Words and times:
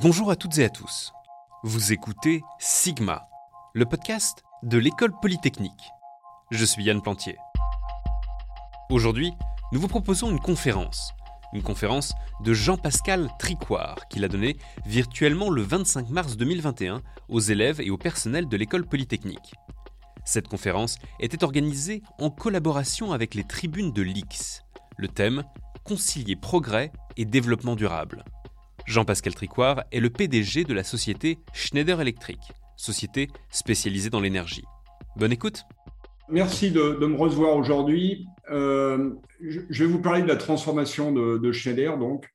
Bonjour 0.00 0.30
à 0.30 0.36
toutes 0.36 0.56
et 0.56 0.64
à 0.64 0.70
tous. 0.70 1.12
Vous 1.62 1.92
écoutez 1.92 2.42
Sigma, 2.58 3.28
le 3.74 3.84
podcast 3.84 4.42
de 4.62 4.78
l'école 4.78 5.12
polytechnique. 5.20 5.90
Je 6.50 6.64
suis 6.64 6.82
Yann 6.84 7.02
Plantier. 7.02 7.36
Aujourd'hui, 8.88 9.34
nous 9.70 9.78
vous 9.78 9.88
proposons 9.88 10.30
une 10.30 10.40
conférence. 10.40 11.12
Une 11.52 11.62
conférence 11.62 12.14
de 12.40 12.54
Jean-Pascal 12.54 13.28
Tricoire 13.38 14.08
qu'il 14.08 14.24
a 14.24 14.28
donnée 14.28 14.56
virtuellement 14.86 15.50
le 15.50 15.60
25 15.60 16.08
mars 16.08 16.38
2021 16.38 17.02
aux 17.28 17.40
élèves 17.40 17.82
et 17.82 17.90
au 17.90 17.98
personnel 17.98 18.48
de 18.48 18.56
l'école 18.56 18.86
polytechnique. 18.86 19.54
Cette 20.24 20.48
conférence 20.48 20.96
était 21.20 21.44
organisée 21.44 22.02
en 22.18 22.30
collaboration 22.30 23.12
avec 23.12 23.34
les 23.34 23.44
tribunes 23.44 23.92
de 23.92 24.00
l'IX. 24.00 24.62
Le 24.96 25.08
thème 25.08 25.44
Concilier 25.84 26.36
progrès 26.36 26.92
et 27.18 27.26
développement 27.26 27.76
durable. 27.76 28.24
Jean-Pascal 28.86 29.34
Tricoire 29.34 29.84
est 29.92 30.00
le 30.00 30.10
PDG 30.10 30.64
de 30.64 30.74
la 30.74 30.84
société 30.84 31.38
Schneider 31.52 32.00
Electric, 32.00 32.38
société 32.76 33.28
spécialisée 33.50 34.10
dans 34.10 34.20
l'énergie. 34.20 34.64
Bonne 35.16 35.32
écoute 35.32 35.64
Merci 36.28 36.70
de, 36.70 37.04
me 37.04 37.16
recevoir 37.16 37.56
aujourd'hui. 37.56 38.26
Euh, 38.50 39.12
je 39.40 39.84
vais 39.84 39.90
vous 39.90 40.00
parler 40.00 40.22
de 40.22 40.28
la 40.28 40.36
transformation 40.36 41.12
de, 41.12 41.52
Schneider, 41.52 41.98
donc 41.98 42.26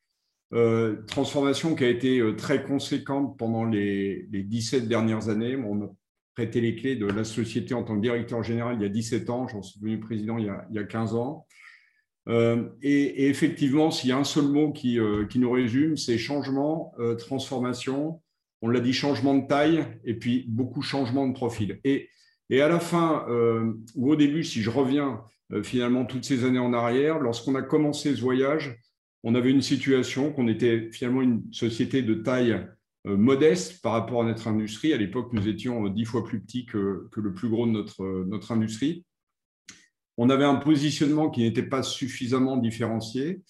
euh, 0.54 1.04
transformation 1.08 1.76
qui 1.76 1.84
a 1.84 1.90
été 1.90 2.20
euh, 2.20 2.36
très 2.36 2.64
conséquente 2.64 3.38
pendant 3.38 3.66
les, 3.66 4.28
17 4.32 4.88
dernières 4.88 5.30
années. 5.30 5.56
On 5.56 5.82
a 5.84 5.90
prêté 6.36 6.62
les 6.62 6.76
clés 6.76 6.96
de 6.96 7.08
la 7.08 7.24
société 7.24 7.74
en 7.74 7.84
tant 7.84 7.96
que 7.96 8.02
directeur 8.02 8.44
général 8.44 8.76
il 8.76 8.84
y 8.84 8.86
a 8.86 8.90
17 8.90 9.30
ans, 9.32 9.48
j'en 9.48 9.64
suis 9.64 9.80
devenu 9.80 10.00
président 10.00 10.38
il 10.38 10.46
y 10.46 10.52
il 10.70 10.76
y 10.76 10.80
a 10.80 10.84
15 10.84 11.16
ans. 11.16 11.47
Euh, 12.28 12.70
et, 12.82 13.30
effectivement, 13.30 13.92
s'il 13.92 14.10
y 14.10 14.14
a 14.14 14.18
un 14.18 14.24
seul 14.24 14.46
mot 14.46 14.72
qui, 14.72 15.00
euh, 15.00 15.26
nous 15.36 15.52
résume, 15.52 15.98
c'est 15.98 16.18
changement, 16.18 16.94
euh, 17.00 17.16
transformation. 17.16 18.22
On 18.62 18.70
l'a 18.70 18.80
dit, 18.80 18.94
changement 18.94 19.36
de 19.36 19.48
taille 19.48 19.86
et 20.04 20.16
puis 20.16 20.46
beaucoup 20.48 20.82
changement 20.82 21.28
de 21.28 21.34
profil. 21.34 21.80
Et, 21.84 22.10
et 22.50 22.62
à 22.62 22.68
la 22.68 22.80
fin, 22.80 23.26
ou 23.96 24.12
au 24.12 24.16
début, 24.16 24.44
si 24.44 24.62
je 24.62 24.70
reviens 24.70 25.22
finalement 25.64 26.06
toutes 26.06 26.24
ces 26.24 26.44
années 26.46 26.58
en 26.58 26.74
arrière, 26.74 27.20
lorsqu'on 27.20 27.56
a 27.56 27.62
commencé 27.62 28.16
ce 28.16 28.22
voyage, 28.22 28.80
on 29.24 29.36
avait 29.36 29.52
une 29.52 29.62
situation 29.62 30.32
qu'on 30.32 30.48
était 30.48 30.90
finalement 30.92 31.22
une 31.22 31.44
société 31.52 32.02
de 32.02 32.16
taille 32.16 32.66
modeste 33.04 33.82
par 33.82 33.92
rapport 33.92 34.24
à 34.24 34.26
notre 34.26 34.48
industrie. 34.48 34.94
À 34.94 34.98
l'époque, 34.98 35.34
nous 35.34 35.48
étions 35.48 35.88
dix 35.90 36.06
fois 36.06 36.24
plus 36.24 36.40
petits 36.40 36.66
que, 36.66 37.10
que, 37.12 37.20
le 37.20 37.34
plus 37.34 37.50
gros 37.50 37.68
de 37.68 37.72
notre, 37.72 38.24
notre 38.26 38.54
industrie 38.54 39.06
on 40.18 40.30
avait 40.30 40.46
un 40.46 40.56
positionnement 40.56 41.30
qui 41.30 41.42
n'était 41.42 41.64
pas 41.64 41.84
suffisamment 41.84 42.58
différencié. 42.58 43.42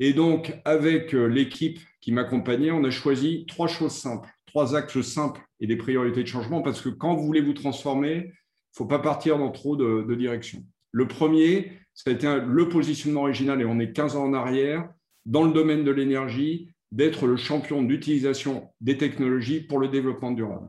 Et 0.00 0.12
donc, 0.12 0.60
avec 0.64 1.14
euh, 1.14 1.26
l'équipe 1.26 1.78
qui 2.00 2.10
m'accompagnait, 2.10 2.72
on 2.72 2.82
a 2.84 2.90
choisi 2.90 3.46
trois 3.46 3.68
choses 3.68 3.92
simples, 3.92 4.28
trois 4.46 4.74
axes 4.74 5.00
simples 5.02 5.40
et 5.60 5.66
des 5.68 5.76
priorités 5.76 6.22
de 6.22 6.28
changement, 6.28 6.60
parce 6.60 6.80
que 6.80 6.88
quand 6.88 7.14
vous 7.14 7.24
voulez 7.24 7.40
vous 7.40 7.52
transformer, 7.52 8.14
il 8.14 8.24
ne 8.26 8.76
faut 8.76 8.86
pas 8.86 8.98
partir 8.98 9.38
dans 9.38 9.50
trop 9.50 9.76
de, 9.76 10.14
directions. 10.14 10.64
Le 10.90 11.06
premier, 11.06 11.72
ça 11.94 12.10
a 12.10 12.14
été 12.14 12.26
le 12.44 12.68
positionnement 12.68 13.22
original, 13.22 13.60
et 13.60 13.64
on 13.64 13.78
est 13.78 13.92
15 13.92 14.16
ans 14.16 14.24
en 14.24 14.34
arrière, 14.34 14.88
dans 15.24 15.44
le 15.44 15.52
domaine 15.52 15.84
de 15.84 15.92
l'énergie, 15.92 16.68
d'être 16.90 17.26
le 17.26 17.36
champion 17.36 17.82
d'utilisation 17.82 18.70
des 18.80 18.98
technologies 18.98 19.60
pour 19.60 19.78
le 19.78 19.88
développement 19.88 20.32
durable. 20.32 20.68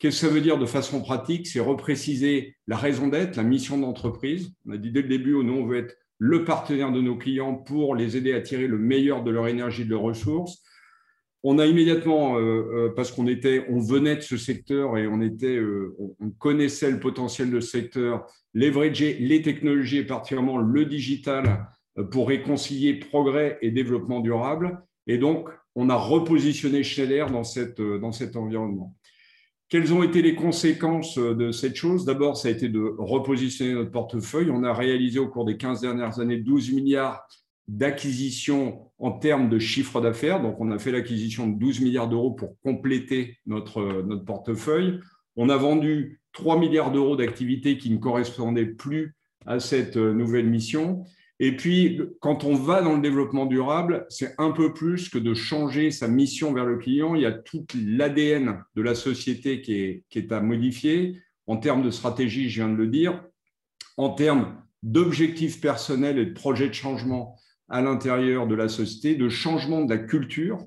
Qu'est-ce 0.00 0.22
que 0.22 0.28
ça 0.28 0.32
veut 0.32 0.40
dire 0.40 0.56
de 0.56 0.64
façon 0.64 1.02
pratique? 1.02 1.46
C'est 1.46 1.60
repréciser 1.60 2.56
la 2.66 2.78
raison 2.78 3.08
d'être, 3.08 3.36
la 3.36 3.42
mission 3.42 3.76
d'entreprise. 3.76 4.50
On 4.66 4.72
a 4.72 4.78
dit 4.78 4.90
dès 4.90 5.02
le 5.02 5.08
début, 5.08 5.34
nous, 5.44 5.52
on 5.52 5.66
veut 5.66 5.76
être 5.76 5.94
le 6.16 6.42
partenaire 6.44 6.90
de 6.90 7.02
nos 7.02 7.18
clients 7.18 7.54
pour 7.54 7.94
les 7.94 8.16
aider 8.16 8.32
à 8.32 8.40
tirer 8.40 8.66
le 8.66 8.78
meilleur 8.78 9.22
de 9.22 9.30
leur 9.30 9.46
énergie, 9.46 9.84
de 9.84 9.90
leurs 9.90 10.00
ressources. 10.00 10.62
On 11.42 11.58
a 11.58 11.66
immédiatement, 11.66 12.38
euh, 12.38 12.40
euh, 12.40 12.92
parce 12.96 13.12
qu'on 13.12 13.26
était, 13.26 13.66
on 13.68 13.78
venait 13.78 14.16
de 14.16 14.22
ce 14.22 14.38
secteur 14.38 14.96
et 14.96 15.06
on 15.06 15.20
était, 15.20 15.56
euh, 15.56 15.94
on 16.18 16.30
connaissait 16.30 16.90
le 16.90 16.98
potentiel 16.98 17.50
de 17.50 17.60
ce 17.60 17.68
secteur, 17.68 18.26
leverager 18.54 19.18
les 19.20 19.42
technologies 19.42 19.98
et 19.98 20.04
particulièrement 20.04 20.56
le 20.56 20.86
digital 20.86 21.66
pour 22.10 22.28
réconcilier 22.28 22.94
progrès 22.94 23.58
et 23.60 23.70
développement 23.70 24.20
durable. 24.20 24.80
Et 25.06 25.18
donc, 25.18 25.50
on 25.74 25.90
a 25.90 25.96
repositionné 25.96 26.82
Schneider 26.84 27.30
dans, 27.30 27.44
cette, 27.44 27.82
dans 27.82 28.12
cet 28.12 28.36
environnement. 28.36 28.94
Quelles 29.70 29.94
ont 29.94 30.02
été 30.02 30.20
les 30.20 30.34
conséquences 30.34 31.16
euh, 31.16 31.32
de 31.32 31.52
cette 31.52 31.76
chose? 31.76 32.04
D'abord, 32.04 32.36
ça 32.36 32.48
a 32.48 32.50
été 32.50 32.68
de 32.68 32.92
repositionner 32.98 33.72
notre 33.72 33.92
portefeuille. 33.92 34.50
On 34.50 34.64
a 34.64 34.74
réalisé 34.74 35.20
au 35.20 35.28
cours 35.28 35.44
des 35.44 35.56
15 35.56 35.80
dernières 35.80 36.18
années 36.18 36.38
12 36.38 36.72
milliards 36.72 37.24
d'acquisitions 37.68 38.90
en 38.98 39.12
termes 39.12 39.48
de 39.48 39.60
chiffre 39.60 40.00
d'affaires. 40.00 40.42
Donc, 40.42 40.60
on 40.60 40.72
a 40.72 40.78
fait 40.80 40.90
l'acquisition 40.90 41.46
de 41.46 41.56
12 41.56 41.82
milliards 41.82 42.08
d'euros 42.08 42.32
pour 42.32 42.58
compléter 42.62 43.38
notre, 43.46 43.80
euh, 43.80 44.16
portefeuille. 44.26 44.98
On 45.36 45.48
a 45.48 45.56
vendu 45.56 46.20
3 46.32 46.58
milliards 46.58 46.90
d'euros 46.90 47.14
d'activités 47.14 47.78
qui 47.78 47.90
ne 47.90 47.98
correspondaient 47.98 48.66
plus 48.66 49.14
à 49.46 49.60
cette 49.60 49.96
euh, 49.96 50.12
nouvelle 50.12 50.48
mission. 50.48 51.04
Et 51.42 51.56
puis, 51.56 52.02
quand 52.20 52.44
on 52.44 52.54
va 52.54 52.82
dans 52.82 52.94
le 52.94 53.00
développement 53.00 53.46
durable, 53.46 54.04
c'est 54.10 54.34
un 54.36 54.50
peu 54.50 54.74
plus 54.74 55.08
que 55.08 55.16
de 55.16 55.32
changer 55.32 55.90
sa 55.90 56.06
mission 56.06 56.52
vers 56.52 56.66
le 56.66 56.76
client. 56.76 57.14
Il 57.14 57.22
y 57.22 57.26
a 57.26 57.32
tout 57.32 57.64
l'ADN 57.74 58.62
de 58.76 58.82
la 58.82 58.94
société 58.94 59.62
qui 59.62 60.04
est, 60.12 60.32
à 60.32 60.42
modifier 60.42 61.18
en 61.46 61.56
termes 61.56 61.82
de 61.82 61.90
stratégie, 61.90 62.50
je 62.50 62.60
viens 62.60 62.68
de 62.68 62.76
le 62.76 62.88
dire, 62.88 63.24
en 63.96 64.10
termes 64.10 64.62
d'objectifs 64.82 65.62
personnels 65.62 66.18
et 66.18 66.26
de 66.26 66.34
projets 66.34 66.68
de 66.68 66.74
changement 66.74 67.36
à 67.70 67.80
l'intérieur 67.80 68.46
de 68.46 68.54
la 68.54 68.68
société, 68.68 69.14
de 69.14 69.30
changement 69.30 69.82
de 69.82 69.94
la 69.94 69.98
culture 69.98 70.58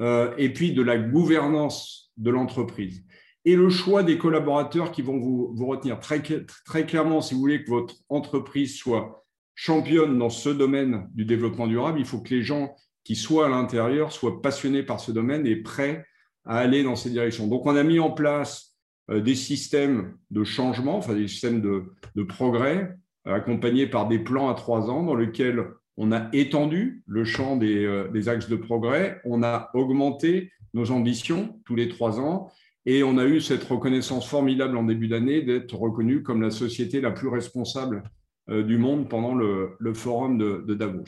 euh, 0.00 0.34
et 0.36 0.52
puis 0.52 0.72
de 0.72 0.82
la 0.82 0.98
gouvernance 0.98 2.12
de 2.18 2.30
l'entreprise. 2.30 3.06
Et 3.46 3.56
le 3.56 3.70
choix 3.70 4.02
des 4.02 4.18
collaborateurs 4.18 4.92
qui 4.92 5.00
vont 5.00 5.18
vous, 5.18 5.50
vous 5.54 5.66
retenir 5.66 5.98
très, 5.98 6.20
très 6.20 6.84
clairement, 6.84 7.22
si 7.22 7.32
vous 7.32 7.40
voulez 7.40 7.64
que 7.64 7.70
votre 7.70 7.94
entreprise 8.10 8.76
soit 8.76 9.20
championne 9.54 10.18
dans 10.18 10.30
ce 10.30 10.48
domaine 10.48 11.08
du 11.14 11.24
développement 11.24 11.66
durable, 11.66 11.98
il 11.98 12.06
faut 12.06 12.20
que 12.20 12.34
les 12.34 12.42
gens 12.42 12.74
qui 13.04 13.16
soient 13.16 13.46
à 13.46 13.48
l'intérieur 13.48 14.12
soient 14.12 14.42
passionnés 14.42 14.82
par 14.82 15.00
ce 15.00 15.12
domaine 15.12 15.46
et 15.46 15.56
prêts 15.56 16.04
à 16.44 16.58
aller 16.58 16.82
dans 16.82 16.96
ces 16.96 17.10
directions. 17.10 17.46
Donc, 17.46 17.66
on 17.66 17.76
a 17.76 17.82
mis 17.82 17.98
en 17.98 18.10
place 18.10 18.76
euh, 19.10 19.20
des 19.20 19.34
systèmes 19.34 20.16
de 20.30 20.44
changement, 20.44 20.98
enfin 20.98 21.14
des 21.14 21.28
systèmes 21.28 21.60
de, 21.60 22.22
progrès, 22.22 22.96
euh, 23.26 23.34
accompagnés 23.34 23.86
par 23.86 24.08
des 24.08 24.18
plans 24.18 24.48
à 24.48 24.54
trois 24.54 24.90
ans 24.90 25.02
dans 25.02 25.14
lesquels 25.14 25.66
on 25.96 26.12
a 26.12 26.28
étendu 26.32 27.02
le 27.06 27.24
champ 27.24 27.56
des, 27.56 27.84
euh, 27.84 28.08
des 28.08 28.28
axes 28.28 28.48
de 28.48 28.56
progrès, 28.56 29.20
on 29.24 29.42
a 29.42 29.70
augmenté 29.74 30.50
nos 30.72 30.90
ambitions 30.90 31.60
tous 31.66 31.74
les 31.74 31.88
trois 31.88 32.20
ans 32.20 32.50
et 32.86 33.02
on 33.02 33.18
a 33.18 33.24
eu 33.24 33.40
cette 33.40 33.64
reconnaissance 33.64 34.26
formidable 34.26 34.76
en 34.76 34.84
début 34.84 35.08
d'année 35.08 35.42
d'être 35.42 35.74
reconnu 35.74 36.22
comme 36.22 36.40
la 36.40 36.50
société 36.50 37.00
la 37.00 37.10
plus 37.10 37.28
responsable 37.28 38.02
du 38.48 38.78
monde 38.78 39.08
pendant 39.08 39.34
le, 39.34 39.76
forum 39.94 40.38
de, 40.38 40.74
Davos. 40.74 41.04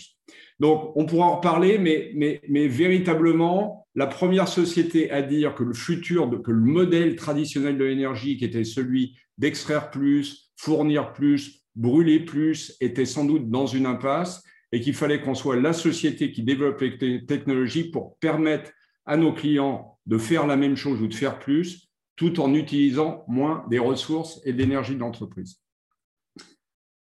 Donc, 0.60 0.93
on 0.97 1.06
pourra 1.06 1.26
en 1.26 1.37
reparler, 1.37 1.78
mais, 1.78 2.69
véritablement, 2.69 3.87
la 3.94 4.06
première 4.06 4.48
société 4.48 5.10
à 5.10 5.22
dire 5.22 5.54
que 5.54 5.65
le 5.65 5.75
futur, 5.75 6.31
que 6.42 6.50
le 6.50 6.60
modèle 6.60 7.16
traditionnel 7.16 7.78
de 7.78 7.84
l'énergie, 7.84 8.37
qui 8.37 8.44
était 8.44 8.65
celui 8.65 9.16
d'extraire 9.38 9.91
plus, 9.91 10.53
fournir 10.56 11.12
plus, 11.12 11.65
brûler 11.75 12.21
plus, 12.21 12.76
était 12.81 13.06
sans 13.06 13.25
doute 13.25 13.50
dans 13.50 13.66
une 13.66 13.87
impasse 13.87 14.42
et 14.72 14.81
qu'il 14.81 14.94
fallait 14.94 15.21
qu'on 15.21 15.34
soit 15.34 15.56
la 15.56 15.72
société 15.72 16.32
qui 16.32 16.42
développe 16.42 16.81
les 16.81 17.26
technologies 17.26 17.91
pour 17.91 18.16
permettre 18.19 18.71
à 19.04 19.16
nos 19.16 19.32
clients 19.32 19.98
de 20.06 20.19
faire 20.19 20.47
la 20.47 20.56
même 20.56 20.76
chose 20.76 21.03
ou 21.03 21.09
de 21.09 21.15
faire 21.15 21.38
plus, 21.38 21.88
tout 22.16 22.41
en 22.41 22.54
utilisant 22.54 23.25
moins 23.28 23.65
des 23.69 23.78
ressources 23.78 24.41
et 24.44 24.53
de 24.53 24.59
l'énergie 24.59 24.94
de 24.94 25.00
l'entreprise. 25.00 25.62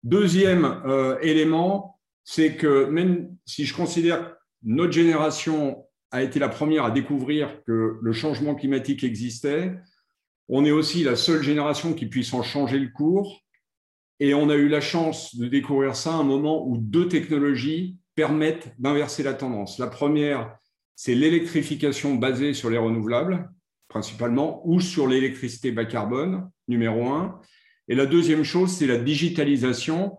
Deuxième 0.03 0.81
euh, 0.85 1.17
élément, 1.21 1.99
c'est 2.23 2.55
que 2.55 2.85
même 2.85 3.35
si 3.45 3.65
je 3.65 3.75
considère 3.75 4.35
notre 4.63 4.93
génération 4.93 5.85
a 6.11 6.23
été 6.23 6.39
la 6.39 6.49
première 6.49 6.85
à 6.85 6.91
découvrir 6.91 7.63
que 7.65 7.99
le 8.01 8.11
changement 8.11 8.55
climatique 8.55 9.03
existait, 9.03 9.73
on 10.49 10.65
est 10.65 10.71
aussi 10.71 11.03
la 11.03 11.15
seule 11.15 11.41
génération 11.41 11.93
qui 11.93 12.07
puisse 12.07 12.33
en 12.33 12.43
changer 12.43 12.77
le 12.79 12.89
cours. 12.89 13.41
Et 14.19 14.33
on 14.33 14.49
a 14.49 14.55
eu 14.55 14.67
la 14.67 14.81
chance 14.81 15.35
de 15.35 15.47
découvrir 15.47 15.95
ça 15.95 16.11
à 16.11 16.17
un 16.17 16.23
moment 16.23 16.67
où 16.67 16.77
deux 16.77 17.07
technologies 17.07 17.97
permettent 18.15 18.73
d'inverser 18.77 19.23
la 19.23 19.33
tendance. 19.33 19.79
La 19.79 19.87
première, 19.87 20.57
c'est 20.95 21.15
l'électrification 21.15 22.15
basée 22.15 22.53
sur 22.53 22.69
les 22.69 22.77
renouvelables, 22.77 23.49
principalement, 23.87 24.61
ou 24.65 24.79
sur 24.79 25.07
l'électricité 25.07 25.71
bas 25.71 25.85
carbone, 25.85 26.49
numéro 26.67 27.07
un. 27.09 27.39
Et 27.87 27.95
la 27.95 28.05
deuxième 28.05 28.43
chose, 28.43 28.71
c'est 28.71 28.87
la 28.87 28.97
digitalisation. 28.97 30.17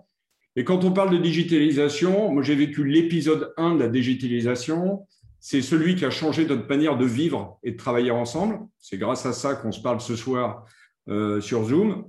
Et 0.57 0.65
quand 0.65 0.85
on 0.85 0.93
parle 0.93 1.11
de 1.11 1.23
digitalisation, 1.23 2.31
moi 2.31 2.43
j'ai 2.43 2.55
vécu 2.55 2.85
l'épisode 2.85 3.53
1 3.57 3.77
de 3.77 3.81
la 3.81 3.89
digitalisation. 3.89 5.07
C'est 5.41 5.63
celui 5.63 5.97
qui 5.97 6.05
a 6.05 6.11
changé 6.11 6.47
notre 6.47 6.69
manière 6.69 6.97
de 6.97 7.07
vivre 7.07 7.59
et 7.63 7.73
de 7.73 7.77
travailler 7.77 8.11
ensemble. 8.11 8.61
C'est 8.79 8.99
grâce 8.99 9.27
à 9.27 9.33
ça 9.33 9.55
qu'on 9.55 9.73
se 9.73 9.81
parle 9.81 10.01
ce 10.01 10.15
soir 10.15 10.67
euh, 11.09 11.41
sur 11.41 11.65
Zoom. 11.65 12.05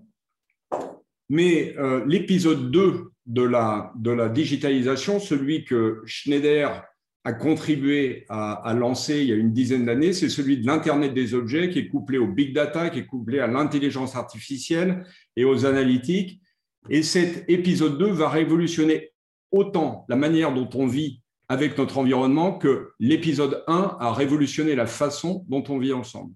Mais 1.30 1.76
euh, 1.78 2.04
l'épisode 2.06 2.70
2 2.70 3.12
de 3.26 3.42
la, 3.42 3.92
de 3.96 4.12
la 4.12 4.30
digitalisation, 4.30 5.20
celui 5.20 5.64
que 5.64 6.02
Schneider 6.06 6.84
a 7.25 7.34
contribué 7.34 8.25
à, 8.28 8.74
lancer 8.78 9.22
il 9.22 9.30
y 9.30 9.31
a 9.31 9.36
une 9.36 9.54
dizaine 9.54 9.86
d'années, 9.86 10.12
c'est 10.12 10.30
celui 10.30 10.58
de 10.58 10.68
l'Internet 10.68 11.14
des 11.14 11.34
objets 11.34 11.70
qui 11.70 11.80
est 11.80 11.88
couplé 11.88 12.18
au 12.18 12.28
big 12.28 12.54
data, 12.54 12.90
qui 12.90 13.00
est 13.00 13.06
couplé 13.06 13.40
à 13.40 13.48
l'intelligence 13.48 14.16
artificielle 14.16 15.06
et 15.38 15.46
aux 15.46 15.66
analytiques. 15.66 16.42
Et 16.90 17.02
cet 17.02 17.50
épisode 17.50 17.98
2 17.98 18.08
va 18.08 18.28
révolutionner 18.28 19.12
autant 19.52 20.06
la 20.10 20.18
manière 20.18 20.54
dont 20.54 20.70
on 20.74 20.86
vit 20.86 21.22
avec 21.48 21.78
notre 21.78 21.98
environnement 21.98 22.58
que 22.58 22.92
l'épisode 23.00 23.64
1 23.68 23.98
a 24.00 24.12
révolutionné 24.12 24.76
la 24.76 24.88
façon 24.88 25.46
dont 25.48 25.64
on 25.69 25.78
vit 25.78 25.94
ensemble. 25.94 26.34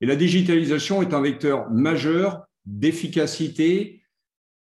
Et 0.00 0.06
la 0.06 0.14
digitalisation 0.14 1.02
est 1.02 1.14
un 1.14 1.22
vecteur 1.22 1.70
majeur 1.70 2.46
d'efficacité, 2.64 4.02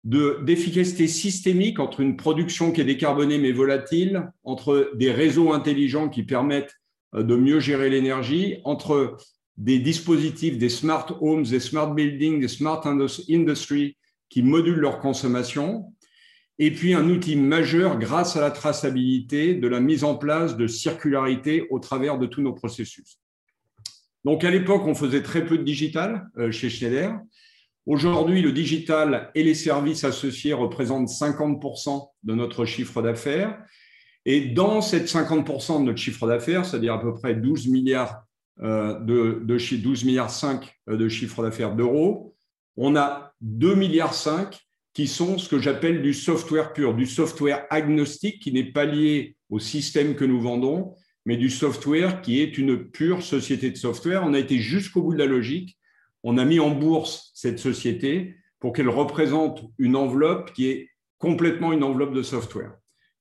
d'efficacité 0.05 1.06
systémique 1.06 1.79
entre 1.79 2.00
une 2.00 2.17
production 2.17 2.73
qui 2.73 2.81
est 2.81 2.85
décarbonée 2.85 3.38
mais 3.38 3.52
volatile, 3.52 4.31
entre 4.44 4.93
des 4.94 5.12
réseaux 5.12 5.52
intelligents 5.52 6.08
qui 6.08 6.23
permettent 6.23 6.76
euh, 7.14 7.23
de 7.23 7.37
mieux 7.37 7.61
gérer 7.61 7.91
l'énergie, 7.91 8.58
entre 8.64 9.19
des 9.56 9.79
dispositifs, 9.79 10.56
des 10.56 10.70
smart 10.70 11.06
homes, 11.20 11.43
des 11.43 11.61
smart 11.61 11.93
buildings, 11.93 12.41
des 12.41 12.49
smart 12.49 12.81
industries 12.87 13.97
qui 14.31 14.43
modulent 14.43 14.81
leur 14.81 15.00
consommation, 15.00 15.93
et 16.58 16.70
puis 16.70 16.94
un 16.94 17.08
outil 17.08 17.37
majeur 17.37 17.99
grâce 17.99 18.37
à 18.37 18.41
la 18.41 18.50
traçabilité 18.50 19.55
de 19.55 19.69
la 19.69 19.81
mise 19.81 20.05
en 20.05 20.14
place 20.14 20.56
de 20.56 20.67
circularité 20.67 21.67
au 21.70 21.79
travers 21.79 22.19
de 22.19 22.26
tous 22.26 22.43
nos 22.43 22.52
processus. 22.52 23.19
Donc 24.25 24.44
à 24.44 24.50
l'époque, 24.50 24.82
on 24.87 24.94
faisait 24.94 25.23
très 25.23 25.44
peu 25.44 25.58
de 25.58 25.62
digital 25.62 26.29
euh, 26.38 26.50
chez 26.50 26.69
Schneider. 26.69 27.19
Aujourd'hui, 27.90 28.40
le 28.40 28.52
digital 28.52 29.32
et 29.34 29.42
les 29.42 29.56
services 29.56 30.04
associés 30.04 30.52
représentent 30.52 31.08
50% 31.08 32.08
de 32.22 32.34
notre 32.37 32.64
chiffre 32.64 33.02
d'affaires. 33.02 33.60
Et 34.25 34.42
dans 34.42 34.81
cette 34.81 35.08
50% 35.08 35.81
de 35.81 35.87
notre 35.87 35.98
chiffre 35.98 36.28
d'affaires, 36.28 36.64
c'est-à-dire 36.64 36.94
à 36.94 37.00
peu 37.00 37.12
près 37.14 37.34
12 37.34 37.66
milliards 37.66 38.22
euh, 38.62 38.96
de, 39.00 39.42
de 39.44 39.76
12 39.76 40.04
milliards 40.04 40.31
5 40.31 40.72
euh, 40.88 40.96
de 40.96 41.08
chiffre 41.08 41.42
d'affaires 41.42 41.75
d'euros, 41.75 42.37
on 42.76 42.94
a 42.94 43.32
2 43.40 43.75
milliards 43.75 44.14
5 44.14 44.56
qui 44.94 45.08
sont 45.08 45.37
ce 45.37 45.48
que 45.48 45.58
j'appelle 45.58 46.00
du 46.00 46.14
software 46.14 46.72
pur, 46.72 46.94
du 46.94 47.06
software 47.06 47.66
agnostique 47.70 48.40
qui 48.40 48.52
n'est 48.52 48.70
pas 48.70 48.84
lié 48.84 49.37
au 49.48 49.58
système 49.58 50.14
que 50.14 50.25
nous 50.25 50.40
vendons, 50.40 50.94
mais 51.26 51.37
du 51.37 51.50
software 51.50 52.22
qui 52.22 52.40
est 52.40 52.56
une 52.56 52.88
pure 52.88 53.25
société 53.25 53.69
de 53.69 53.76
software. 53.76 54.22
On 54.25 54.34
a 54.34 54.38
été 54.38 54.58
jusqu'au 54.58 55.02
bout 55.02 55.14
de 55.14 55.19
la 55.19 55.26
logique. 55.26 55.76
On 56.22 56.38
a 56.38 56.44
mis 56.44 56.61
en 56.61 56.70
bourse 56.70 57.31
cette 57.34 57.58
société 57.58 58.37
pour 58.58 58.72
qu'elle 58.72 58.88
représente 58.88 59.64
une 59.78 59.96
enveloppe 59.96 60.52
qui 60.52 60.69
est 60.69 60.90
complètement 61.19 61.72
une 61.72 61.84
enveloppe 61.84 62.14
de 62.14 62.22
software, 62.22 62.72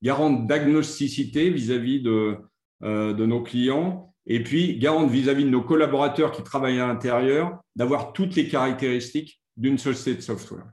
garante 0.01 0.47
d'agnosticité 0.47 1.49
vis-à-vis 1.49 2.01
de, 2.01 2.37
euh, 2.83 3.13
de 3.13 3.25
nos 3.25 3.41
clients 3.41 4.13
et 4.25 4.43
puis 4.43 4.77
garante 4.77 5.09
vis-à-vis 5.09 5.43
de 5.43 5.49
nos 5.49 5.63
collaborateurs 5.63 6.31
qui 6.31 6.43
travaillent 6.43 6.79
à 6.79 6.87
l'intérieur 6.87 7.59
d'avoir 7.75 8.13
toutes 8.13 8.35
les 8.35 8.47
caractéristiques 8.47 9.41
d'une 9.57 9.77
société 9.77 10.17
de 10.17 10.21
software. 10.21 10.65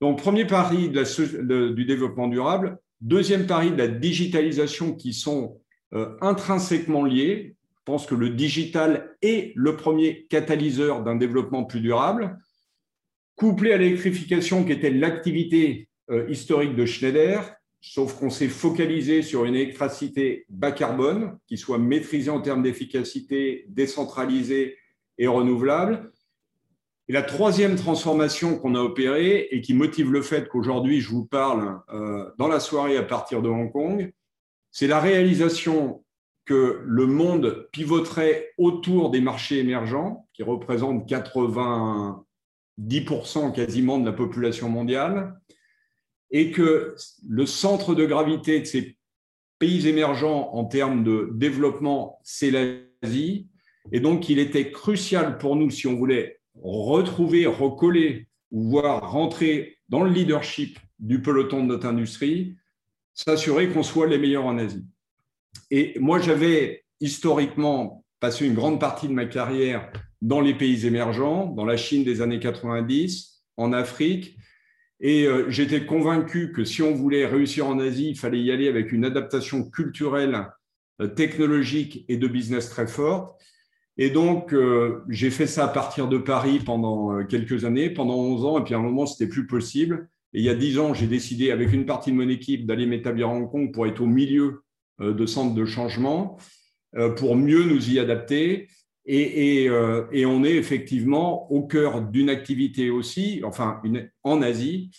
Donc, 0.00 0.18
premier 0.18 0.46
pari 0.46 0.90
du 0.90 1.84
développement 1.84 2.28
durable. 2.28 2.78
Deuxième 3.00 3.46
pari 3.46 3.70
de 3.70 3.76
la 3.76 3.88
digitalisation 3.88 4.94
qui 4.94 5.12
sont 5.12 5.60
euh, 5.94 6.16
intrinsèquement 6.20 7.04
liés. 7.04 7.56
Je 7.86 7.92
pense 7.92 8.06
que 8.06 8.14
le 8.14 8.30
digital 8.30 9.14
est 9.20 9.52
le 9.56 9.76
premier 9.76 10.24
catalyseur 10.30 11.04
d'un 11.04 11.16
développement 11.16 11.64
plus 11.64 11.80
durable. 11.80 12.38
Couplé 13.36 13.74
à 13.74 13.76
l'électrification 13.76 14.64
qui 14.64 14.72
était 14.72 14.90
l'activité 14.90 15.90
euh, 16.10 16.26
historique 16.30 16.76
de 16.76 16.86
Schneider, 16.86 17.54
sauf 17.82 18.14
qu'on 18.14 18.30
s'est 18.30 18.48
focalisé 18.48 19.20
sur 19.20 19.44
une 19.44 19.54
électricité 19.54 20.46
bas 20.48 20.72
carbone 20.72 21.36
qui 21.46 21.58
soit 21.58 21.76
maîtrisée 21.76 22.30
en 22.30 22.40
termes 22.40 22.62
d'efficacité, 22.62 23.66
décentralisée 23.68 24.78
et 25.18 25.26
renouvelable. 25.26 26.10
Et 27.08 27.12
la 27.12 27.22
troisième 27.22 27.76
transformation 27.76 28.58
qu'on 28.58 28.76
a 28.76 28.80
opérée 28.80 29.48
et 29.50 29.60
qui 29.60 29.74
motive 29.74 30.10
le 30.10 30.22
fait 30.22 30.48
qu'aujourd'hui 30.48 31.02
je 31.02 31.10
vous 31.10 31.26
parle 31.26 31.80
euh, 31.92 32.30
dans 32.38 32.48
la 32.48 32.60
soirée 32.60 32.96
à 32.96 33.02
partir 33.02 33.42
de 33.42 33.50
Hong 33.50 33.70
Kong, 33.70 34.10
c'est 34.70 34.86
la 34.86 35.00
réalisation 35.00 36.03
que 36.44 36.82
le 36.84 37.06
monde 37.06 37.68
pivoterait 37.72 38.52
autour 38.58 39.10
des 39.10 39.20
marchés 39.20 39.58
émergents, 39.58 40.28
qui 40.34 40.42
représentent 40.42 41.08
90% 41.08 43.54
quasiment 43.54 43.98
de 43.98 44.06
la 44.06 44.12
population 44.12 44.68
mondiale, 44.68 45.40
et 46.30 46.50
que 46.50 46.94
le 47.26 47.46
centre 47.46 47.94
de 47.94 48.04
gravité 48.04 48.60
de 48.60 48.64
ces 48.64 48.96
pays 49.58 49.88
émergents 49.88 50.50
en 50.52 50.64
termes 50.64 51.04
de 51.04 51.30
développement, 51.32 52.18
c'est 52.22 52.50
l'Asie. 52.50 53.48
Et 53.92 54.00
donc, 54.00 54.28
il 54.28 54.38
était 54.38 54.70
crucial 54.70 55.38
pour 55.38 55.56
nous, 55.56 55.70
si 55.70 55.86
on 55.86 55.94
voulait 55.94 56.40
retrouver, 56.62 57.46
recoller 57.46 58.28
ou 58.50 58.70
voir 58.70 59.10
rentrer 59.10 59.78
dans 59.88 60.02
le 60.02 60.10
leadership 60.10 60.78
du 60.98 61.22
peloton 61.22 61.62
de 61.62 61.68
notre 61.68 61.86
industrie, 61.86 62.56
s'assurer 63.14 63.68
qu'on 63.68 63.82
soit 63.82 64.06
les 64.06 64.18
meilleurs 64.18 64.46
en 64.46 64.58
Asie. 64.58 64.84
Et 65.70 65.98
moi, 66.00 66.18
j'avais 66.18 66.84
historiquement 67.00 68.04
passé 68.20 68.46
une 68.46 68.54
grande 68.54 68.80
partie 68.80 69.08
de 69.08 69.12
ma 69.12 69.26
carrière 69.26 69.90
dans 70.22 70.40
les 70.40 70.54
pays 70.54 70.86
émergents, 70.86 71.46
dans 71.46 71.64
la 71.64 71.76
Chine 71.76 72.04
des 72.04 72.22
années 72.22 72.40
90, 72.40 73.42
en 73.56 73.72
Afrique, 73.72 74.36
et 75.00 75.26
euh, 75.26 75.50
j'étais 75.50 75.84
convaincu 75.84 76.52
que 76.52 76.64
si 76.64 76.82
on 76.82 76.94
voulait 76.94 77.26
réussir 77.26 77.66
en 77.66 77.78
Asie, 77.78 78.08
il 78.10 78.18
fallait 78.18 78.40
y 78.40 78.50
aller 78.50 78.68
avec 78.68 78.90
une 78.90 79.04
adaptation 79.04 79.68
culturelle, 79.68 80.46
euh, 81.02 81.08
technologique 81.08 82.06
et 82.08 82.16
de 82.16 82.26
business 82.26 82.70
très 82.70 82.86
forte. 82.86 83.38
Et 83.98 84.10
donc, 84.10 84.54
euh, 84.54 85.02
j'ai 85.10 85.30
fait 85.30 85.46
ça 85.46 85.66
à 85.66 85.68
partir 85.68 86.08
de 86.08 86.16
Paris 86.16 86.58
pendant 86.64 87.24
quelques 87.26 87.66
années, 87.66 87.90
pendant 87.90 88.16
11 88.16 88.44
ans, 88.46 88.58
et 88.58 88.64
puis 88.64 88.74
à 88.74 88.78
un 88.78 88.82
moment, 88.82 89.04
ce 89.04 89.22
n'était 89.22 89.30
plus 89.30 89.46
possible. 89.46 90.08
Et 90.32 90.38
il 90.38 90.44
y 90.44 90.48
a 90.48 90.54
dix 90.54 90.78
ans, 90.78 90.94
j'ai 90.94 91.06
décidé, 91.06 91.50
avec 91.50 91.72
une 91.72 91.86
partie 91.86 92.10
de 92.10 92.16
mon 92.16 92.28
équipe, 92.28 92.66
d'aller 92.66 92.86
m'établir 92.86 93.28
à 93.28 93.32
Hong 93.32 93.50
Kong 93.50 93.72
pour 93.72 93.86
être 93.86 94.00
au 94.00 94.06
milieu 94.06 94.63
de 95.00 95.26
centres 95.26 95.54
de 95.54 95.64
changement, 95.64 96.38
euh, 96.96 97.10
pour 97.10 97.36
mieux 97.36 97.64
nous 97.64 97.90
y 97.90 97.98
adapter. 97.98 98.68
Euh, 99.08 100.06
et, 100.12 100.26
on 100.26 100.44
est 100.44 100.54
effectivement 100.54 101.50
au 101.52 101.66
cœur 101.66 102.02
d'une 102.02 102.30
activité 102.30 102.90
aussi, 102.90 103.42
enfin 103.44 103.82
en 104.22 104.42
Asie, 104.42 104.90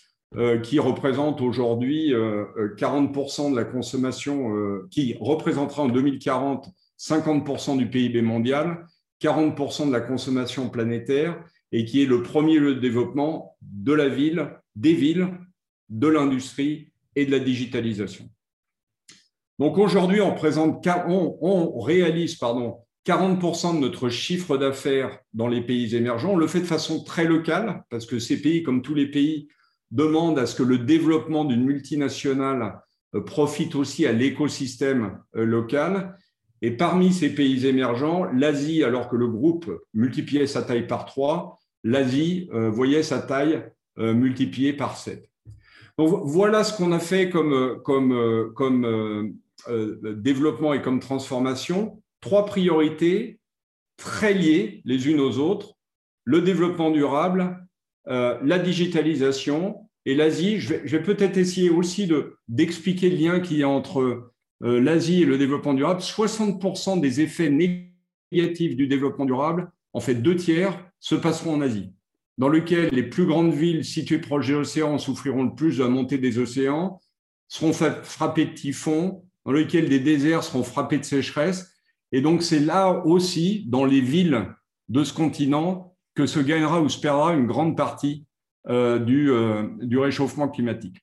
qui 0.64 0.80
représente 0.80 1.40
aujourd'hui 1.40 2.12
40% 2.12 3.52
de 3.52 3.56
la 3.56 3.64
consommation, 3.64 4.52
qui 4.92 5.16
représentera 5.22 5.84
en 5.84 5.88
2040 5.88 6.68
50% 6.98 7.78
du 7.78 7.90
PIB 7.90 8.22
mondial, 8.22 8.86
40% 9.22 9.88
de 9.88 9.92
la 9.92 10.02
consommation 10.02 10.70
planétaire, 10.70 11.42
et 11.72 11.86
qui 11.86 12.02
est 12.02 12.06
le 12.06 12.24
premier 12.24 12.60
lieu 12.60 12.76
de 12.76 12.80
développement 12.80 13.58
de 13.62 13.94
la 13.94 14.08
ville 14.08 14.50
des 14.76 14.94
villes, 14.94 15.30
de 15.90 16.08
l'industrie 16.08 16.92
et 17.16 17.26
de 17.26 17.32
la 17.32 17.40
digitalisation. 17.40 18.30
Donc 19.60 19.78
aujourd'hui, 19.78 20.22
on, 20.22 20.34
présente, 20.34 20.86
réalise 20.86 22.36
pardon, 22.36 22.80
40% 23.06 23.76
de 23.76 23.80
notre 23.80 24.10
chiffre 24.10 24.58
d'affaires 24.58 25.20
dans 25.34 25.48
les 25.48 25.62
pays 25.62 25.96
émergents. 25.96 26.34
On 26.34 26.38
le 26.38 26.48
fait 26.48 26.60
de 26.60 26.66
façon 26.66 27.04
très 27.04 27.26
locale 27.26 27.84
parce 27.90 28.06
que 28.06 28.20
ces 28.20 28.42
pays, 28.42 28.64
comme 28.64 28.82
tous 28.82 28.96
les 28.96 29.10
pays, 29.10 29.48
demandent 29.92 30.40
à 30.40 30.48
ce 30.48 30.56
que 30.56 30.64
le 30.64 30.80
développement 30.80 31.46
d'une 31.46 31.64
multinationale 31.64 32.82
euh, 33.14 33.22
profite 33.22 33.76
aussi 33.76 34.06
à 34.06 34.12
l'écosystème 34.12 35.20
euh, 35.36 35.46
local. 35.46 36.18
Et 36.62 36.72
parmi 36.72 37.14
ces 37.14 37.30
pays 37.30 37.68
émergents, 37.68 38.26
l'Asie, 38.26 38.84
alors 38.84 39.08
que 39.08 39.16
le 39.16 39.28
groupe 39.28 39.72
multipliait 39.94 40.48
sa 40.48 40.64
taille 40.64 40.88
par 40.88 41.06
trois, 41.06 41.60
l'Asie 41.84 42.50
euh, 42.54 42.70
voyait 42.70 43.04
sa 43.04 43.20
taille 43.20 43.64
euh, 44.00 44.14
multiplié 44.14 44.74
par 44.74 44.98
7. 44.98 45.30
Donc 45.98 46.24
voilà 46.26 46.64
ce 46.64 46.76
qu'on 46.76 46.92
a 46.92 47.00
fait 47.00 47.30
comme, 47.30 47.82
comme, 47.84 48.52
comme 48.54 49.34
développement 49.68 50.74
et 50.74 50.82
comme 50.82 51.00
transformation. 51.00 52.02
Trois 52.22 52.46
priorités 52.46 53.40
très 53.98 54.34
liées 54.34 54.82
les 54.86 55.08
unes 55.08 55.20
aux 55.20 55.38
autres. 55.38 55.76
Le 56.24 56.42
développement 56.42 56.92
durable, 56.92 57.66
euh, 58.08 58.38
la 58.44 58.60
digitalisation 58.60 59.78
et 60.06 60.16
l'Asie. 60.16 60.60
Je 60.60 60.76
vais, 60.76 61.04
peut-être 61.04 61.38
essayer 61.38 61.70
aussi 61.70 62.10
d'expliquer 62.48 63.10
le 63.10 63.18
lien 63.18 63.40
qu'il 63.40 63.58
y 63.58 63.64
a 63.64 63.70
entre 63.70 64.32
l'Asie 64.62 65.24
et 65.24 65.26
le 65.26 65.38
développement 65.38 65.74
durable. 65.74 66.00
60% 66.00 67.00
des 67.00 67.22
effets 67.22 67.50
négatifs 67.50 68.76
du 68.76 68.88
développement 68.88 69.26
durable, 69.26 69.72
en 69.94 70.00
fait 70.00 70.16
deux 70.16 70.36
tiers, 70.36 70.80
se 71.00 71.16
passeront 71.16 71.56
en 71.56 71.62
Asie 71.62 71.92
dans 72.38 72.50
lequel 72.50 72.90
les 72.92 73.04
plus 73.04 73.26
grandes 73.26 73.54
villes 73.54 73.86
situées 73.86 74.20
proches 74.20 74.48
des 74.48 74.54
océans 74.54 74.98
souffriront 74.98 75.44
le 75.44 75.56
plus 75.56 75.78
de 75.78 75.84
la 75.84 75.90
montée 75.90 76.18
des 76.18 76.38
océans, 76.38 77.00
seront 77.48 77.74
frappées 77.74 78.46
de 78.46 78.54
typhons, 78.54 79.25
dans 79.46 79.52
lequel 79.52 79.90
des 79.90 80.00
déserts 80.00 80.44
seront 80.44 80.64
frappés 80.64 80.98
de 80.98 81.04
sécheresse. 81.04 81.72
Et 82.12 82.22
donc, 82.22 82.44
c'est 82.44 82.60
là 82.60 83.06
aussi, 83.06 83.66
dans 83.68 83.86
les 83.86 84.02
villes 84.02 84.48
de 84.90 85.04
ce 85.04 85.14
continent, 85.14 85.96
que 86.16 86.26
se 86.26 86.40
gagnera 86.40 86.82
ou 86.82 86.90
se 86.90 87.00
perdra 87.00 87.34
une 87.34 87.46
grande 87.46 87.78
partie 87.78 88.26
euh, 88.68 88.98
du, 89.00 89.30
euh, 89.30 89.64
du 89.82 90.00
réchauffement 90.00 90.48
climatique. 90.48 90.98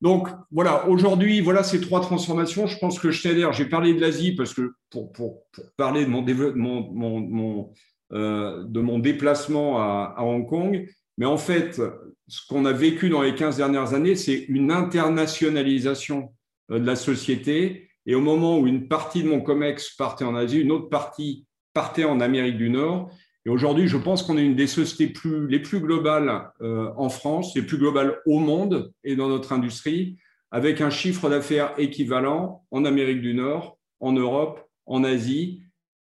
Donc 0.00 0.28
voilà, 0.52 0.86
aujourd'hui, 0.86 1.40
voilà 1.40 1.64
ces 1.64 1.80
trois 1.80 2.00
transformations. 2.00 2.66
Je 2.68 2.78
pense 2.78 3.00
que 3.00 3.10
Schneider, 3.10 3.52
j'ai 3.52 3.64
parlé 3.64 3.94
de 3.94 4.00
l'Asie 4.00 4.36
parce 4.36 4.54
que 4.54 4.74
pour, 4.90 5.12
pour, 5.12 5.42
parler 5.76 6.04
de 6.04 6.10
mon, 6.10 7.72
euh, 8.12 8.98
déplacement 9.00 9.78
à, 9.78 10.14
Hong 10.20 10.48
Kong, 10.48 10.88
mais 11.16 11.26
en 11.26 11.36
fait, 11.36 11.80
ce 12.28 12.46
qu'on 12.48 12.64
a 12.64 12.72
vécu 12.72 13.08
dans 13.08 13.22
les 13.22 13.34
15 13.34 13.56
dernières 13.56 13.92
années, 13.92 14.14
c'est 14.14 14.44
une 14.48 14.70
internationalisation 14.70 16.32
de 16.76 16.84
la 16.84 16.96
société. 16.96 17.88
Et 18.06 18.14
au 18.14 18.20
moment 18.20 18.58
où 18.58 18.66
une 18.66 18.88
partie 18.88 19.22
de 19.22 19.28
mon 19.28 19.40
COMEX 19.40 19.94
partait 19.96 20.24
en 20.24 20.34
Asie, 20.34 20.60
une 20.60 20.72
autre 20.72 20.88
partie 20.88 21.46
partait 21.74 22.04
en 22.04 22.20
Amérique 22.20 22.56
du 22.56 22.70
Nord. 22.70 23.10
Et 23.44 23.50
aujourd'hui, 23.50 23.88
je 23.88 23.96
pense 23.96 24.22
qu'on 24.22 24.36
est 24.36 24.44
une 24.44 24.56
des 24.56 24.66
sociétés 24.66 25.12
plus, 25.12 25.46
les 25.48 25.60
plus 25.60 25.80
globales 25.80 26.50
euh, 26.60 26.90
en 26.96 27.08
France, 27.08 27.54
les 27.54 27.62
plus 27.62 27.78
globales 27.78 28.18
au 28.26 28.38
monde 28.38 28.92
et 29.04 29.16
dans 29.16 29.28
notre 29.28 29.52
industrie, 29.52 30.16
avec 30.50 30.80
un 30.80 30.90
chiffre 30.90 31.28
d'affaires 31.28 31.72
équivalent 31.78 32.64
en 32.70 32.84
Amérique 32.84 33.20
du 33.20 33.34
Nord, 33.34 33.78
en 34.00 34.12
Europe, 34.12 34.66
en 34.86 35.04
Asie, 35.04 35.62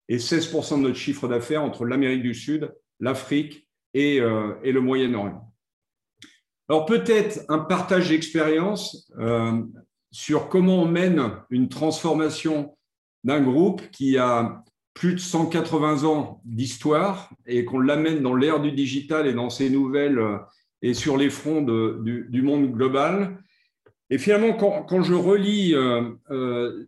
et 0.08 0.18
16% 0.18 0.78
de 0.78 0.82
notre 0.82 0.98
chiffre 0.98 1.28
d'affaires 1.28 1.62
entre 1.62 1.84
l'Amérique 1.84 2.22
du 2.22 2.34
Sud, 2.34 2.72
l'Afrique 3.00 3.68
et, 3.94 4.20
euh, 4.20 4.54
et, 4.62 4.72
le 4.72 4.80
Moyen-Orient. 4.80 5.52
Alors 6.68 6.84
peut-être 6.84 7.40
un 7.48 7.58
partage 7.58 8.08
d'expérience 8.08 9.10
euh, 9.18 9.62
sur 10.10 10.48
comment 10.48 10.82
on 10.82 10.88
mène 10.88 11.32
une 11.50 11.68
transformation 11.68 12.76
d'un 13.24 13.40
groupe 13.40 13.82
qui 13.90 14.16
a 14.18 14.62
plus 14.96 15.12
de 15.12 15.18
180 15.18 16.04
ans 16.04 16.40
d'histoire 16.44 17.30
et 17.46 17.64
qu'on 17.66 17.78
l'amène 17.78 18.22
dans 18.22 18.34
l'ère 18.34 18.60
du 18.60 18.72
digital 18.72 19.26
et 19.26 19.34
dans 19.34 19.50
ces 19.50 19.68
nouvelles 19.68 20.18
euh, 20.18 20.38
et 20.80 20.94
sur 20.94 21.16
les 21.16 21.28
fronts 21.28 21.62
du, 21.62 22.42
monde 22.42 22.72
global. 22.72 23.38
Et 24.08 24.18
finalement, 24.18 24.54
quand, 24.54 25.02
je 25.02 25.14
relis 25.14 25.74
euh, 25.74 26.02
euh, 26.30 26.86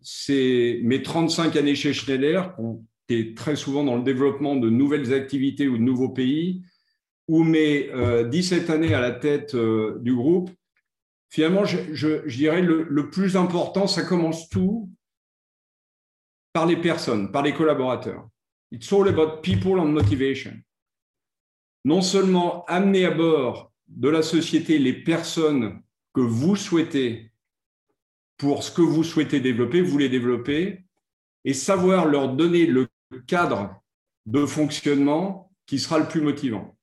mes 0.83 1.03
35 1.03 1.57
années 1.57 1.75
chez 1.75 1.93
Schneider, 1.93 2.57
qui 3.09 3.15
est 3.15 3.37
très 3.37 3.57
souvent 3.57 3.85
dans 3.85 3.97
le 3.97 4.05
développement 4.05 4.57
de 4.57 4.71
nouvelles 4.71 5.13
activités 5.13 5.69
ou 5.69 5.77
de 5.77 5.83
nouveaux 5.83 6.11
pays, 6.11 6.63
ou 7.27 7.43
mes 7.45 7.91
17 8.31 8.71
années 8.71 8.95
à 8.95 9.01
la 9.01 9.11
tête 9.11 9.57
du 9.57 10.15
groupe, 10.15 10.51
finalement, 11.31 11.65
je, 11.65 12.29
dirais 12.29 12.63
le, 12.63 12.85
le 12.85 13.11
plus 13.11 13.37
important, 13.37 13.87
ça 13.87 14.03
commence 14.03 14.49
tout 14.49 14.91
par 16.53 16.67
les 16.67 16.77
personnes, 16.77 17.31
par 17.31 17.43
les 17.43 17.55
collaborateurs. 17.55 18.29
It's 18.73 18.93
all 18.93 19.09
about 19.09 19.41
people 19.43 19.79
and 19.81 19.87
motivation. 19.87 20.53
Non 21.85 22.03
seulement 22.03 22.65
amener 22.67 23.07
à 23.07 23.11
bord 23.11 23.73
de 23.87 24.09
la 24.09 24.23
société 24.23 24.79
les 24.79 24.93
personnes 24.93 25.83
que 26.15 26.21
vous 26.21 26.57
souhaitez 26.57 27.33
pour 28.37 28.63
ce 28.63 28.71
que 28.71 28.83
vous 28.83 29.05
souhaitez 29.05 29.41
développer, 29.41 29.81
vous 29.81 29.99
les 29.99 30.09
développer, 30.09 30.85
et 31.45 31.55
savoir 31.55 32.07
leur 32.07 32.35
donner 32.35 32.67
le 32.67 32.89
cadre 33.27 33.83
de 34.27 34.47
fonctionnement 34.47 35.51
qui 35.67 35.79
sera 35.79 35.99
le 35.99 36.09
plus 36.09 36.21
motivant. 36.21 36.78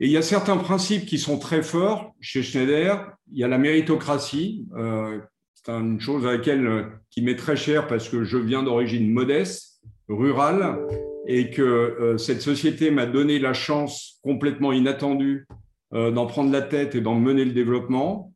Et 0.00 0.06
il 0.06 0.12
y 0.12 0.16
a 0.16 0.22
certains 0.22 0.56
principes 0.56 1.06
qui 1.06 1.18
sont 1.18 1.38
très 1.38 1.62
forts 1.62 2.14
chez 2.20 2.42
Schneider. 2.42 3.12
Il 3.32 3.38
y 3.38 3.44
a 3.44 3.48
la 3.48 3.58
méritocratie, 3.58 4.66
euh, 4.76 5.20
c'est 5.54 5.70
une 5.70 6.00
chose 6.00 6.26
à 6.26 6.32
laquelle 6.32 6.66
euh, 6.66 6.82
qui 7.10 7.22
m'est 7.22 7.36
très 7.36 7.56
chère 7.56 7.86
parce 7.86 8.08
que 8.08 8.24
je 8.24 8.36
viens 8.36 8.64
d'origine 8.64 9.10
modeste, 9.12 9.80
rurale, 10.08 10.80
et 11.26 11.50
que 11.50 11.62
euh, 11.62 12.18
cette 12.18 12.42
société 12.42 12.90
m'a 12.90 13.06
donné 13.06 13.38
la 13.38 13.54
chance 13.54 14.18
complètement 14.22 14.72
inattendue 14.72 15.46
d'en 15.92 16.26
prendre 16.26 16.50
la 16.50 16.62
tête 16.62 16.96
et 16.96 17.00
d'en 17.00 17.14
mener 17.14 17.44
le 17.44 17.52
développement. 17.52 18.32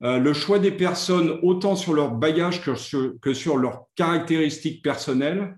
Le 0.00 0.32
choix 0.32 0.58
des 0.58 0.72
personnes, 0.72 1.38
autant 1.44 1.76
sur 1.76 1.92
leur 1.92 2.10
bagage 2.10 2.60
que 2.60 3.34
sur 3.34 3.56
leurs 3.56 3.84
caractéristiques 3.94 4.82
personnelles, 4.82 5.56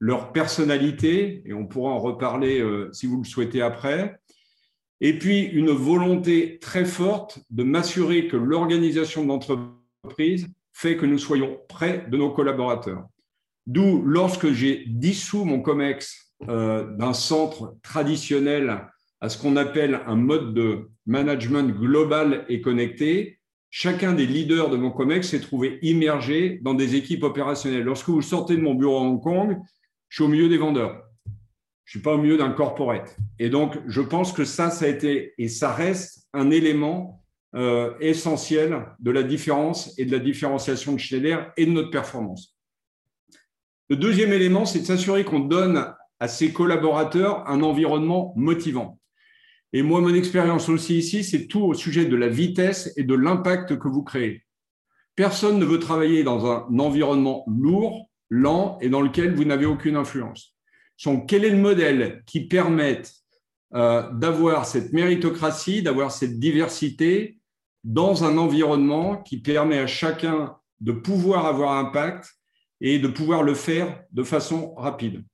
leur 0.00 0.32
personnalité, 0.32 1.44
et 1.46 1.54
on 1.54 1.66
pourra 1.66 1.92
en 1.92 2.00
reparler 2.00 2.60
si 2.90 3.06
vous 3.06 3.18
le 3.18 3.24
souhaitez 3.24 3.62
après, 3.62 4.18
et 5.00 5.18
puis 5.18 5.42
une 5.42 5.70
volonté 5.70 6.58
très 6.60 6.84
forte 6.84 7.40
de 7.50 7.62
m'assurer 7.62 8.28
que 8.28 8.36
l'organisation 8.36 9.22
de 9.22 9.28
l'entreprise 9.28 10.48
fait 10.72 10.96
que 10.96 11.06
nous 11.06 11.18
soyons 11.18 11.58
près 11.68 12.06
de 12.10 12.16
nos 12.16 12.30
collaborateurs. 12.30 13.06
D'où, 13.66 14.02
lorsque 14.02 14.52
j'ai 14.52 14.84
dissous 14.86 15.44
mon 15.44 15.60
COMEX 15.60 16.34
euh, 16.48 16.96
d'un 16.96 17.14
centre 17.14 17.76
traditionnel 17.82 18.86
à 19.20 19.28
ce 19.28 19.38
qu'on 19.38 19.56
appelle 19.56 20.00
un 20.06 20.16
mode 20.16 20.52
de 20.52 20.90
management 21.06 21.70
global 21.70 22.44
et 22.48 22.60
connecté, 22.60 23.38
chacun 23.70 24.12
des 24.12 24.26
leaders 24.26 24.68
de 24.68 24.76
mon 24.76 24.90
COMEX 24.90 25.30
s'est 25.30 25.40
trouvé 25.40 25.78
immergé 25.82 26.60
dans 26.62 26.74
des 26.74 26.96
équipes 26.96 27.22
opérationnelles. 27.22 27.84
Lorsque 27.84 28.08
vous 28.08 28.22
sortez 28.22 28.56
de 28.56 28.60
mon 28.60 28.74
bureau 28.74 28.98
à 28.98 29.00
Hong 29.00 29.22
Kong, 29.22 29.58
je 30.08 30.16
suis 30.16 30.24
au 30.24 30.28
milieu 30.28 30.48
des 30.48 30.58
vendeurs. 30.58 31.02
Je 31.84 31.98
ne 31.98 32.00
suis 32.00 32.02
pas 32.02 32.14
au 32.14 32.18
milieu 32.18 32.36
d'un 32.36 32.50
corporate. 32.50 33.16
Et 33.38 33.50
donc, 33.50 33.78
je 33.86 34.00
pense 34.00 34.32
que 34.32 34.44
ça, 34.44 34.70
ça 34.70 34.86
a 34.86 34.88
été 34.88 35.34
et 35.38 35.48
ça 35.48 35.72
reste 35.72 36.26
un 36.32 36.50
élément 36.50 37.22
euh, 37.54 37.94
essentiel 38.00 38.86
de 38.98 39.10
la 39.10 39.22
différence 39.22 39.96
et 39.98 40.06
de 40.06 40.12
la 40.12 40.18
différenciation 40.18 40.92
de 40.94 40.98
Schneider 40.98 41.52
et 41.56 41.66
de 41.66 41.70
notre 41.70 41.90
performance. 41.90 42.56
Le 43.90 43.96
deuxième 43.96 44.32
élément, 44.32 44.64
c'est 44.64 44.80
de 44.80 44.86
s'assurer 44.86 45.24
qu'on 45.24 45.40
donne 45.40 45.94
à 46.18 46.28
ses 46.28 46.52
collaborateurs 46.52 47.48
un 47.48 47.62
environnement 47.62 48.32
motivant. 48.34 48.98
Et 49.74 49.82
moi, 49.82 50.00
mon 50.00 50.14
expérience 50.14 50.68
aussi 50.68 50.98
ici, 50.98 51.22
c'est 51.22 51.46
tout 51.46 51.62
au 51.62 51.74
sujet 51.74 52.06
de 52.06 52.16
la 52.16 52.28
vitesse 52.28 52.92
et 52.96 53.02
de 53.02 53.14
l'impact 53.14 53.78
que 53.78 53.88
vous 53.88 54.02
créez. 54.02 54.44
Personne 55.16 55.58
ne 55.58 55.64
veut 55.64 55.78
travailler 55.78 56.24
dans 56.24 56.46
un 56.46 56.78
environnement 56.78 57.44
lourd, 57.46 58.08
lent 58.30 58.78
et 58.80 58.88
dans 58.88 59.00
lequel 59.00 59.34
vous 59.34 59.44
n'avez 59.44 59.66
aucune 59.66 59.96
influence. 59.96 60.53
Quel 61.26 61.44
est 61.44 61.50
le 61.50 61.58
modèle 61.58 62.22
qui 62.26 62.46
permette 62.46 63.12
euh, 63.74 64.10
d'avoir 64.12 64.66
cette 64.66 64.92
méritocratie, 64.92 65.82
d'avoir 65.82 66.12
cette 66.12 66.38
diversité 66.38 67.38
dans 67.82 68.24
un 68.24 68.38
environnement 68.38 69.16
qui 69.16 69.40
permet 69.40 69.78
à 69.78 69.86
chacun 69.86 70.56
de 70.80 70.92
pouvoir 70.92 71.46
avoir 71.46 71.72
un 71.72 71.86
impact 71.86 72.32
et 72.80 72.98
de 72.98 73.08
pouvoir 73.08 73.42
le 73.42 73.54
faire 73.54 74.02
de 74.12 74.22
façon 74.22 74.74
rapide. 74.74 75.24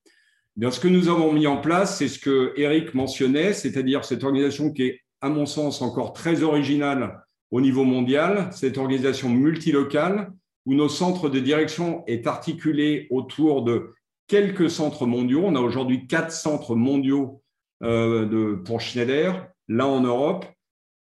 Bien, 0.57 0.71
ce 0.71 0.81
que 0.81 0.89
nous 0.89 1.09
avons 1.09 1.33
mis 1.33 1.47
en 1.47 1.59
place, 1.59 1.99
c'est 1.99 2.09
ce 2.09 2.19
que 2.19 2.53
Eric 2.57 2.95
mentionnait, 2.95 3.53
c'est-à-dire 3.53 4.05
cette 4.05 4.25
organisation 4.25 4.73
qui 4.73 4.83
est, 4.83 5.01
à 5.21 5.29
mon 5.29 5.47
sens, 5.47 5.81
encore 5.81 6.13
très 6.13 6.43
originale 6.43 7.23
au 7.51 7.61
niveau 7.61 7.85
mondial, 7.85 8.49
cette 8.53 8.79
organisation 8.79 9.29
multilocale, 9.29 10.33
où 10.67 10.75
nos 10.75 10.89
centres 10.89 11.29
de 11.29 11.41
direction 11.41 12.05
est 12.07 12.27
articulé 12.27 13.07
autour 13.11 13.63
de 13.63 13.93
quelques 14.31 14.71
centres 14.71 15.07
mondiaux. 15.07 15.43
On 15.45 15.57
a 15.57 15.61
aujourd'hui 15.61 16.07
quatre 16.07 16.31
centres 16.31 16.77
mondiaux 16.77 17.43
euh, 17.83 18.27
de, 18.27 18.55
pour 18.55 18.81
Schneider, 18.81 19.49
là 19.67 19.89
en 19.89 20.03
Europe, 20.03 20.47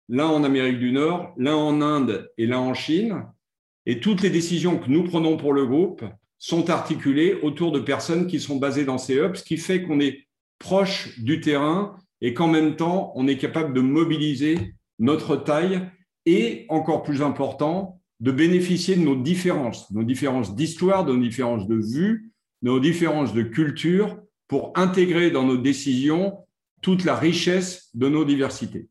l'un 0.08 0.26
en 0.26 0.42
Amérique 0.42 0.80
du 0.80 0.90
Nord, 0.90 1.32
l'un 1.36 1.54
en 1.54 1.80
Inde 1.80 2.28
et 2.36 2.46
l'un 2.46 2.58
en 2.58 2.74
Chine. 2.74 3.24
Et 3.86 4.00
toutes 4.00 4.22
les 4.22 4.30
décisions 4.30 4.76
que 4.76 4.90
nous 4.90 5.04
prenons 5.04 5.36
pour 5.36 5.52
le 5.52 5.66
groupe 5.66 6.04
sont 6.38 6.68
articulées 6.68 7.38
autour 7.42 7.70
de 7.70 7.78
personnes 7.78 8.26
qui 8.26 8.40
sont 8.40 8.56
basées 8.56 8.84
dans 8.84 8.98
ces 8.98 9.14
hubs, 9.14 9.36
ce 9.36 9.44
qui 9.44 9.56
fait 9.56 9.84
qu'on 9.84 10.00
est 10.00 10.26
proche 10.58 11.20
du 11.20 11.40
terrain 11.40 11.96
et 12.20 12.34
qu'en 12.34 12.48
même 12.48 12.74
temps, 12.74 13.12
on 13.14 13.28
est 13.28 13.38
capable 13.38 13.72
de 13.72 13.80
mobiliser 13.80 14.74
notre 14.98 15.36
taille 15.36 15.88
et, 16.26 16.66
encore 16.68 17.04
plus 17.04 17.22
important, 17.22 18.00
de 18.18 18.32
bénéficier 18.32 18.96
de 18.96 19.02
nos 19.02 19.16
différences, 19.16 19.90
nos 19.92 20.04
différences 20.04 20.56
d'histoire, 20.56 21.04
de 21.04 21.12
nos 21.12 21.22
différences 21.22 21.68
de 21.68 21.76
vue, 21.76 22.31
nos 22.62 22.81
différences 22.81 23.35
de 23.35 23.42
culture, 23.42 24.19
pour 24.49 24.73
intégrer 24.75 25.31
dans 25.31 25.45
nos 25.45 25.57
décisions 25.57 26.38
toute 26.83 27.04
la 27.04 27.16
richesse 27.16 27.88
de 27.95 28.09
nos 28.09 28.25
diversités. 28.25 28.90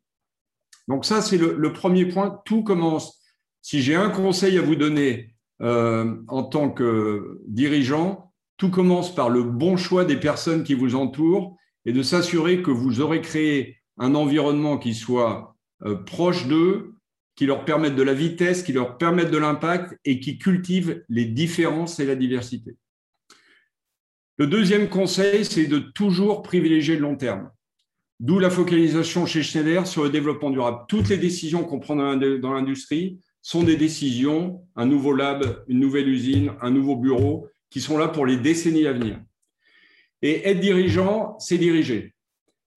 Donc 0.88 1.06
ça, 1.06 1.22
c'est 1.22 1.38
le, 1.38 1.72
premier 1.72 2.06
point. 2.06 2.42
Tout 2.46 2.64
commence. 2.64 3.22
Si 3.62 3.82
j'ai 3.82 3.96
un 3.96 4.10
conseil 4.10 4.58
à 4.58 4.62
vous 4.62 4.76
donner 4.76 5.36
euh, 5.62 6.16
en 6.28 6.44
tant 6.44 6.72
que 6.72 7.40
dirigeant, 7.48 8.34
tout 8.58 8.72
commence 8.72 9.14
par 9.14 9.30
le 9.30 9.44
bon 9.44 9.78
choix 9.78 10.04
des 10.04 10.18
personnes 10.18 10.64
qui 10.64 10.74
vous 10.74 10.96
entourent 10.96 11.56
et 11.86 11.94
de 11.94 12.02
s'assurer 12.02 12.64
que 12.64 12.72
vous 12.72 13.00
aurez 13.00 13.22
créé 13.22 13.78
un 13.98 14.16
environnement 14.16 14.80
qui 14.80 14.96
soit 14.96 15.56
euh, 15.86 15.96
proche 15.96 16.48
d'eux, 16.48 16.96
qui 17.36 17.46
leur 17.46 17.66
permette 17.66 17.96
de 17.96 18.04
la 18.04 18.14
vitesse, 18.14 18.64
qui 18.64 18.74
leur 18.74 18.98
permette 18.98 19.32
de 19.32 19.38
l'impact 19.38 19.96
et 20.06 20.20
qui 20.20 20.38
cultive 20.40 21.04
les 21.08 21.26
différences 21.26 22.00
et 22.00 22.06
la 22.06 22.16
diversité. 22.16 22.78
Le 24.38 24.48
deuxième 24.48 24.90
conseil, 24.90 25.46
c'est 25.46 25.68
de 25.68 25.80
toujours 25.80 26.42
privilégier 26.42 26.96
le 26.96 27.02
long 27.02 27.16
terme. 27.16 27.50
D'où 28.20 28.40
la 28.40 28.50
focalisation 28.50 29.26
chez 29.26 29.44
Schneider 29.44 29.88
sur 29.88 30.04
le 30.04 30.10
développement 30.10 30.52
durable. 30.52 30.86
Toutes 30.88 31.10
les 31.10 31.18
décisions 31.18 31.64
qu'on 31.64 31.80
prend 31.80 31.96
dans 31.96 32.54
l'industrie 32.54 33.20
sont 33.42 33.64
des 33.64 33.76
décisions, 33.76 34.62
un 34.76 34.86
nouveau 34.86 35.14
lab, 35.14 35.64
une 35.68 35.80
nouvelle 35.80 36.08
usine, 36.08 36.54
un 36.62 36.70
nouveau 36.70 36.96
bureau, 36.96 37.48
qui 37.70 37.82
sont 37.82 37.98
là 37.98 38.08
pour 38.08 38.26
les 38.26 38.38
décennies 38.38 38.86
à 38.86 38.94
venir. 38.94 39.20
Et 40.22 40.48
être 40.48 40.60
dirigeant, 40.60 41.38
c'est 41.40 41.58
diriger. 41.58 42.14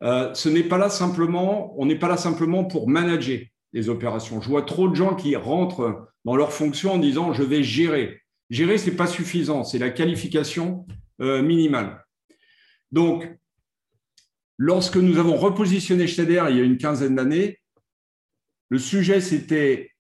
Euh, 0.03 0.33
ce 0.35 0.49
n'est 0.49 0.63
pas 0.63 0.79
là 0.79 0.89
simplement, 0.89 1.75
on 1.79 1.87
n'est 1.87 1.99
pas 1.99 2.09
là 2.09 2.17
simplement 2.17 2.65
pour 2.65 2.89
manager. 2.89 3.41
les 3.73 3.89
opérations. 3.89 4.41
Je 4.41 4.49
vois 4.49 4.63
trop 4.63 4.89
de 4.89 4.95
gens 4.95 5.15
qui 5.15 5.35
rentrent 5.37 6.09
dans 6.25 6.37
leur 6.37 6.53
fonction 6.53 6.93
en 6.93 6.99
disant 6.99 7.33
je 7.33 7.43
vais 7.43 7.63
gérer. 7.63 8.21
Gérer, 8.51 8.79
ce 8.79 8.89
n'est 8.89 8.97
pas 8.97 9.07
suffisant, 9.07 9.65
c'est 9.65 9.79
la 9.79 9.91
qualification 9.91 10.87
euh, 11.21 11.43
minimale. 11.43 12.05
Donc, 12.91 13.29
lorsque 14.59 14.97
nous 14.97 15.19
avons 15.19 15.37
repositionné 15.37 16.07
Schneider 16.07 16.49
il 16.51 16.57
y 16.57 16.61
a 16.61 16.65
une 16.65 16.79
quinzaine 16.79 17.17
d'années, 17.17 17.59
le 18.69 18.79
sujet 18.79 19.21
c'était 19.21 19.91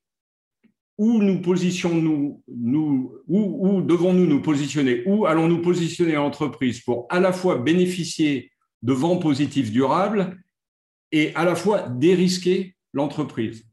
où 0.97 1.18
nous 1.21 1.40
positionnons 1.40 2.42
nous, 2.47 3.12
où, 3.26 3.68
où 3.68 3.83
devons-nous 3.83 4.26
nous 4.26 4.40
positionner, 4.40 5.02
où 5.06 5.26
allons-nous 5.26 5.61
positionner 5.61 6.12
l'entreprise 6.12 6.80
pour 6.80 7.06
à 7.11 7.18
la 7.21 7.33
fois 7.33 7.59
bénéficier 7.59 8.52
de 8.83 8.92
vents 8.92 9.18
positifs 9.18 9.73
durables 9.73 10.38
et 11.11 11.35
à 11.35 11.44
la 11.44 11.54
fois 11.54 11.88
dérisquer 11.88 12.76
l'entreprise. 12.92 13.64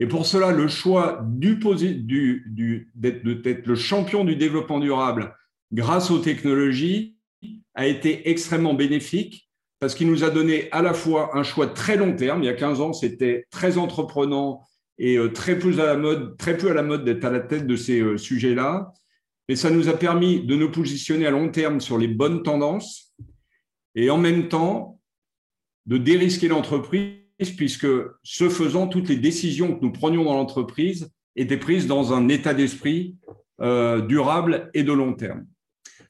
Et 0.00 0.06
pour 0.06 0.24
cela, 0.24 0.50
le 0.50 0.66
choix 0.66 1.22
du, 1.28 1.56
du, 1.56 2.90
d'être 2.94 3.66
le 3.66 3.74
champion 3.74 4.24
du 4.24 4.34
développement 4.34 4.80
durable 4.80 5.36
grâce 5.72 6.10
aux 6.10 6.18
technologies 6.18 7.16
a 7.74 7.86
été 7.86 8.28
extrêmement 8.28 8.74
bénéfique 8.74 9.48
parce 9.78 9.94
qu'il 9.94 10.08
nous 10.08 10.24
a 10.24 10.30
donné 10.30 10.70
à 10.72 10.82
la 10.82 10.92
fois 10.92 11.36
un 11.36 11.42
choix 11.42 11.66
très 11.66 11.96
long 11.96 12.14
terme. 12.14 12.42
Il 12.42 12.46
y 12.46 12.50
a 12.50 12.54
15 12.54 12.80
ans, 12.80 12.92
c'était 12.92 13.46
très 13.50 13.78
entreprenant 13.78 14.62
et 14.98 15.16
euh, 15.16 15.32
très 15.32 15.58
peu 15.58 15.72
à 15.80 15.86
la 15.86 15.96
mode, 15.96 16.36
à 16.46 16.72
la 16.74 16.98
d'être 16.98 17.24
à 17.24 17.30
la 17.30 17.40
tête 17.40 17.66
de 17.66 17.76
ces 17.76 18.00
euh, 18.00 18.18
sujets-là. 18.18 18.92
Mais 19.48 19.56
ça 19.56 19.70
nous 19.70 19.88
a 19.88 19.94
permis 19.94 20.44
de 20.44 20.54
nous 20.54 20.70
positionner 20.70 21.26
à 21.26 21.30
long 21.30 21.48
terme 21.48 21.80
sur 21.80 21.98
les 21.98 22.08
bonnes 22.08 22.42
tendances 22.42 23.14
et 23.94 24.10
en 24.10 24.18
même 24.18 24.48
temps 24.48 25.00
de 25.86 25.96
dérisquer 25.96 26.48
l'entreprise 26.48 27.16
puisque 27.56 27.86
ce 28.22 28.48
faisant, 28.50 28.86
toutes 28.86 29.08
les 29.08 29.16
décisions 29.16 29.74
que 29.74 29.84
nous 29.84 29.92
prenions 29.92 30.24
dans 30.24 30.34
l'entreprise 30.34 31.10
étaient 31.36 31.56
prises 31.56 31.86
dans 31.86 32.12
un 32.12 32.28
état 32.28 32.52
d'esprit 32.52 33.16
euh, 33.62 34.02
durable 34.02 34.70
et 34.74 34.82
de 34.82 34.92
long 34.92 35.14
terme. 35.14 35.46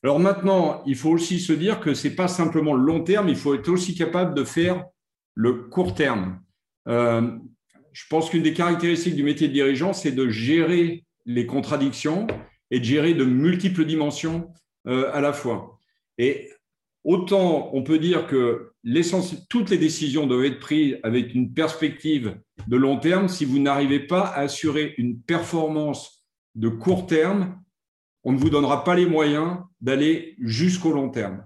Alors 0.03 0.19
maintenant, 0.19 0.83
il 0.87 0.97
faut 0.97 1.11
aussi 1.11 1.41
se 1.41 1.53
dire 1.53 1.81
que 1.81 1.93
ce 1.95 2.09
n'est 2.09 2.15
pas 2.15 2.29
simplement 2.29 2.75
le 2.75 2.85
long 2.85 3.03
terme, 3.05 3.29
il 3.29 3.37
faut 3.37 3.55
être 3.55 3.69
aussi 3.69 3.95
capable 3.95 4.35
de 4.35 4.45
faire 4.45 4.85
le 5.35 5.53
court 5.53 5.95
terme. 5.95 6.41
Euh, 6.89 7.37
je 7.93 8.05
pense 8.09 8.31
qu'une 8.31 8.43
des 8.43 8.55
caractéristiques 8.55 9.17
du 9.17 9.23
métier 9.23 9.49
de 9.49 9.53
dirigeant, 9.53 9.93
c'est 9.93 10.13
de 10.13 10.29
gérer 10.29 11.05
les 11.27 11.47
contradictions 11.47 12.27
et 12.71 12.79
de 12.79 12.85
gérer 12.85 13.15
de 13.15 13.25
multiples 13.25 13.85
dimensions 13.85 14.53
euh, 14.87 15.11
à 15.13 15.21
la 15.21 15.33
fois. 15.33 15.79
Et 16.17 16.49
autant 17.05 17.71
on 17.75 17.83
peut 17.83 17.99
dire 17.99 18.27
que 18.27 18.73
toutes 19.49 19.71
les 19.71 19.79
décisions 19.79 20.27
doivent 20.27 20.45
être 20.45 20.61
prises 20.61 20.99
avec 21.03 21.35
une 21.35 21.53
perspective 21.53 22.39
de 22.67 22.77
long 22.77 22.99
terme 22.99 23.29
si 23.29 23.45
vous 23.45 23.59
n'arrivez 23.59 24.01
pas 24.01 24.23
à 24.23 24.41
assurer 24.41 24.95
une 24.97 25.21
performance 25.21 26.25
de 26.55 26.69
court 26.69 27.07
terme, 27.07 27.61
on 28.25 28.33
ne 28.33 28.39
vous 28.39 28.51
donnera 28.51 28.85
pas 28.85 28.95
les 28.95 29.07
moyens 29.07 29.59
d'aller 29.81 30.37
jusqu'au 30.41 30.93
long 30.93 31.09
terme. 31.09 31.45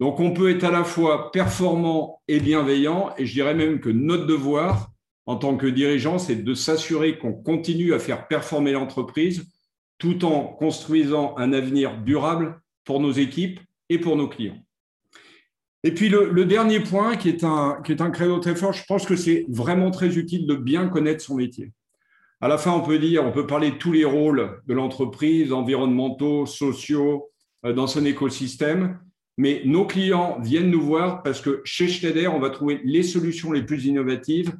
Donc 0.00 0.20
on 0.20 0.32
peut 0.32 0.50
être 0.50 0.64
à 0.64 0.70
la 0.70 0.84
fois 0.84 1.30
performant 1.30 2.20
et 2.28 2.40
bienveillant, 2.40 3.14
et 3.16 3.26
je 3.26 3.32
dirais 3.32 3.54
même 3.54 3.80
que 3.80 3.90
notre 3.90 4.26
devoir 4.26 4.90
en 5.26 5.36
tant 5.36 5.56
que 5.56 5.66
dirigeant, 5.66 6.18
c'est 6.18 6.36
de 6.36 6.54
s'assurer 6.54 7.18
qu'on 7.18 7.32
continue 7.32 7.94
à 7.94 7.98
faire 7.98 8.28
performer 8.28 8.72
l'entreprise 8.72 9.50
tout 9.98 10.24
en 10.24 10.44
construisant 10.44 11.34
un 11.38 11.52
avenir 11.52 11.96
durable 12.02 12.60
pour 12.84 13.00
nos 13.00 13.12
équipes 13.12 13.60
et 13.88 13.98
pour 13.98 14.16
nos 14.16 14.28
clients. 14.28 14.58
Et 15.82 15.92
puis 15.92 16.08
le, 16.08 16.44
dernier 16.44 16.80
point, 16.80 17.16
qui 17.16 17.28
est, 17.28 17.44
un, 17.44 17.80
qui 17.84 17.92
est 17.92 18.00
un 18.00 18.10
credo 18.10 18.38
très 18.38 18.56
fort, 18.56 18.72
je 18.72 18.84
pense 18.86 19.06
que 19.06 19.16
c'est 19.16 19.44
vraiment 19.48 19.90
très 19.90 20.16
utile 20.16 20.46
de 20.46 20.54
bien 20.54 20.88
connaître 20.88 21.22
son 21.22 21.36
métier. 21.36 21.72
À 22.44 22.48
la 22.48 22.58
fin, 22.58 22.72
on 22.72 22.82
peut 22.82 22.98
dire, 22.98 23.24
on 23.24 23.32
peut 23.32 23.46
parler 23.46 23.70
de 23.70 23.76
tous 23.76 23.92
les 23.92 24.04
rôles 24.04 24.60
de 24.66 24.74
l'entreprise, 24.74 25.50
environnementaux, 25.50 26.44
sociaux, 26.44 27.30
euh, 27.64 27.72
dans 27.72 27.86
son 27.86 28.04
écosystème, 28.04 28.98
mais 29.38 29.62
nos 29.64 29.86
clients 29.86 30.38
viennent 30.42 30.70
nous 30.70 30.82
voir 30.82 31.22
parce 31.22 31.40
que 31.40 31.62
chez 31.64 31.88
Schneider, 31.88 32.34
on 32.34 32.40
va 32.40 32.50
trouver 32.50 32.82
les 32.84 33.02
solutions 33.02 33.50
les 33.50 33.62
plus 33.62 33.86
innovatives 33.86 34.52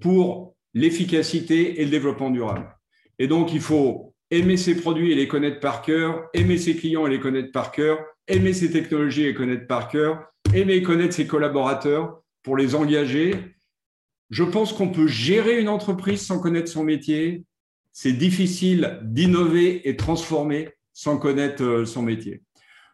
pour 0.00 0.56
l'efficacité 0.72 1.78
et 1.78 1.84
le 1.84 1.90
développement 1.90 2.30
durable. 2.30 2.74
Et 3.18 3.26
donc, 3.26 3.52
il 3.52 3.60
faut 3.60 4.14
aimer 4.30 4.56
ses 4.56 4.74
produits 4.74 5.12
et 5.12 5.14
les 5.14 5.28
connaître 5.28 5.60
par 5.60 5.82
cœur, 5.82 6.30
aimer 6.32 6.56
ses 6.56 6.74
clients 6.74 7.06
et 7.06 7.10
les 7.10 7.20
connaître 7.20 7.52
par 7.52 7.70
cœur, 7.70 7.98
aimer 8.28 8.54
ses 8.54 8.70
technologies 8.70 9.24
et 9.24 9.26
les 9.26 9.34
connaître 9.34 9.66
par 9.66 9.88
cœur, 9.88 10.24
aimer 10.54 10.80
connaître 10.80 11.12
ses 11.12 11.26
collaborateurs 11.26 12.22
pour 12.42 12.56
les 12.56 12.74
engager. 12.74 13.34
Je 14.30 14.42
pense 14.42 14.72
qu'on 14.72 14.88
peut 14.88 15.06
gérer 15.06 15.60
une 15.60 15.68
entreprise 15.68 16.26
sans 16.26 16.40
connaître 16.40 16.70
son 16.70 16.82
métier. 16.82 17.44
C'est 17.92 18.12
difficile 18.12 18.98
d'innover 19.02 19.88
et 19.88 19.96
transformer 19.96 20.70
sans 20.92 21.18
connaître 21.18 21.62
euh, 21.62 21.84
son 21.84 22.02
métier. 22.02 22.42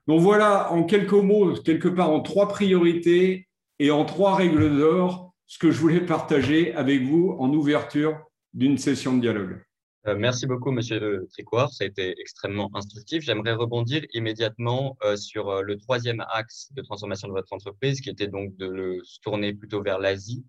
Donc 0.06 0.20
voilà, 0.20 0.72
en 0.72 0.84
quelques 0.84 1.12
mots, 1.12 1.54
quelque 1.54 1.88
part 1.88 2.10
en 2.10 2.20
trois 2.20 2.48
priorités 2.48 3.48
et 3.78 3.90
en 3.90 4.04
trois 4.04 4.34
règles 4.34 4.76
d'or, 4.76 5.32
ce 5.46 5.58
que 5.58 5.70
je 5.70 5.78
voulais 5.78 6.04
partager 6.04 6.74
avec 6.74 7.02
vous 7.02 7.34
en 7.38 7.48
ouverture 7.50 8.18
d'une 8.52 8.76
session 8.76 9.16
de 9.16 9.20
dialogue. 9.20 9.62
Euh, 10.08 10.16
merci 10.18 10.46
beaucoup, 10.46 10.72
Monsieur 10.72 11.26
Tricoire. 11.32 11.72
Ça 11.72 11.84
a 11.84 11.86
été 11.86 12.14
extrêmement 12.20 12.70
instructif. 12.74 13.22
J'aimerais 13.22 13.52
rebondir 13.54 14.04
immédiatement 14.12 14.96
euh, 15.04 15.16
sur 15.16 15.62
le 15.62 15.78
troisième 15.78 16.24
axe 16.32 16.72
de 16.72 16.82
transformation 16.82 17.28
de 17.28 17.32
votre 17.32 17.52
entreprise, 17.52 18.00
qui 18.00 18.10
était 18.10 18.26
donc 18.26 18.56
de 18.56 18.66
le 18.66 18.98
tourner 19.22 19.54
plutôt 19.54 19.82
vers 19.82 19.98
l'Asie. 19.98 20.44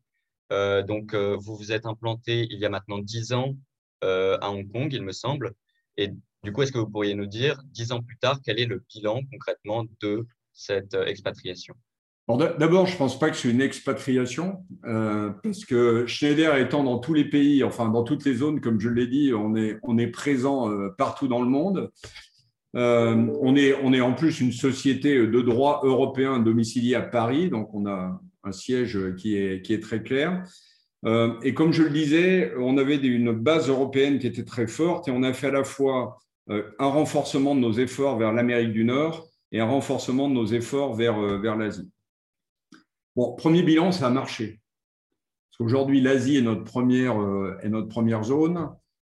Donc, 0.51 1.15
vous 1.15 1.55
vous 1.55 1.71
êtes 1.71 1.85
implanté 1.85 2.47
il 2.49 2.59
y 2.59 2.65
a 2.65 2.69
maintenant 2.69 2.99
dix 2.99 3.33
ans 3.33 3.55
à 4.01 4.49
Hong 4.51 4.71
Kong, 4.71 4.91
il 4.91 5.01
me 5.01 5.11
semble. 5.11 5.53
Et 5.97 6.09
du 6.43 6.51
coup, 6.51 6.61
est-ce 6.61 6.71
que 6.71 6.77
vous 6.77 6.89
pourriez 6.89 7.15
nous 7.15 7.25
dire, 7.25 7.61
dix 7.71 7.91
ans 7.91 8.01
plus 8.01 8.17
tard, 8.17 8.39
quel 8.43 8.59
est 8.59 8.65
le 8.65 8.83
bilan 8.93 9.21
concrètement 9.31 9.85
de 10.01 10.27
cette 10.53 10.93
expatriation? 10.93 11.75
D'abord, 12.29 12.85
je 12.85 12.93
ne 12.93 12.97
pense 12.97 13.19
pas 13.19 13.29
que 13.29 13.35
c'est 13.35 13.49
une 13.49 13.61
expatriation, 13.61 14.65
euh, 14.85 15.31
parce 15.43 15.65
que 15.65 16.05
Schneider 16.07 16.55
étant 16.55 16.83
dans 16.83 16.99
tous 16.99 17.13
les 17.13 17.25
pays, 17.25 17.65
enfin 17.65 17.89
dans 17.89 18.03
toutes 18.03 18.23
les 18.23 18.35
zones, 18.35 18.61
comme 18.61 18.79
je 18.79 18.87
l'ai 18.87 19.07
dit, 19.07 19.33
on 19.33 19.55
est, 19.57 19.77
on 19.83 19.97
est 19.97 20.07
présent 20.07 20.71
euh, 20.71 20.89
partout 20.97 21.27
dans 21.27 21.41
le 21.41 21.49
monde. 21.49 21.91
Euh, 22.75 23.27
on, 23.41 23.55
est, 23.57 23.75
on 23.83 23.91
est 23.91 23.99
en 23.99 24.13
plus 24.13 24.39
une 24.39 24.53
société 24.53 25.15
de 25.15 25.41
droit 25.41 25.81
européen 25.83 26.39
domiciliée 26.39 26.95
à 26.95 27.01
Paris, 27.01 27.49
donc 27.49 27.73
on 27.73 27.85
a 27.87 28.21
un 28.43 28.51
siège 28.51 29.15
qui 29.15 29.35
est, 29.35 29.81
très 29.81 30.03
clair. 30.03 30.43
et 31.05 31.53
comme 31.53 31.71
je 31.71 31.83
le 31.83 31.89
disais, 31.89 32.53
on 32.57 32.77
avait 32.77 32.97
une 32.97 33.31
base 33.31 33.69
européenne 33.69 34.19
qui 34.19 34.27
était 34.27 34.45
très 34.45 34.67
forte 34.67 35.07
et 35.07 35.11
on 35.11 35.23
a 35.23 35.33
fait 35.33 35.47
à 35.47 35.51
la 35.51 35.63
fois 35.63 36.17
un 36.49 36.87
renforcement 36.87 37.55
de 37.55 37.61
nos 37.61 37.73
efforts 37.73 38.17
vers 38.17 38.33
l'Amérique 38.33 38.73
du 38.73 38.83
Nord 38.83 39.29
et 39.51 39.59
un 39.59 39.65
renforcement 39.65 40.27
de 40.27 40.33
nos 40.33 40.45
efforts 40.45 40.93
vers, 40.95 41.19
vers 41.39 41.55
l'Asie. 41.55 41.89
Bon, 43.15 43.35
premier 43.35 43.61
bilan, 43.61 43.91
ça 43.91 44.07
a 44.07 44.09
marché. 44.09 44.59
Parce 45.53 45.69
qu'aujourd'hui, 45.69 46.01
l'Asie 46.01 46.37
est, 46.37 46.41
notre 46.41 46.63
première, 46.63 47.21
euh, 47.21 48.23
zone. 48.23 48.69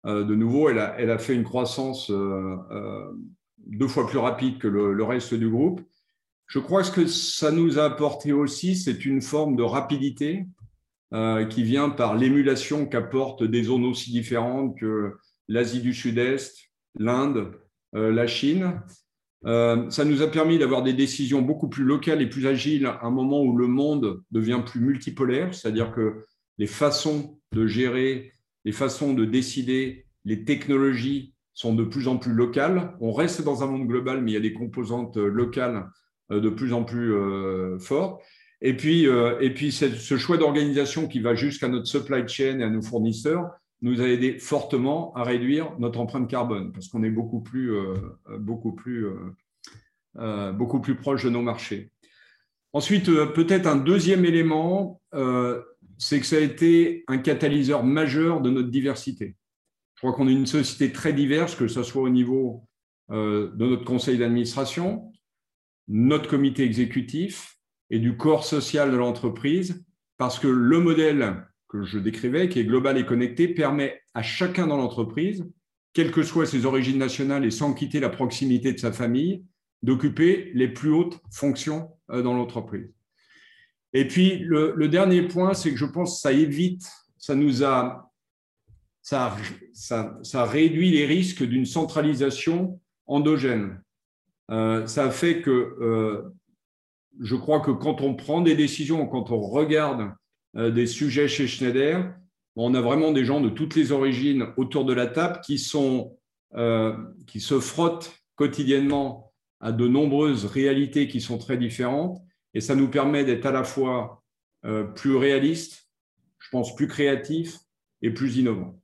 Euh, 0.06 0.22
de 0.22 0.36
nouveau, 0.36 0.68
elle 0.68 0.78
a, 0.78 1.18
fait 1.18 1.34
une 1.34 1.42
croissance 1.42 2.12
euh, 2.12 3.12
deux 3.66 3.88
fois 3.88 4.06
plus 4.06 4.18
rapide 4.18 4.58
que 4.58 4.68
le, 4.68 5.02
reste 5.02 5.34
du 5.34 5.48
groupe. 5.50 5.80
Je 6.48 6.58
crois 6.58 6.80
que 6.80 6.88
ce 6.88 6.92
que 6.92 7.06
ça 7.06 7.52
nous 7.52 7.78
a 7.78 7.84
apporté 7.84 8.32
aussi, 8.32 8.74
c'est 8.74 9.04
une 9.04 9.22
forme 9.22 9.54
de 9.54 9.62
rapidité 9.62 10.46
qui 11.50 11.62
vient 11.62 11.88
par 11.88 12.16
l'émulation 12.16 12.84
qu'apportent 12.84 13.44
des 13.44 13.62
zones 13.62 13.86
aussi 13.86 14.10
différentes 14.12 14.78
que 14.78 15.14
l'Asie 15.46 15.80
du 15.80 15.94
Sud-Est, 15.94 16.58
l'Inde, 16.98 17.52
la 17.92 18.26
Chine. 18.26 18.80
Euh, 19.46 19.88
ça 19.90 20.04
nous 20.04 20.22
a 20.22 20.26
permis 20.26 20.58
d'avoir 20.58 20.82
des 20.82 20.92
décisions 20.92 21.42
beaucoup 21.42 21.68
plus 21.68 21.84
locales 21.84 22.20
et 22.22 22.28
plus 22.28 22.46
agiles 22.46 22.86
à 22.86 23.04
un 23.04 23.10
moment 23.10 23.42
où 23.42 23.56
le 23.56 23.68
monde 23.68 24.22
devient 24.30 24.62
plus 24.66 24.80
multipolaire, 24.80 25.54
c'est-à-dire 25.54 25.92
que 25.92 26.24
les 26.58 26.66
façons 26.66 27.38
de 27.52 27.66
gérer, 27.66 28.32
les 28.64 28.72
façons 28.72 29.14
de 29.14 29.24
décider, 29.24 30.06
les 30.24 30.44
technologies 30.44 31.34
sont 31.54 31.74
de 31.74 31.84
plus 31.84 32.08
en 32.08 32.18
plus 32.18 32.32
locales. 32.32 32.96
On 33.00 33.12
reste 33.12 33.42
dans 33.42 33.62
un 33.62 33.66
monde 33.66 33.86
global, 33.86 34.22
mais 34.22 34.32
il 34.32 34.34
y 34.34 34.38
a 34.38 34.40
des 34.40 34.52
composantes 34.52 35.16
locales 35.16 35.76
euh, 35.76 35.82
de 36.30 36.48
plus 36.48 36.72
en 36.72 36.84
plus 36.84 37.14
euh, 37.14 37.78
fortes. 37.78 38.22
Et 38.60 38.76
puis, 38.76 39.04
et 39.04 39.54
puis 39.54 39.70
ce 39.70 40.16
choix 40.16 40.36
d'organisation 40.36 41.06
qui 41.06 41.20
va 41.20 41.36
jusqu'à 41.36 41.68
notre 41.68 41.86
supply 41.86 42.26
chain 42.26 42.58
et 42.58 42.64
à 42.64 42.68
nos 42.68 42.82
fournisseurs 42.82 43.50
nous 43.82 44.00
a 44.00 44.08
aidé 44.08 44.38
fortement 44.38 45.14
à 45.14 45.22
réduire 45.22 45.72
notre 45.78 46.00
empreinte 46.00 46.28
carbone 46.28 46.72
parce 46.72 46.88
qu'on 46.88 47.02
est 47.02 47.10
beaucoup 47.10 47.40
plus, 47.40 47.72
euh, 47.72 47.94
beaucoup, 48.38 48.72
plus, 48.72 49.06
euh, 49.06 49.14
euh, 50.18 50.52
beaucoup 50.52 50.80
plus 50.80 50.96
proche 50.96 51.24
de 51.24 51.30
nos 51.30 51.42
marchés. 51.42 51.90
Ensuite, 52.72 53.06
peut-être 53.32 53.66
un 53.66 53.76
deuxième 53.76 54.26
élément, 54.26 55.00
c'est 55.96 56.20
que 56.20 56.26
ça 56.26 56.36
a 56.36 56.40
été 56.40 57.02
un 57.08 57.16
catalyseur 57.16 57.82
majeur 57.82 58.42
de 58.42 58.50
notre 58.50 58.68
diversité. 58.68 59.36
Je 59.94 60.00
crois 60.00 60.12
qu'on 60.12 60.28
est 60.28 60.32
une 60.32 60.46
société 60.46 60.92
très 60.92 61.14
diverse, 61.14 61.54
que 61.54 61.66
ce 61.66 61.82
soit 61.82 62.02
au 62.02 62.10
niveau 62.10 62.68
de 63.08 63.50
notre 63.56 63.86
conseil 63.86 64.18
d'administration, 64.18 65.10
notre 65.88 66.28
comité 66.28 66.64
exécutif 66.64 67.56
et 67.90 67.98
du 67.98 68.16
corps 68.16 68.44
social 68.44 68.90
de 68.92 68.96
l'entreprise, 68.96 69.84
parce 70.18 70.38
que 70.38 70.48
le 70.48 70.78
modèle 70.78 71.46
que 71.68 71.84
je 71.84 71.98
décrivais, 71.98 72.48
qui 72.48 72.60
est 72.60 72.64
global 72.64 72.98
et 72.98 73.06
connecté, 73.06 73.48
permet 73.48 74.00
à 74.14 74.22
chacun 74.22 74.66
dans 74.66 74.76
l'entreprise, 74.76 75.46
quelles 75.92 76.12
que 76.12 76.22
soient 76.22 76.46
ses 76.46 76.66
origines 76.66 76.98
nationales 76.98 77.44
et 77.44 77.50
sans 77.50 77.74
quitter 77.74 78.00
la 78.00 78.08
proximité 78.08 78.72
de 78.72 78.78
sa 78.78 78.92
famille, 78.92 79.44
d'occuper 79.82 80.50
les 80.54 80.68
plus 80.68 80.90
hautes 80.90 81.20
fonctions 81.32 81.90
euh, 82.10 82.22
dans 82.22 82.34
l'entreprise. 82.34 82.92
Et 83.92 84.06
puis, 84.06 84.38
le, 84.38 84.88
dernier 84.88 85.22
point, 85.22 85.54
c'est 85.54 85.70
que 85.70 85.78
je 85.78 85.86
pense 85.86 86.16
que 86.16 86.20
ça 86.20 86.32
évite, 86.32 86.86
ça 87.16 87.34
nous 87.34 87.64
a, 87.64 88.12
ça, 89.02 89.36
ça, 89.72 90.44
réduit 90.44 90.90
les 90.90 91.06
risques 91.06 91.42
d'une 91.42 91.64
centralisation 91.64 92.80
endogène. 93.06 93.82
Euh, 94.50 94.86
ça 94.86 95.10
fait 95.10 95.42
que 95.42 95.50
euh, 95.50 96.34
je 97.20 97.36
crois 97.36 97.60
que 97.60 97.70
quand 97.70 98.00
on 98.00 98.14
prend 98.14 98.40
des 98.40 98.54
décisions, 98.54 99.06
quand 99.06 99.30
on 99.30 99.40
regarde 99.40 100.12
euh, 100.56 100.70
des 100.70 100.86
sujets 100.86 101.28
chez 101.28 101.46
Schneider, 101.46 102.14
on 102.56 102.74
a 102.74 102.80
vraiment 102.80 103.12
des 103.12 103.24
gens 103.24 103.40
de 103.40 103.50
toutes 103.50 103.76
les 103.76 103.92
origines 103.92 104.46
autour 104.56 104.84
de 104.84 104.92
la 104.92 105.06
table 105.06 105.40
qui, 105.44 105.58
sont, 105.58 106.18
qui 107.28 107.40
se 107.40 107.60
frottent 107.60 108.16
quotidiennement 108.34 109.32
à 109.60 109.70
de 109.70 109.86
nombreuses 109.86 110.44
réalités 110.44 111.06
qui 111.06 111.20
sont 111.20 111.38
très 111.38 111.56
différentes. 111.56 112.20
Et 112.54 112.60
ça 112.60 112.74
nous 112.74 112.88
permet 112.88 113.24
d'être 113.24 113.46
à 113.46 113.52
la 113.52 113.62
fois 113.62 114.24
plus 114.96 115.14
réalistes, 115.14 115.88
je 116.40 116.48
pense 116.50 116.74
plus 116.74 116.88
créatifs 116.88 117.60
et 118.02 118.10
plus 118.10 118.38
innovants. 118.38 118.76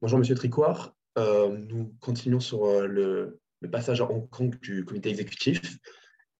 Bonjour 0.00 0.20
Monsieur 0.20 0.36
Tricoire. 0.36 0.94
nous 1.16 1.92
continuons 1.98 2.38
sur 2.38 2.86
le, 2.86 3.40
le, 3.60 3.70
passage 3.70 4.00
à 4.00 4.10
Hong 4.10 4.28
Kong 4.28 4.58
du 4.60 4.84
comité 4.84 5.10
exécutif. 5.10 5.78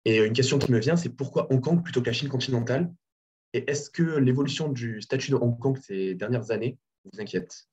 Et 0.05 0.19
une 0.19 0.33
question 0.33 0.59
qui 0.59 0.73
me 0.73 0.79
vient, 0.79 0.97
c'est 0.97 1.11
pourquoi 1.11 1.53
Hong 1.53 1.61
Kong 1.61 1.83
plutôt 1.83 2.01
que 2.01 2.07
la 2.07 2.13
Chine 2.13 2.29
continentale? 2.29 2.93
Et 3.53 3.71
est-ce 3.71 3.91
que 3.91 4.19
l'évolution 4.19 4.69
du 4.69 5.03
statut 5.03 5.31
de 5.31 5.37
Hong 5.37 5.59
Kong 5.59 5.77
ces 5.83 6.15
dernières 6.15 6.51
années 6.51 6.79
vous 7.05 7.21
inquiète? 7.21 7.67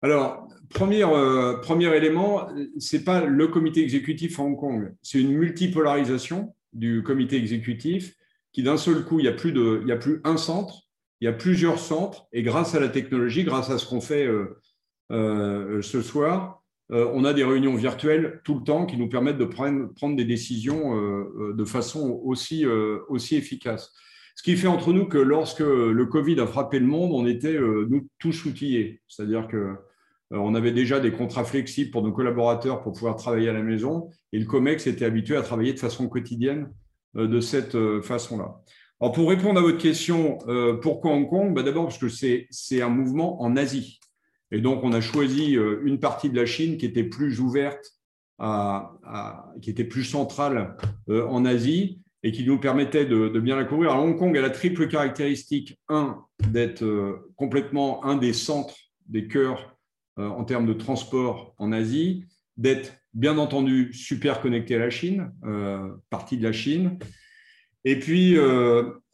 Alors, 0.00 0.48
premier, 0.70 1.02
euh, 1.02 1.58
premier 1.58 1.94
élément, 1.96 2.48
ce 2.78 2.96
n'est 2.96 3.02
pas 3.02 3.24
le 3.24 3.48
comité 3.48 3.82
exécutif 3.82 4.38
à 4.38 4.44
Hong 4.44 4.56
Kong, 4.56 4.94
c'est 5.02 5.20
une 5.20 5.32
multipolarisation 5.32 6.54
du 6.72 7.02
comité 7.02 7.36
exécutif 7.36 8.14
qui 8.52 8.62
d'un 8.62 8.76
seul 8.76 9.04
coup, 9.04 9.18
il 9.18 9.22
n'y 9.22 9.28
a, 9.28 9.32
plus 9.32 9.52
a 9.90 9.96
plus 9.96 10.20
un 10.24 10.36
centre, 10.36 10.88
il 11.20 11.24
y 11.24 11.28
a 11.28 11.32
plusieurs 11.32 11.78
centres, 11.78 12.28
et 12.32 12.42
grâce 12.42 12.74
à 12.74 12.80
la 12.80 12.88
technologie, 12.88 13.44
grâce 13.44 13.70
à 13.70 13.78
ce 13.78 13.86
qu'on 13.86 14.00
fait 14.00 14.26
euh, 14.26 14.60
euh, 15.10 15.82
ce 15.82 16.00
soir, 16.00 16.62
on 16.90 17.24
a 17.24 17.34
des 17.34 17.44
réunions 17.44 17.74
virtuelles 17.74 18.40
tout 18.44 18.54
le 18.54 18.62
temps 18.64 18.86
qui 18.86 18.96
nous 18.96 19.08
permettent 19.08 19.38
de 19.38 19.44
prendre, 19.44 20.16
des 20.16 20.24
décisions 20.24 20.94
de 21.52 21.64
façon 21.64 22.20
aussi, 22.24 22.64
efficace. 23.32 23.92
Ce 24.38 24.44
qui 24.44 24.56
fait 24.56 24.68
entre 24.68 24.92
nous 24.92 25.06
que 25.06 25.18
lorsque 25.18 25.58
le 25.58 26.06
Covid 26.06 26.38
a 26.38 26.46
frappé 26.46 26.78
le 26.78 26.86
monde, 26.86 27.10
on 27.12 27.26
était 27.26 27.56
euh, 27.56 27.88
nous 27.90 28.06
tous 28.20 28.44
outillés. 28.44 29.00
C'est-à-dire 29.08 29.48
que 29.48 29.56
euh, 29.56 29.74
on 30.30 30.54
avait 30.54 30.70
déjà 30.70 31.00
des 31.00 31.10
contrats 31.10 31.42
flexibles 31.42 31.90
pour 31.90 32.04
nos 32.04 32.12
collaborateurs 32.12 32.80
pour 32.80 32.92
pouvoir 32.92 33.16
travailler 33.16 33.48
à 33.48 33.52
la 33.52 33.64
maison 33.64 34.10
et 34.32 34.38
le 34.38 34.44
COMEX 34.44 34.86
était 34.86 35.04
habitué 35.04 35.34
à 35.34 35.42
travailler 35.42 35.72
de 35.72 35.80
façon 35.80 36.08
quotidienne 36.08 36.72
euh, 37.16 37.26
de 37.26 37.40
cette 37.40 37.76
façon-là. 38.02 38.60
Alors 39.00 39.12
pour 39.12 39.28
répondre 39.28 39.58
à 39.58 39.62
votre 39.62 39.78
question, 39.78 40.38
pourquoi 40.82 41.12
Hong 41.12 41.28
Kong? 41.28 41.52
Bah, 41.52 41.64
D'abord 41.64 41.84
parce 41.84 41.98
que 41.98 42.08
c'est 42.08 42.82
un 42.82 42.88
mouvement 42.88 43.42
en 43.42 43.56
Asie. 43.56 43.98
Et 44.50 44.60
donc 44.60 44.82
on 44.84 44.92
a 44.92 45.00
choisi 45.00 45.52
une 45.52 46.00
partie 46.00 46.30
de 46.30 46.36
la 46.36 46.46
Chine 46.46 46.78
qui 46.78 46.86
était 46.86 47.04
plus 47.04 47.40
ouverte, 47.40 47.94
qui 49.60 49.70
était 49.70 49.84
plus 49.84 50.04
centrale 50.04 50.76
en 51.08 51.44
Asie 51.44 52.00
et 52.22 52.32
qui 52.32 52.44
nous 52.44 52.58
permettait 52.58 53.06
de, 53.06 53.28
bien 53.38 53.56
la 53.56 53.64
couvrir. 53.64 53.92
Alors, 53.92 54.04
Hong 54.04 54.18
Kong 54.18 54.36
a 54.36 54.40
la 54.40 54.50
triple 54.50 54.88
caractéristique, 54.88 55.78
un, 55.88 56.24
d'être 56.50 56.82
euh, 56.84 57.32
complètement 57.36 58.04
un 58.04 58.16
des 58.16 58.32
centres, 58.32 58.76
des 59.06 59.28
cœurs 59.28 59.76
euh, 60.18 60.28
en 60.28 60.44
termes 60.44 60.66
de 60.66 60.72
transport 60.72 61.54
en 61.58 61.72
Asie, 61.72 62.24
d'être 62.56 62.92
bien 63.14 63.38
entendu 63.38 63.92
super 63.92 64.40
connecté 64.40 64.74
à 64.74 64.78
la 64.78 64.90
Chine, 64.90 65.32
euh, 65.44 65.88
partie 66.10 66.36
de 66.36 66.42
la 66.42 66.52
Chine. 66.52 66.98
Et 67.84 67.98
puis, 67.98 68.36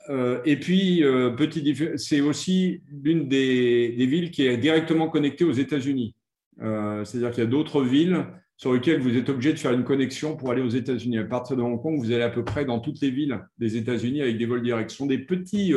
et 0.08 0.56
puis 0.56 1.02
petit, 1.36 1.74
c'est 1.96 2.20
aussi 2.20 2.82
l'une 3.02 3.28
des, 3.28 3.94
villes 3.98 4.30
qui 4.30 4.46
est 4.46 4.56
directement 4.56 5.08
connectée 5.08 5.44
aux 5.44 5.52
États-Unis. 5.52 6.14
C'est-à-dire 6.58 7.30
qu'il 7.30 7.44
y 7.44 7.46
a 7.46 7.50
d'autres 7.50 7.82
villes 7.82 8.26
sur 8.56 8.72
lequel 8.72 9.00
vous 9.00 9.16
êtes 9.16 9.28
obligé 9.28 9.52
de 9.52 9.58
faire 9.58 9.72
une 9.72 9.84
connexion 9.84 10.36
pour 10.36 10.50
aller 10.50 10.62
aux 10.62 10.68
États-Unis. 10.68 11.18
À 11.18 11.24
partir 11.24 11.56
de 11.56 11.62
Hong 11.62 11.80
Kong, 11.80 11.98
vous 11.98 12.12
allez 12.12 12.22
à 12.22 12.30
peu 12.30 12.44
près 12.44 12.64
dans 12.64 12.78
toutes 12.80 13.00
les 13.00 13.10
villes 13.10 13.40
des 13.58 13.76
États-Unis 13.76 14.22
avec 14.22 14.38
des 14.38 14.46
vols 14.46 14.62
directs. 14.62 14.90
Ce 14.90 14.96
sont 14.96 15.06
des 15.06 15.18
petits 15.18 15.72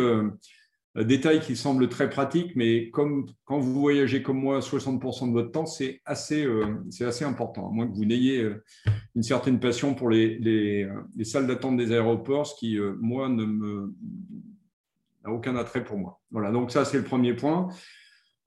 euh, 0.97 1.03
détails 1.03 1.39
qui 1.39 1.55
semblent 1.55 1.87
très 1.89 2.09
pratiques, 2.09 2.55
mais 2.55 2.89
comme 2.89 3.25
quand 3.45 3.59
vous 3.59 3.79
voyagez 3.79 4.21
comme 4.21 4.39
moi 4.39 4.59
60% 4.59 5.27
de 5.27 5.33
votre 5.33 5.51
temps, 5.51 5.65
c'est 5.65 6.01
assez, 6.05 6.45
euh, 6.45 6.83
assez 7.01 7.25
important, 7.25 7.69
à 7.69 7.71
moins 7.71 7.87
que 7.87 7.95
vous 7.95 8.05
n'ayez 8.05 8.41
euh, 8.41 8.63
une 9.15 9.23
certaine 9.23 9.59
passion 9.59 9.93
pour 9.93 10.09
les, 10.09 10.37
les, 10.39 10.89
les 11.15 11.25
salles 11.25 11.47
d'attente 11.47 11.77
des 11.77 11.91
aéroports, 11.91 12.47
ce 12.47 12.55
qui, 12.55 12.77
moi, 12.99 13.29
ne 13.29 13.45
me 13.45 13.93
n'a 15.25 15.31
aucun 15.31 15.55
attrait 15.55 15.83
pour 15.83 15.97
moi. 15.97 16.19
Voilà, 16.31 16.51
donc 16.51 16.71
ça, 16.71 16.85
c'est 16.85 16.97
le 16.97 17.03
premier 17.03 17.33
point. 17.33 17.69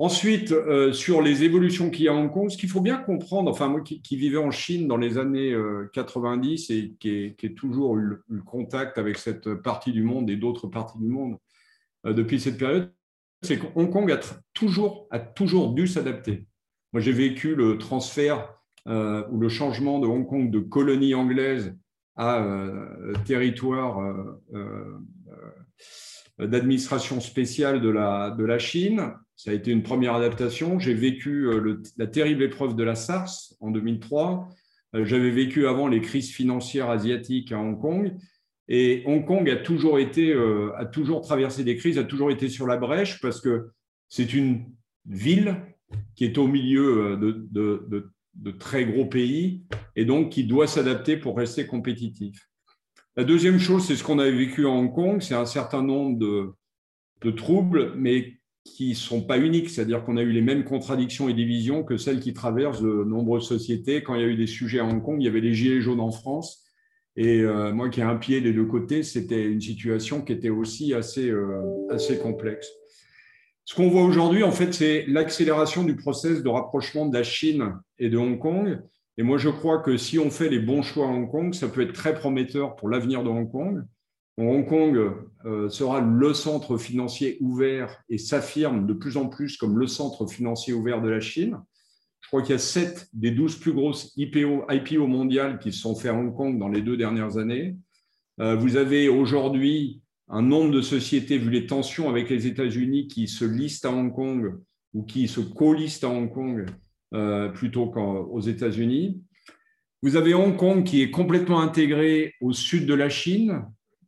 Ensuite, 0.00 0.50
euh, 0.50 0.94
sur 0.94 1.20
les 1.20 1.44
évolutions 1.44 1.90
qu'il 1.90 2.06
y 2.06 2.08
a 2.08 2.12
à 2.12 2.14
Hong 2.14 2.32
Kong, 2.32 2.48
ce 2.48 2.56
qu'il 2.56 2.70
faut 2.70 2.80
bien 2.80 2.96
comprendre, 2.96 3.50
enfin 3.50 3.68
moi 3.68 3.82
qui, 3.82 4.16
vivais 4.16 4.38
en 4.38 4.50
Chine 4.50 4.88
dans 4.88 4.96
les 4.96 5.18
années 5.18 5.54
90 5.92 6.70
euh, 6.70 6.74
et 6.74 6.94
qui 6.98 7.10
ai, 7.10 7.54
toujours 7.54 7.98
eu 7.98 8.22
le, 8.28 8.42
contact 8.42 8.96
avec 8.96 9.18
cette 9.18 9.52
partie 9.56 9.92
du 9.92 10.02
monde 10.02 10.30
et 10.30 10.36
d'autres 10.36 10.68
parties 10.68 10.98
du 10.98 11.08
monde 11.08 11.34
euh, 11.34 11.36
depuis 12.04 12.40
cette 12.40 12.58
période, 12.58 12.92
c'est 13.42 13.58
que 13.58 13.66
Hong 13.74 13.90
Kong 13.90 14.10
a 14.10 14.18
toujours, 14.54 15.06
a 15.10 15.18
toujours 15.18 15.72
dû 15.72 15.86
s'adapter. 15.86 16.46
Moi, 16.92 17.00
j'ai 17.00 17.12
vécu 17.12 17.54
le 17.54 17.78
transfert 17.78 18.54
ou 18.86 19.38
le 19.38 19.48
changement 19.48 19.98
de 19.98 20.06
Hong 20.06 20.26
Kong 20.26 20.50
de 20.50 20.60
colonie 20.60 21.14
anglaise 21.14 21.76
à 22.16 22.44
territoire 23.24 24.14
d'administration 26.38 27.20
spéciale 27.20 27.80
de 27.80 27.88
la, 27.88 28.30
de 28.30 28.44
la 28.44 28.58
Chine 28.58 29.12
ça 29.42 29.52
a 29.52 29.54
été 29.54 29.70
une 29.70 29.82
première 29.82 30.12
adaptation. 30.12 30.78
J'ai 30.78 30.92
vécu 30.92 31.46
euh, 31.46 31.80
la 31.96 32.06
terrible 32.06 32.42
épreuve 32.42 32.76
de 32.76 32.84
la 32.84 32.94
SARS 32.94 33.54
en 33.60 33.70
2003. 33.70 34.50
Euh, 34.94 35.06
j'avais 35.06 35.30
vécu 35.30 35.66
avant 35.66 35.88
les 35.88 36.02
crises 36.02 36.30
financières 36.30 36.90
asiatiques 36.90 37.50
à 37.50 37.58
Hong 37.58 37.80
Kong. 37.80 38.14
Et 38.72 39.02
Hong 39.04 39.26
Kong 39.26 39.50
a 39.50 39.56
toujours 39.56 39.98
été, 39.98 40.32
euh, 40.32 40.72
a 40.76 40.86
toujours 40.86 41.20
traversé 41.20 41.64
des 41.64 41.76
crises, 41.76 41.98
a 41.98 42.04
toujours 42.04 42.30
été 42.30 42.48
sur 42.48 42.68
la 42.68 42.76
brèche 42.76 43.20
parce 43.20 43.40
que 43.40 43.70
c'est 44.08 44.32
une 44.32 44.64
ville 45.06 45.56
qui 46.14 46.24
est 46.24 46.38
au 46.38 46.46
milieu 46.46 47.18
de, 47.20 47.48
de, 47.50 48.50
très 48.52 48.84
gros 48.84 49.06
pays 49.06 49.64
et 49.96 50.04
donc 50.04 50.30
qui 50.30 50.44
doit 50.44 50.68
s'adapter 50.68 51.16
pour 51.16 51.36
rester 51.36 51.66
compétitif. 51.66 52.48
La 53.16 53.24
deuxième 53.24 53.58
chose, 53.58 53.84
c'est 53.84 53.96
ce 53.96 54.04
qu'on 54.04 54.20
a 54.20 54.30
vécu 54.30 54.66
à 54.66 54.70
Hong 54.70 54.94
Kong, 54.94 55.20
c'est 55.20 55.34
un 55.34 55.46
certain 55.46 55.82
nombre 55.82 56.16
de, 56.18 56.52
de 57.22 57.30
troubles, 57.32 57.92
mais 57.96 58.40
qui 58.64 58.90
ne 58.90 58.94
sont 58.94 59.22
pas 59.22 59.38
uniques, 59.38 59.70
c'est-à-dire 59.70 60.04
qu'on 60.04 60.16
a 60.16 60.22
eu 60.22 60.32
les 60.32 60.42
mêmes 60.42 60.64
contradictions 60.64 61.28
et 61.28 61.34
divisions 61.34 61.82
que 61.82 61.96
celles 61.96 62.20
qui 62.20 62.34
traversent 62.34 62.82
de 62.82 63.04
nombreuses 63.04 63.48
sociétés. 63.48 64.02
Quand 64.02 64.14
il 64.14 64.20
y 64.20 64.24
a 64.24 64.28
eu 64.28 64.36
des 64.36 64.46
sujets 64.46 64.78
à 64.78 64.84
Hong 64.84 65.02
Kong, 65.02 65.16
il 65.20 65.24
y 65.24 65.28
avait 65.28 65.40
les 65.40 65.54
gilets 65.54 65.80
jaunes 65.80 66.00
en 66.00 66.12
France. 66.12 66.64
Et 67.16 67.40
euh, 67.40 67.72
moi 67.72 67.88
qui 67.88 68.00
ai 68.00 68.04
un 68.04 68.16
pied 68.16 68.40
des 68.40 68.52
deux 68.52 68.66
côtés, 68.66 69.02
c'était 69.02 69.44
une 69.44 69.60
situation 69.60 70.22
qui 70.22 70.32
était 70.32 70.48
aussi 70.48 70.94
assez, 70.94 71.28
euh, 71.28 71.62
assez 71.90 72.18
complexe. 72.18 72.68
Ce 73.64 73.74
qu'on 73.74 73.88
voit 73.88 74.02
aujourd'hui, 74.02 74.42
en 74.42 74.52
fait, 74.52 74.72
c'est 74.72 75.04
l'accélération 75.06 75.84
du 75.84 75.96
process 75.96 76.42
de 76.42 76.48
rapprochement 76.48 77.06
de 77.06 77.16
la 77.16 77.22
Chine 77.22 77.74
et 77.98 78.08
de 78.08 78.16
Hong 78.16 78.38
Kong. 78.38 78.80
Et 79.16 79.22
moi, 79.22 79.38
je 79.38 79.48
crois 79.48 79.78
que 79.78 79.96
si 79.96 80.18
on 80.18 80.30
fait 80.30 80.48
les 80.48 80.58
bons 80.58 80.82
choix 80.82 81.06
à 81.06 81.10
Hong 81.10 81.30
Kong, 81.30 81.54
ça 81.54 81.68
peut 81.68 81.82
être 81.82 81.92
très 81.92 82.14
prometteur 82.14 82.74
pour 82.76 82.88
l'avenir 82.88 83.22
de 83.22 83.28
Hong 83.28 83.50
Kong. 83.50 83.84
Hong 84.38 84.66
Kong 84.66 85.12
euh, 85.44 85.68
sera 85.68 86.00
le 86.00 86.32
centre 86.32 86.78
financier 86.78 87.36
ouvert 87.40 88.02
et 88.08 88.18
s'affirme 88.18 88.86
de 88.86 88.94
plus 88.94 89.16
en 89.16 89.28
plus 89.28 89.56
comme 89.56 89.78
le 89.78 89.86
centre 89.86 90.26
financier 90.26 90.72
ouvert 90.72 91.02
de 91.02 91.08
la 91.08 91.20
Chine. 91.20 91.58
Je 92.20 92.28
crois 92.28 92.42
qu'il 92.42 92.52
y 92.52 92.54
a 92.54 92.58
7 92.58 93.08
des 93.12 93.30
12 93.30 93.56
plus 93.56 93.72
grosses 93.72 94.12
IPO, 94.16 94.66
IPO 94.70 95.06
mondiales 95.06 95.58
qui 95.58 95.72
se 95.72 95.80
sont 95.80 95.94
faits 95.94 96.12
à 96.12 96.14
Hong 96.14 96.34
Kong 96.34 96.58
dans 96.58 96.68
les 96.68 96.82
deux 96.82 96.96
dernières 96.96 97.38
années. 97.38 97.76
Euh, 98.40 98.54
vous 98.54 98.76
avez 98.76 99.08
aujourd'hui 99.08 100.00
un 100.28 100.42
nombre 100.42 100.70
de 100.70 100.80
sociétés, 100.80 101.38
vu 101.38 101.50
les 101.50 101.66
tensions 101.66 102.08
avec 102.08 102.30
les 102.30 102.46
États-Unis, 102.46 103.08
qui 103.08 103.26
se 103.26 103.44
listent 103.44 103.84
à 103.84 103.90
Hong 103.90 104.14
Kong 104.14 104.54
ou 104.94 105.02
qui 105.02 105.28
se 105.28 105.40
co-listent 105.40 106.04
à 106.04 106.08
Hong 106.08 106.32
Kong 106.32 106.66
euh, 107.14 107.48
plutôt 107.48 107.86
qu'aux 107.86 108.40
États-Unis. 108.40 109.20
Vous 110.02 110.16
avez 110.16 110.32
Hong 110.32 110.56
Kong 110.56 110.84
qui 110.84 111.02
est 111.02 111.10
complètement 111.10 111.60
intégré 111.60 112.34
au 112.40 112.52
sud 112.52 112.86
de 112.86 112.94
la 112.94 113.08
Chine, 113.08 113.64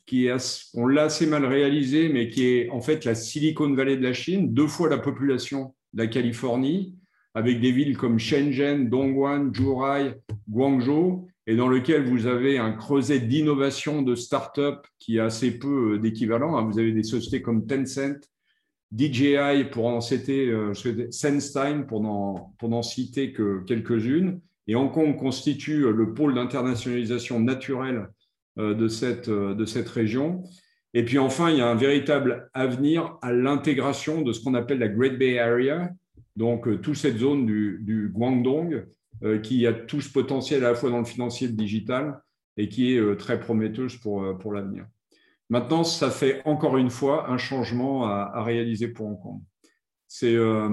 qui 0.06 0.26
est, 0.26 0.70
on 0.74 0.86
l'a 0.86 1.04
assez 1.04 1.26
mal 1.26 1.44
réalisé, 1.44 2.08
mais 2.08 2.28
qui 2.28 2.46
est 2.46 2.70
en 2.70 2.80
fait 2.80 3.04
la 3.04 3.14
Silicon 3.14 3.72
Valley 3.74 3.96
de 3.96 4.02
la 4.02 4.12
Chine, 4.12 4.54
deux 4.54 4.66
fois 4.66 4.88
la 4.88 4.98
population 4.98 5.74
de 5.92 6.02
la 6.02 6.06
Californie, 6.06 6.94
avec 7.34 7.60
des 7.60 7.72
villes 7.72 7.96
comme 7.96 8.18
Shenzhen, 8.18 8.88
Dongguan, 8.88 9.52
Zhuhai, 9.54 10.14
Guangzhou, 10.48 11.28
et 11.46 11.56
dans 11.56 11.68
lequel 11.68 12.04
vous 12.04 12.26
avez 12.26 12.58
un 12.58 12.72
creuset 12.72 13.20
d'innovation 13.20 14.02
de 14.02 14.14
start-up 14.14 14.86
qui 14.98 15.18
a 15.18 15.24
assez 15.24 15.58
peu 15.58 15.98
d'équivalent. 15.98 16.64
Vous 16.68 16.78
avez 16.78 16.92
des 16.92 17.02
sociétés 17.02 17.42
comme 17.42 17.66
Tencent, 17.66 18.28
DJI 18.96 19.64
pour 19.70 19.86
en 19.86 20.00
citer, 20.00 20.48
euh, 20.48 20.72
Senstein 21.10 21.86
pour 21.86 22.02
n'en 22.02 22.82
citer 22.82 23.32
que 23.32 23.64
quelques-unes. 23.64 24.40
Et 24.68 24.76
Hong 24.76 24.92
Kong 24.92 25.16
constitue 25.16 25.92
le 25.92 26.14
pôle 26.14 26.34
d'internationalisation 26.34 27.40
naturelle 27.40 28.08
de 28.56 28.86
cette, 28.86 29.30
de 29.30 29.64
cette 29.64 29.88
région. 29.88 30.44
Et 30.94 31.04
puis 31.04 31.18
enfin, 31.18 31.50
il 31.50 31.58
y 31.58 31.60
a 31.60 31.68
un 31.68 31.74
véritable 31.74 32.50
avenir 32.52 33.16
à 33.22 33.32
l'intégration 33.32 34.22
de 34.22 34.32
ce 34.32 34.42
qu'on 34.42 34.54
appelle 34.54 34.78
la 34.78 34.88
Great 34.88 35.18
Bay 35.18 35.38
Area, 35.38 35.90
donc 36.36 36.80
toute 36.80 36.96
cette 36.96 37.18
zone 37.18 37.46
du, 37.46 38.10
Guangdong, 38.12 38.86
qui 39.42 39.66
a 39.66 39.72
tout 39.72 40.00
ce 40.00 40.10
potentiel 40.10 40.64
à 40.64 40.70
la 40.70 40.74
fois 40.74 40.90
dans 40.90 40.98
le 40.98 41.04
financier 41.04 41.46
et 41.46 41.50
le 41.50 41.56
digital, 41.56 42.20
et 42.56 42.68
qui 42.68 42.96
est 42.96 43.16
très 43.16 43.38
prometteuse 43.38 43.96
pour, 43.96 44.36
pour 44.38 44.52
l'avenir. 44.52 44.86
Maintenant, 45.52 45.84
ça 45.84 46.10
fait 46.10 46.40
encore 46.46 46.78
une 46.78 46.88
fois 46.88 47.30
un 47.30 47.36
changement 47.36 48.06
à, 48.06 48.42
réaliser 48.42 48.88
pour 48.88 49.06
Hong 49.06 49.20
Kong. 49.20 49.40
C'est 50.08 50.34
euh, 50.34 50.70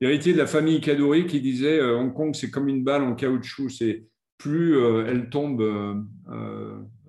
l'héritier 0.00 0.32
de 0.32 0.38
la 0.38 0.46
famille 0.46 0.80
Kaduri 0.80 1.26
qui 1.26 1.40
disait 1.40 1.80
euh, 1.80 1.98
Hong 1.98 2.14
Kong, 2.14 2.32
c'est 2.36 2.48
comme 2.48 2.68
une 2.68 2.84
balle 2.84 3.02
en 3.02 3.16
caoutchouc. 3.16 3.70
C'est 3.70 4.04
plus 4.38 4.76
euh, 4.76 5.04
elle 5.08 5.30
tombe 5.30 5.60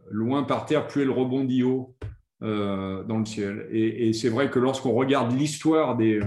loin 0.10 0.42
par 0.42 0.66
terre, 0.66 0.88
plus 0.88 1.04
elle 1.04 1.12
rebondit 1.12 1.62
haut 1.62 1.96
dans 2.42 3.20
le 3.20 3.26
ciel. 3.26 3.68
Et, 3.72 4.14
c'est 4.14 4.30
vrai 4.30 4.50
que 4.50 4.58
lorsqu'on 4.58 4.94
regarde 4.94 5.32
l'histoire 5.38 5.98
des, 5.98 6.22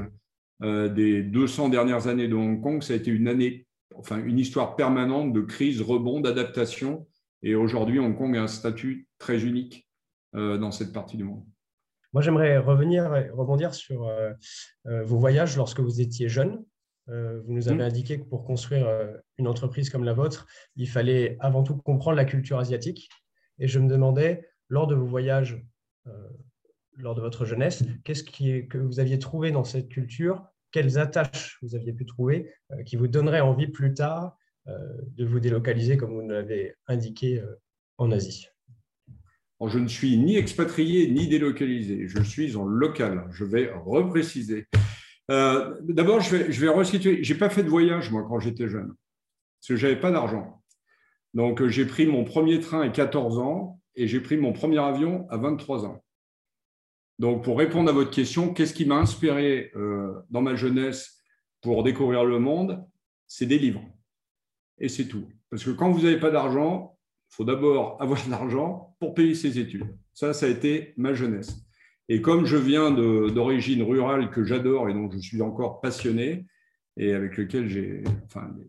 des 0.60 1.22
200 1.22 1.68
dernières 1.68 2.06
années 2.06 2.28
de 2.28 2.34
Hong 2.34 2.62
Kong, 2.62 2.82
ça 2.82 2.94
a 2.94 2.96
été 2.96 3.10
une 3.10 3.28
année, 3.28 3.66
enfin 3.96 4.22
une 4.24 4.38
histoire 4.38 4.76
permanente 4.76 5.32
de 5.32 5.40
crise, 5.40 5.82
rebond, 5.82 6.20
d'adaptation. 6.20 7.06
Et 7.42 7.54
aujourd'hui, 7.54 7.98
Hong 7.98 8.16
Kong 8.16 8.36
a 8.36 8.42
un 8.42 8.46
statut 8.46 9.06
très 9.18 9.44
unique 9.44 9.86
euh, 10.34 10.58
dans 10.58 10.72
cette 10.72 10.92
partie 10.92 11.16
du 11.16 11.22
monde. 11.22 11.44
Moi, 12.12 12.22
j'aimerais 12.22 12.58
revenir, 12.58 13.08
rebondir 13.34 13.72
sur 13.72 14.08
euh, 14.08 14.32
euh, 14.86 15.04
vos 15.04 15.18
voyages 15.18 15.56
lorsque 15.56 15.78
vous 15.78 16.00
étiez 16.00 16.28
jeune. 16.28 16.64
vous 17.06 17.52
nous 17.52 17.68
avez 17.68 17.84
mmh. 17.84 17.90
indiqué 17.92 18.18
que 18.18 18.24
pour 18.24 18.44
construire 18.44 18.88
une 19.38 19.46
entreprise 19.46 19.90
comme 19.90 20.04
la 20.04 20.12
vôtre, 20.12 20.46
il 20.74 20.88
fallait 20.88 21.36
avant 21.38 21.62
tout 21.62 21.76
comprendre 21.76 22.16
la 22.16 22.24
culture 22.24 22.58
asiatique. 22.58 23.10
Et 23.60 23.68
je 23.68 23.78
me 23.78 23.88
demandais, 23.88 24.48
lors 24.68 24.88
de 24.88 24.96
vos 24.96 25.06
voyages, 25.06 25.62
lors 26.98 27.14
de 27.14 27.20
votre 27.20 27.44
jeunesse, 27.44 27.84
qu'est-ce 28.04 28.24
que 28.24 28.78
vous 28.78 29.00
aviez 29.00 29.18
trouvé 29.18 29.50
dans 29.50 29.64
cette 29.64 29.88
culture? 29.88 30.44
Quelles 30.70 30.98
attaches 30.98 31.58
vous 31.62 31.74
aviez 31.74 31.92
pu 31.92 32.04
trouver 32.04 32.52
qui 32.86 32.96
vous 32.96 33.08
donneraient 33.08 33.40
envie 33.40 33.68
plus 33.68 33.94
tard 33.94 34.36
de 34.66 35.24
vous 35.24 35.40
délocaliser, 35.40 35.96
comme 35.96 36.14
vous 36.14 36.28
l'avez 36.28 36.74
indiqué, 36.88 37.42
en 37.98 38.10
Asie? 38.10 38.48
Je 39.66 39.78
ne 39.78 39.88
suis 39.88 40.16
ni 40.18 40.36
expatrié 40.36 41.08
ni 41.08 41.26
délocalisé, 41.26 42.08
je 42.08 42.22
suis 42.22 42.56
en 42.56 42.64
local. 42.64 43.26
Je 43.32 43.44
vais 43.44 43.72
repréciser. 43.72 44.66
Euh, 45.30 45.74
d'abord, 45.82 46.20
je 46.20 46.36
vais, 46.36 46.52
je 46.52 46.60
vais 46.60 46.68
resituer. 46.68 47.24
Je 47.24 47.32
n'ai 47.32 47.38
pas 47.38 47.48
fait 47.48 47.62
de 47.62 47.68
voyage, 47.68 48.10
moi, 48.10 48.24
quand 48.28 48.40
j'étais 48.40 48.68
jeune, 48.68 48.88
parce 48.88 49.68
que 49.68 49.76
je 49.76 49.86
n'avais 49.86 50.00
pas 50.00 50.10
d'argent. 50.10 50.62
Donc, 51.32 51.62
euh, 51.62 51.68
j'ai 51.68 51.86
pris 51.86 52.06
mon 52.06 52.24
premier 52.24 52.60
train 52.60 52.82
à 52.82 52.88
14 52.88 53.38
ans 53.38 53.80
et 53.96 54.06
j'ai 54.06 54.20
pris 54.20 54.36
mon 54.36 54.52
premier 54.52 54.78
avion 54.78 55.26
à 55.30 55.36
23 55.36 55.86
ans. 55.86 56.03
Donc, 57.18 57.44
pour 57.44 57.58
répondre 57.58 57.88
à 57.88 57.92
votre 57.92 58.10
question, 58.10 58.52
qu'est-ce 58.52 58.74
qui 58.74 58.86
m'a 58.86 58.96
inspiré 58.96 59.70
euh, 59.76 60.14
dans 60.30 60.42
ma 60.42 60.56
jeunesse 60.56 61.22
pour 61.60 61.84
découvrir 61.84 62.24
le 62.24 62.38
monde? 62.38 62.84
C'est 63.26 63.46
des 63.46 63.58
livres. 63.58 63.84
Et 64.78 64.88
c'est 64.88 65.06
tout. 65.06 65.28
Parce 65.50 65.64
que 65.64 65.70
quand 65.70 65.90
vous 65.90 66.02
n'avez 66.02 66.18
pas 66.18 66.30
d'argent, 66.30 66.98
il 67.30 67.36
faut 67.36 67.44
d'abord 67.44 67.96
avoir 68.00 68.24
de 68.24 68.30
l'argent 68.30 68.96
pour 68.98 69.14
payer 69.14 69.34
ses 69.34 69.58
études. 69.58 69.86
Ça, 70.12 70.32
ça 70.32 70.46
a 70.46 70.48
été 70.48 70.94
ma 70.96 71.14
jeunesse. 71.14 71.56
Et 72.08 72.20
comme 72.20 72.44
je 72.44 72.56
viens 72.56 72.90
d'origine 72.90 73.82
rurale 73.82 74.30
que 74.30 74.44
j'adore 74.44 74.90
et 74.90 74.94
dont 74.94 75.10
je 75.10 75.18
suis 75.18 75.40
encore 75.40 75.80
passionné, 75.80 76.46
et 76.96 77.12
avec 77.12 77.36
lequel 77.36 77.66
j'ai, 77.66 78.04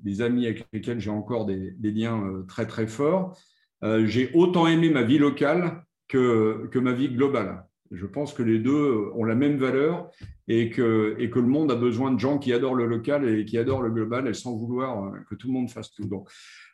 des 0.02 0.22
amis 0.22 0.46
avec 0.46 0.66
lesquels 0.72 1.00
j'ai 1.00 1.10
encore 1.10 1.46
des, 1.46 1.76
liens 1.82 2.24
euh, 2.26 2.44
très 2.44 2.66
très 2.66 2.88
forts, 2.88 3.38
euh, 3.84 4.08
j'ai 4.08 4.32
autant 4.34 4.68
aimé 4.68 4.90
ma 4.90 5.04
vie 5.04 5.18
locale 5.18 5.84
que 6.08 6.80
ma 6.80 6.94
vie 6.94 7.10
globale. 7.10 7.66
Je 7.91 8.06
pense 8.06 8.34
que 8.34 8.41
les 8.41 8.60
deux 8.60 9.12
ont 9.13 9.24
la 9.24 9.36
même 9.36 9.58
valeur 9.58 10.10
et 10.48 10.69
que, 10.69 11.15
le 11.19 11.41
monde 11.41 11.71
a 11.71 11.76
besoin 11.76 12.12
de 12.12 12.19
gens 12.19 12.39
qui 12.39 12.52
adorent 12.52 12.76
le 12.76 12.86
local 12.86 13.28
et 13.28 13.45
qui 13.45 13.58
adorent 13.58 13.82
le 13.82 13.91
global 13.91 14.28
et 14.28 14.34
sans 14.34 14.56
vouloir 14.56 15.04
euh, 15.04 15.12
que 15.30 15.36
tout 15.36 15.48
le 15.48 15.54
monde 15.54 15.69
fasse 15.69 15.91
tout. 15.91 16.06
Donc, 16.06 16.30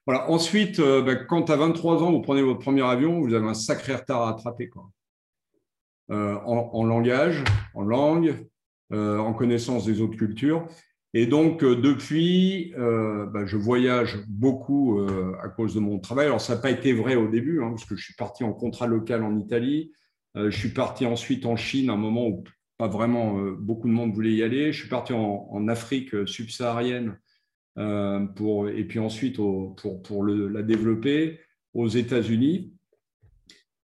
voilà. 0.06 0.30
Ensuite, 0.30 0.80
euh, 0.80 1.02
ben, 1.02 1.26
quand 1.28 1.50
à 1.50 1.58
23 1.58 2.02
ans, 2.04 2.12
vous 2.12 2.22
prenez 2.22 2.42
votre 2.42 2.60
premier 2.60 2.84
avion, 2.84 3.20
vous 3.20 3.34
avez 3.34 3.48
un 3.48 3.54
sacré 3.54 3.94
retard 3.94 4.24
à 4.24 4.30
attraper. 4.32 4.70
Quoi. 4.70 4.90
Euh, 6.12 6.36
en, 6.46 6.84
langage, 6.86 7.44
en 7.74 7.84
langue, 7.84 8.36
en 8.92 9.34
connaissance 9.34 9.86
des 9.86 10.02
autres 10.02 10.18
cultures. 10.18 10.68
Et 11.14 11.26
donc, 11.26 11.64
depuis, 11.64 12.74
ben, 12.76 13.46
je 13.46 13.56
voyage 13.58 14.18
beaucoup 14.28 15.02
à 15.42 15.48
cause 15.48 15.74
de 15.76 15.80
mon 15.80 16.00
travail. 16.00 16.26
Alors, 16.26 16.42
ça 16.42 16.56
n'a 16.56 16.62
pas 16.62 16.72
été 16.72 16.92
vrai 16.92 17.16
au 17.16 17.28
début, 17.28 17.62
hein, 17.62 17.70
parce 17.70 17.86
que 17.86 17.96
je 17.96 18.04
suis 18.04 18.16
parti 18.16 18.44
en 18.44 18.52
contrat 18.52 18.88
local 18.88 19.24
en 19.24 19.38
Italie. 19.38 19.92
Je 20.36 20.50
suis 20.50 20.70
parti 20.70 21.06
ensuite 21.06 21.46
en 21.46 21.56
Chine, 21.56 21.90
à 21.90 21.94
un 21.94 21.98
moment 21.98 22.28
où 22.28 22.44
pas 22.78 22.88
vraiment 22.88 23.36
beaucoup 23.52 23.88
de 23.88 23.94
monde 23.94 24.14
voulait 24.14 24.34
y 24.34 24.44
aller. 24.44 24.72
Je 24.72 24.80
suis 24.80 24.90
parti 24.90 25.14
en 25.14 25.68
Afrique 25.68 26.28
subsaharienne 26.28 27.18
euh, 27.78 28.20
pour, 28.26 28.68
et 28.68 28.84
puis 28.84 29.00
ensuite 29.00 29.38
pour, 29.38 30.04
pour 30.04 30.26
la 30.26 30.62
développer 30.62 31.40
aux 31.74 31.88
États-Unis. 31.88 32.74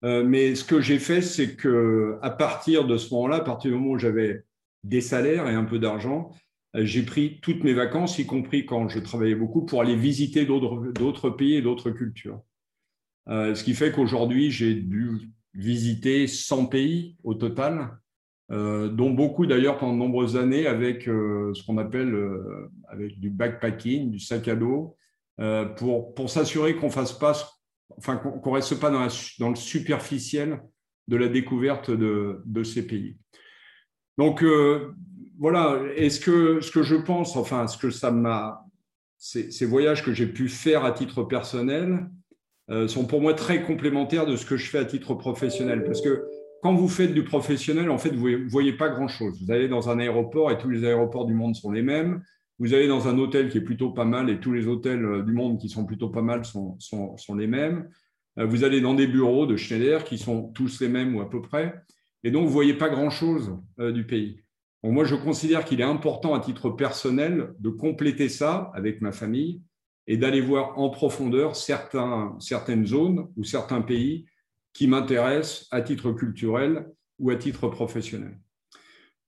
Euh, 0.06 0.24
mais 0.24 0.56
ce 0.56 0.64
que 0.64 0.80
j'ai 0.80 1.00
fait, 1.00 1.22
c'est 1.22 1.56
que 1.56 2.18
à 2.22 2.30
partir 2.30 2.88
de 2.88 2.96
ce 2.96 3.14
moment-là, 3.14 3.38
à 3.38 3.42
partir 3.42 3.72
du 3.72 3.78
moment 3.78 3.92
où 3.92 4.00
j'avais 4.00 4.46
des 4.86 5.02
salaires 5.02 5.50
et 5.50 5.54
un 5.54 5.66
peu 5.66 5.80
d'argent, 5.80 6.32
euh, 6.76 6.86
j'ai 6.86 7.04
pris 7.04 7.40
toutes 7.42 7.64
mes 7.66 7.74
vacances, 7.74 8.20
y 8.20 8.26
compris 8.26 8.66
quand 8.66 8.88
je 8.88 9.00
travaillais 9.00 9.36
beaucoup, 9.36 9.66
pour 9.66 9.82
aller 9.82 9.98
visiter 9.98 10.46
d'autres 10.46 11.30
pays 11.30 11.56
et 11.56 11.62
d'autres 11.62 11.92
cultures. 11.92 12.42
ce 13.28 13.64
qui 13.64 13.74
fait 13.74 13.92
qu'aujourd'hui, 13.92 14.50
j'ai 14.50 14.76
dû 14.76 15.30
visiter 15.54 16.28
100 16.28 16.68
pays 16.68 17.18
au 17.24 17.34
total, 17.34 17.98
euh, 18.52 18.90
dont 18.90 19.12
beaucoup 19.12 19.46
d'ailleurs 19.46 19.78
pendant 19.78 19.94
de 19.94 20.00
nombreuses 20.00 20.36
années 20.36 20.68
avec 20.68 21.08
euh, 21.08 21.54
ce 21.54 21.64
qu'on 21.64 21.78
appelle 21.78 22.14
euh, 22.14 22.72
avec 22.90 23.20
du 23.20 23.30
backpacking, 23.30 24.12
du 24.12 24.20
sac 24.20 24.48
à 24.48 24.56
dos, 24.56 24.96
pour, 25.78 26.14
pour 26.14 26.30
s'assurer 26.30 26.76
qu'on 26.76 26.92
fasse 26.92 27.14
pas, 27.14 27.34
enfin 27.98 28.18
qu'on 28.18 28.52
reste 28.52 28.80
pas 28.80 28.92
dans, 28.92 29.50
le 29.50 29.56
superficiel 29.56 30.62
de 31.08 31.18
la 31.18 31.28
découverte 31.28 31.90
de, 31.90 32.44
de 32.46 32.64
ces 32.64 32.86
pays. 32.86 33.18
Donc 34.20 34.46
voilà, 35.40 35.82
est-ce 35.96 36.20
que 36.20 36.62
ce 36.62 36.70
que 36.70 36.84
je 36.84 36.96
pense, 36.96 37.36
enfin 37.36 37.66
ce 37.68 37.80
que 37.80 37.90
ça 37.90 38.12
m'a, 38.12 38.64
ces 39.18 39.66
voyages 39.66 40.06
que 40.06 40.14
j'ai 40.14 40.28
pu 40.28 40.50
faire 40.50 40.86
à 40.86 40.92
titre 40.92 41.24
personnel 41.24 42.08
sont 42.88 43.06
pour 43.06 43.22
moi 43.22 43.34
très 43.34 43.62
complémentaires 43.62 44.26
de 44.26 44.36
ce 44.36 44.46
que 44.46 44.58
je 44.58 44.70
fais 44.70 44.78
à 44.78 44.86
titre 44.86 45.14
professionnel, 45.14 45.84
parce 45.84 46.02
que 46.02 46.24
quand 46.64 46.74
vous 46.74 46.88
faites 46.88 47.14
du 47.14 47.26
professionnel, 47.26 47.90
en 47.90 47.98
fait, 47.98 48.12
vous 48.12 48.30
ne 48.30 48.50
voyez 48.50 48.72
pas 48.72 48.88
grand-chose. 48.88 49.38
Vous 49.44 49.52
allez 49.52 49.68
dans 49.68 49.90
un 49.90 50.00
aéroport 50.00 50.50
et 50.50 50.58
tous 50.58 50.70
les 50.70 50.86
aéroports 50.86 51.26
du 51.26 51.34
monde 51.34 51.56
sont 51.56 51.72
les 51.72 51.82
mêmes. 51.82 52.24
Vous 52.58 52.74
allez 52.74 52.88
dans 52.88 53.10
un 53.10 53.18
hôtel 53.18 53.50
qui 53.50 53.58
est 53.58 53.62
plutôt 53.62 53.92
pas 53.92 54.06
mal 54.06 54.30
et 54.30 54.40
tous 54.40 54.54
les 54.54 54.66
hôtels 54.66 55.04
euh, 55.04 55.24
du 55.24 55.34
monde 55.34 55.60
qui 55.60 55.68
sont 55.68 55.86
plutôt 55.86 56.08
pas 56.08 56.22
mal 56.22 56.46
sont, 56.46 56.78
sont, 56.80 57.36
les 57.36 57.48
mêmes. 57.48 57.90
Euh, 58.40 58.46
vous 58.46 58.64
allez 58.64 58.80
dans 58.80 58.94
des 58.94 59.08
bureaux 59.08 59.46
de 59.46 59.58
Schneider 59.58 60.06
qui 60.06 60.18
sont 60.18 60.54
tous 60.54 60.80
les 60.80 60.88
mêmes 60.88 61.14
ou 61.18 61.22
à 61.22 61.30
peu 61.30 61.42
près. 61.42 61.76
Et 62.24 62.32
donc, 62.32 62.44
vous 62.44 62.50
ne 62.50 62.54
voyez 62.54 62.76
pas 62.76 62.88
grand-chose 62.88 63.58
euh, 63.80 63.92
du 63.92 64.06
pays. 64.06 64.40
moi, 64.84 65.04
je 65.04 65.16
considère 65.16 65.66
qu'il 65.66 65.82
est 65.82 65.84
important 65.84 66.34
à 66.34 66.40
titre 66.40 66.70
personnel 66.70 67.54
de 67.60 67.70
compléter 67.72 68.30
ça 68.30 68.72
avec 68.74 69.02
ma 69.02 69.12
famille 69.12 69.62
et 70.08 70.18
d'aller 70.18 70.42
voir 70.42 70.78
en 70.78 70.90
profondeur 70.90 71.56
certaines 71.56 72.86
zones 72.86 73.28
ou 73.38 73.44
certains 73.44 73.82
pays 73.82 74.26
qui 74.74 74.88
m'intéressent 74.88 75.68
à 75.72 75.82
titre 75.82 76.12
culturel 76.12 76.88
ou 77.20 77.30
à 77.30 77.36
titre 77.36 77.68
professionnel. 77.68 78.38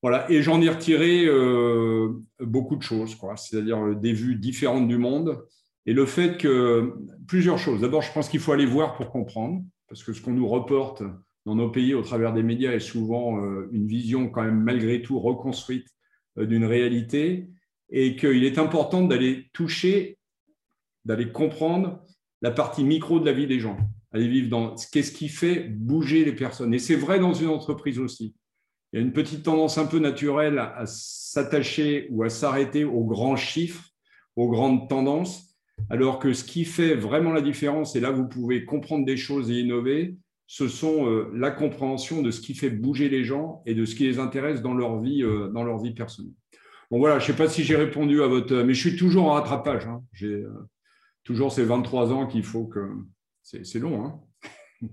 Voilà, 0.02 0.30
et 0.30 0.42
j'en 0.42 0.62
ai 0.62 0.70
retiré 0.70 1.26
euh, 1.26 2.10
beaucoup 2.40 2.76
de 2.76 2.84
choses, 2.84 3.18
c'est-à-dire 3.38 3.84
euh, 3.84 3.96
des 3.96 4.14
vues 4.14 4.36
différentes 4.36 4.88
du 4.88 4.98
monde 4.98 5.44
et 5.88 5.94
le 5.94 6.06
fait 6.06 6.38
que 6.38 6.94
plusieurs 7.28 7.58
choses. 7.58 7.82
D'abord, 7.82 8.02
je 8.02 8.12
pense 8.12 8.30
qu'il 8.30 8.40
faut 8.40 8.52
aller 8.52 8.66
voir 8.66 8.96
pour 8.96 9.10
comprendre, 9.10 9.64
parce 9.88 10.04
que 10.04 10.14
ce 10.14 10.22
qu'on 10.22 10.34
nous 10.34 10.48
reporte 10.48 11.04
dans 11.46 11.56
nos 11.56 11.70
pays 11.70 11.94
au 11.94 12.02
travers 12.02 12.34
des 12.34 12.44
médias 12.44 12.72
est 12.72 12.80
souvent 12.80 13.44
euh, 13.44 13.70
une 13.72 13.88
vision 13.88 14.30
quand 14.30 14.44
même 14.44 14.62
malgré 14.62 15.02
tout 15.02 15.20
reconstruite 15.20 15.88
d'une 16.38 16.66
réalité, 16.66 17.48
et 17.90 18.16
qu'il 18.16 18.44
est 18.44 18.58
important 18.58 19.04
d'aller 19.04 19.50
toucher, 19.54 20.15
d'aller 21.06 21.32
comprendre 21.32 22.04
la 22.42 22.52
partie 22.52 22.84
micro 22.84 23.20
de 23.20 23.26
la 23.26 23.34
vie 23.34 23.48
des 23.48 23.60
gens 23.60 23.78
aller 24.16 24.28
vivre 24.30 24.50
dans 24.50 24.76
qu'est-ce 24.94 25.12
qui 25.12 25.28
fait 25.28 25.68
bouger 25.70 26.24
les 26.24 26.32
personnes. 26.32 26.74
Et 26.74 26.80
c'est 26.80 26.96
vrai 26.96 27.20
dans 27.20 27.34
une 27.34 27.50
entreprise 27.50 28.00
aussi. 28.00 28.34
Il 28.94 29.00
y 29.00 29.00
a 29.02 29.06
une 29.06 29.12
petite 29.12 29.44
tendance 29.44 29.78
un 29.78 29.86
peu 29.86 30.00
naturelle 30.00 30.58
à 30.58 30.86
s'attacher 30.86 32.08
ou 32.12 32.24
à 32.24 32.30
s'arrêter 32.30 32.86
aux 32.86 33.04
grands 33.04 33.36
chiffres, 33.36 33.84
aux 34.38 34.48
grandes 34.48 34.88
tendances, 34.88 35.58
alors 35.90 36.20
que 36.20 36.32
ce 36.32 36.46
qui 36.46 36.64
fait 36.64 36.96
vraiment 36.96 37.34
la 37.34 37.42
différence, 37.42 37.98
et 37.98 38.00
là 38.00 38.12
vous 38.12 38.26
pouvez 38.26 38.64
comprendre 38.64 39.06
des 39.06 39.18
choses 39.18 39.52
et 39.52 39.60
innover, 39.60 40.16
ce 40.48 40.70
sont 40.70 41.28
la 41.34 41.52
compréhension 41.52 42.22
de 42.22 42.32
ce 42.32 42.40
qui 42.40 42.54
fait 42.54 42.70
bouger 42.70 43.10
les 43.10 43.26
gens 43.26 43.64
et 43.66 43.74
de 43.74 43.84
ce 43.84 43.96
qui 43.96 44.06
les 44.06 44.20
intéresse 44.20 44.62
dans 44.62 44.76
leur 44.76 45.02
vie, 45.02 45.24
dans 45.54 45.64
leur 45.64 45.80
vie 45.80 45.94
personnelle. 45.94 46.32
Bon 46.90 47.00
voilà, 47.00 47.20
je 47.20 47.26
ne 47.30 47.36
sais 47.36 47.44
pas 47.44 47.50
si 47.50 47.64
j'ai 47.64 47.76
répondu 47.76 48.22
à 48.22 48.28
votre... 48.28 48.56
Mais 48.62 48.74
je 48.74 48.88
suis 48.88 48.98
toujours 48.98 49.26
en 49.26 49.34
rattrapage. 49.34 49.88
Hein. 49.88 50.04
J'ai 50.14 50.46
toujours 51.26 51.52
ces 51.52 51.66
23 51.66 52.14
ans 52.14 52.28
qu'il 52.28 52.44
faut 52.44 52.66
que... 52.66 52.94
C'est 53.42 53.80
long. 53.80 54.06
Hein 54.06 54.22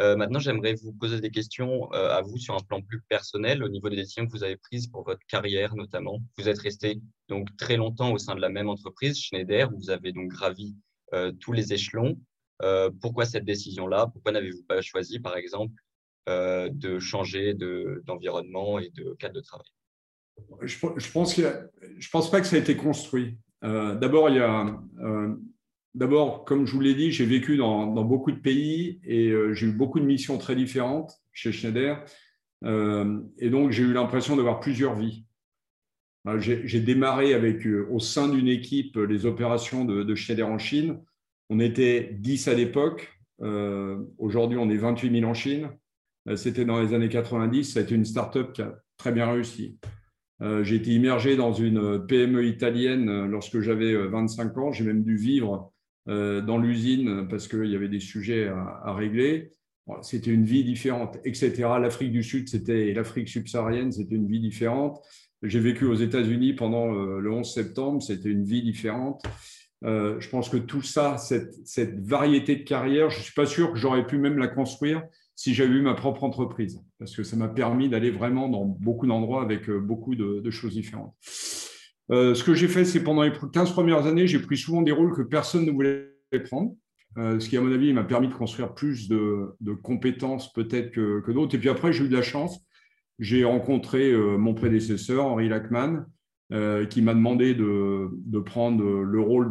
euh, 0.00 0.16
maintenant, 0.16 0.40
j'aimerais 0.40 0.74
vous 0.74 0.92
poser 0.92 1.20
des 1.20 1.30
questions 1.30 1.90
euh, 1.94 2.10
à 2.10 2.20
vous 2.20 2.36
sur 2.36 2.54
un 2.54 2.60
plan 2.60 2.82
plus 2.82 3.00
personnel, 3.02 3.62
au 3.62 3.68
niveau 3.68 3.88
des 3.88 3.96
décisions 3.96 4.26
que 4.26 4.32
vous 4.32 4.44
avez 4.44 4.56
prises 4.56 4.88
pour 4.88 5.04
votre 5.04 5.24
carrière 5.26 5.74
notamment. 5.76 6.20
Vous 6.36 6.48
êtes 6.48 6.58
resté 6.58 7.00
donc 7.28 7.48
très 7.56 7.76
longtemps 7.76 8.12
au 8.12 8.18
sein 8.18 8.34
de 8.34 8.40
la 8.40 8.50
même 8.50 8.68
entreprise, 8.68 9.18
Schneider, 9.18 9.72
où 9.72 9.78
vous 9.78 9.90
avez 9.90 10.12
donc 10.12 10.28
gravi 10.28 10.74
euh, 11.14 11.32
tous 11.32 11.52
les 11.52 11.72
échelons. 11.72 12.18
pourquoi 13.00 13.24
cette 13.24 13.44
décision-là? 13.44 14.08
Pourquoi 14.08 14.32
n'avez-vous 14.32 14.64
pas 14.64 14.82
choisi, 14.82 15.20
par 15.20 15.36
exemple, 15.36 15.74
de 16.26 16.98
changer 16.98 17.54
d'environnement 17.54 18.78
et 18.78 18.90
de 18.90 19.14
cadre 19.18 19.34
de 19.34 19.40
travail? 19.40 19.68
Je, 20.62 20.76
je 20.96 21.10
pense 21.10 21.34
je 21.36 22.10
pense 22.10 22.30
pas 22.30 22.40
que 22.42 22.46
ça 22.46 22.56
a 22.56 22.58
été 22.58 22.76
construit. 22.76 23.38
D'abord, 23.62 24.28
il 24.28 24.36
y 24.36 24.40
a 24.40 24.78
D'abord, 25.94 26.44
comme 26.44 26.66
je 26.66 26.72
vous 26.72 26.80
l'ai 26.80 26.94
dit, 26.94 27.10
j'ai 27.10 27.24
vécu 27.24 27.56
dans, 27.56 27.86
beaucoup 28.04 28.30
de 28.30 28.38
pays 28.38 29.00
et 29.04 29.30
euh, 29.30 29.52
j'ai 29.54 29.66
eu 29.66 29.72
beaucoup 29.72 30.00
de 30.00 30.04
missions 30.04 30.38
très 30.38 30.54
différentes 30.54 31.12
chez 31.32 31.50
Schneider. 31.50 32.04
Euh, 32.64 33.20
et 33.38 33.50
donc, 33.50 33.70
j'ai 33.72 33.82
eu 33.82 33.92
l'impression 33.92 34.36
d'avoir 34.36 34.60
plusieurs 34.60 34.94
vies. 34.94 35.24
Euh, 36.26 36.38
j'ai 36.38 36.80
démarré 36.80 37.32
avec, 37.32 37.66
au 37.90 38.00
sein 38.00 38.28
d'une 38.28 38.48
équipe, 38.48 38.96
les 38.96 39.24
opérations 39.24 39.84
de, 39.84 40.14
Schneider 40.14 40.48
en 40.48 40.58
Chine. 40.58 41.00
On 41.48 41.58
était 41.58 42.10
10 42.12 42.48
à 42.48 42.54
l'époque. 42.54 43.18
Aujourd'hui, 44.18 44.58
on 44.58 44.68
est 44.68 44.76
28 44.76 45.20
000 45.20 45.30
en 45.30 45.34
Chine. 45.34 45.70
C'était 46.36 46.66
dans 46.66 46.80
les 46.82 46.92
années 46.92 47.08
90. 47.08 47.72
Ça 47.72 47.80
a 47.80 47.82
été 47.82 47.94
une 47.94 48.04
start-up 48.04 48.52
qui 48.52 48.60
a 48.60 48.78
très 48.98 49.12
bien 49.12 49.30
réussi. 49.30 49.78
J'ai 50.40 50.76
été 50.76 50.90
immergé 50.90 51.36
dans 51.36 51.52
une 51.52 52.04
PME 52.06 52.46
italienne 52.46 53.26
lorsque 53.26 53.60
j'avais 53.60 53.96
25 53.96 54.58
ans. 54.58 54.72
J'ai 54.72 54.84
même 54.84 55.02
dû 55.02 55.16
vivre 55.16 55.72
dans 56.08 56.58
l'usine 56.58 57.26
parce 57.28 57.48
qu'il 57.48 57.66
y 57.66 57.76
avait 57.76 57.88
des 57.88 58.00
sujets 58.00 58.48
à, 58.48 58.94
régler. 58.94 59.52
c'était 60.00 60.30
une 60.30 60.44
vie 60.44 60.64
différente, 60.64 61.18
etc. 61.24 61.52
L'Afrique 61.80 62.12
du 62.12 62.22
Sud, 62.22 62.48
c'était 62.48 62.92
l'Afrique 62.94 63.28
subsaharienne, 63.28 63.92
c'était 63.92 64.14
une 64.14 64.26
vie 64.26 64.40
différente. 64.40 65.00
J'ai 65.42 65.60
vécu 65.60 65.84
aux 65.84 65.94
États-Unis 65.94 66.54
pendant 66.54 66.92
euh, 66.94 67.20
le 67.20 67.30
11 67.30 67.52
septembre, 67.52 68.02
c'était 68.02 68.30
une 68.30 68.44
vie 68.44 68.62
différente. 68.62 69.22
Euh, 69.84 70.18
je 70.18 70.28
pense 70.28 70.48
que 70.48 70.56
tout 70.56 70.82
ça, 70.82 71.16
cette, 71.18 72.00
variété 72.00 72.56
de 72.56 72.62
carrière, 72.62 73.10
je 73.10 73.18
ne 73.18 73.22
suis 73.22 73.34
pas 73.34 73.46
sûr 73.46 73.72
que 73.72 73.78
j'aurais 73.78 74.06
pu 74.06 74.18
même 74.18 74.38
la 74.38 74.48
construire 74.48 75.02
si 75.36 75.54
j'avais 75.54 75.74
eu 75.74 75.82
ma 75.82 75.94
propre 75.94 76.24
entreprise, 76.24 76.82
parce 76.98 77.14
que 77.14 77.22
ça 77.22 77.36
m'a 77.36 77.46
permis 77.46 77.88
d'aller 77.88 78.10
vraiment 78.10 78.48
dans 78.48 78.64
beaucoup 78.64 79.06
d'endroits 79.06 79.42
avec 79.42 79.70
beaucoup 79.70 80.16
de 80.16 80.50
choses 80.50 80.74
différentes. 80.74 81.14
Euh, 82.10 82.34
ce 82.34 82.42
que 82.42 82.54
j'ai 82.54 82.68
fait, 82.68 82.84
c'est 82.84 83.02
pendant 83.02 83.22
les 83.22 83.32
15 83.52 83.72
premières 83.72 84.06
années, 84.06 84.26
j'ai 84.26 84.38
pris 84.38 84.56
souvent 84.56 84.82
des 84.82 84.92
rôles 84.92 85.14
que 85.14 85.22
personne 85.22 85.66
ne 85.66 85.70
voulait 85.70 86.10
prendre, 86.44 86.74
euh, 87.18 87.38
ce 87.38 87.48
qui, 87.48 87.56
à 87.56 87.60
mon 87.60 87.72
avis, 87.72 87.92
m'a 87.92 88.04
permis 88.04 88.28
de 88.28 88.34
construire 88.34 88.74
plus 88.74 89.08
de, 89.08 89.54
compétences 89.82 90.52
peut-être 90.52 90.90
que, 90.90 91.30
d'autres. 91.32 91.54
Et 91.54 91.58
puis 91.58 91.68
après, 91.68 91.92
j'ai 91.92 92.04
eu 92.04 92.08
de 92.08 92.16
la 92.16 92.22
chance. 92.22 92.60
J'ai 93.18 93.44
rencontré 93.44 94.10
euh, 94.10 94.38
mon 94.38 94.54
prédécesseur, 94.54 95.26
Henri 95.26 95.48
Lachman, 95.48 96.06
qui 96.88 97.02
m'a 97.02 97.12
demandé 97.12 97.54
de, 97.54 98.38
prendre 98.40 98.82
le 98.82 99.20
rôle 99.20 99.50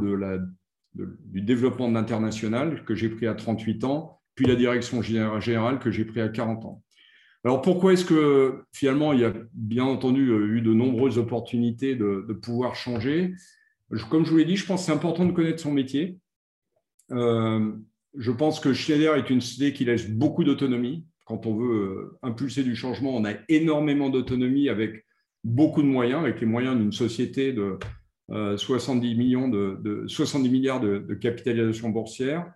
du 0.96 1.42
développement 1.42 1.90
de 1.90 1.94
l'international, 1.94 2.84
que 2.86 2.96
j'ai 2.96 3.10
pris 3.10 3.28
à 3.28 3.36
38 3.36 3.84
ans, 3.84 4.20
puis 4.34 4.48
la 4.48 4.56
direction 4.56 5.04
générale, 5.04 5.78
que 5.78 5.92
j'ai 5.92 6.06
pris 6.06 6.22
à 6.22 6.30
40 6.30 6.66
ans. 6.66 6.84
Alors 7.48 7.62
pourquoi 7.62 7.94
est-ce 7.94 8.04
que 8.04 8.66
finalement 8.74 9.14
il 9.14 9.22
y 9.22 9.24
a 9.24 9.34
bien 9.54 9.86
entendu 9.86 10.32
euh, 10.32 10.58
eu 10.58 10.60
de 10.60 10.74
nombreuses 10.74 11.18
opportunités 11.18 11.96
de, 11.96 12.34
pouvoir 12.34 12.76
changer? 12.76 13.36
Comme 14.10 14.26
je 14.26 14.32
vous 14.32 14.36
l'ai 14.36 14.44
dit, 14.44 14.58
je 14.58 14.66
pense 14.66 14.82
que 14.82 14.88
c'est 14.88 14.92
important 14.92 15.24
de 15.24 15.32
connaître 15.32 15.62
son 15.62 15.72
métier. 15.72 16.18
Euh, 17.14 17.72
je 18.18 18.32
pense 18.34 18.60
que 18.60 18.74
Schneider 18.74 19.16
est 19.16 19.30
une 19.30 19.40
société 19.40 19.72
qui 19.72 19.86
laisse 19.86 20.10
beaucoup 20.10 20.44
d'autonomie. 20.44 21.06
Quand 21.26 21.46
on 21.46 21.56
veut 21.56 21.74
euh, 21.74 22.20
impulser 22.22 22.64
du 22.64 22.76
changement, 22.76 23.16
on 23.16 23.24
a 23.24 23.32
énormément 23.48 24.10
d'autonomie 24.10 24.68
avec 24.68 25.06
beaucoup 25.46 25.82
de 25.82 25.88
moyens, 25.88 26.20
avec 26.24 26.42
les 26.42 26.48
moyens 26.48 26.76
d'une 26.76 26.92
société 26.92 27.54
de 27.54 27.80
70, 28.58 29.16
millions 29.16 29.48
de, 29.48 30.04
70 30.06 30.50
milliards 30.50 30.82
de, 30.82 31.14
capitalisation 31.14 31.92
boursière. 31.92 32.52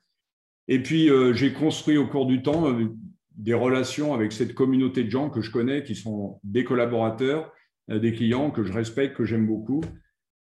Et 0.67 0.83
puis, 0.83 1.09
j'ai 1.31 1.53
construit 1.53 1.95
au 1.95 2.07
cours 2.07 2.25
du 2.25 2.41
temps 2.41 2.77
des 3.37 3.53
relations 3.53 4.13
avec 4.13 4.31
cette 4.31 4.53
communauté 4.53 5.03
de 5.03 5.09
gens 5.09 5.29
que 5.29 5.41
je 5.41 5.51
connais, 5.51 5.83
qui 5.83 5.95
sont 5.95 6.39
des 6.43 6.63
collaborateurs, 6.63 7.51
euh, 7.89 7.99
des 7.99 8.13
clients 8.13 8.51
que 8.51 8.63
je 8.63 8.73
respecte, 8.73 9.15
que 9.15 9.25
j'aime 9.25 9.47
beaucoup. 9.47 9.81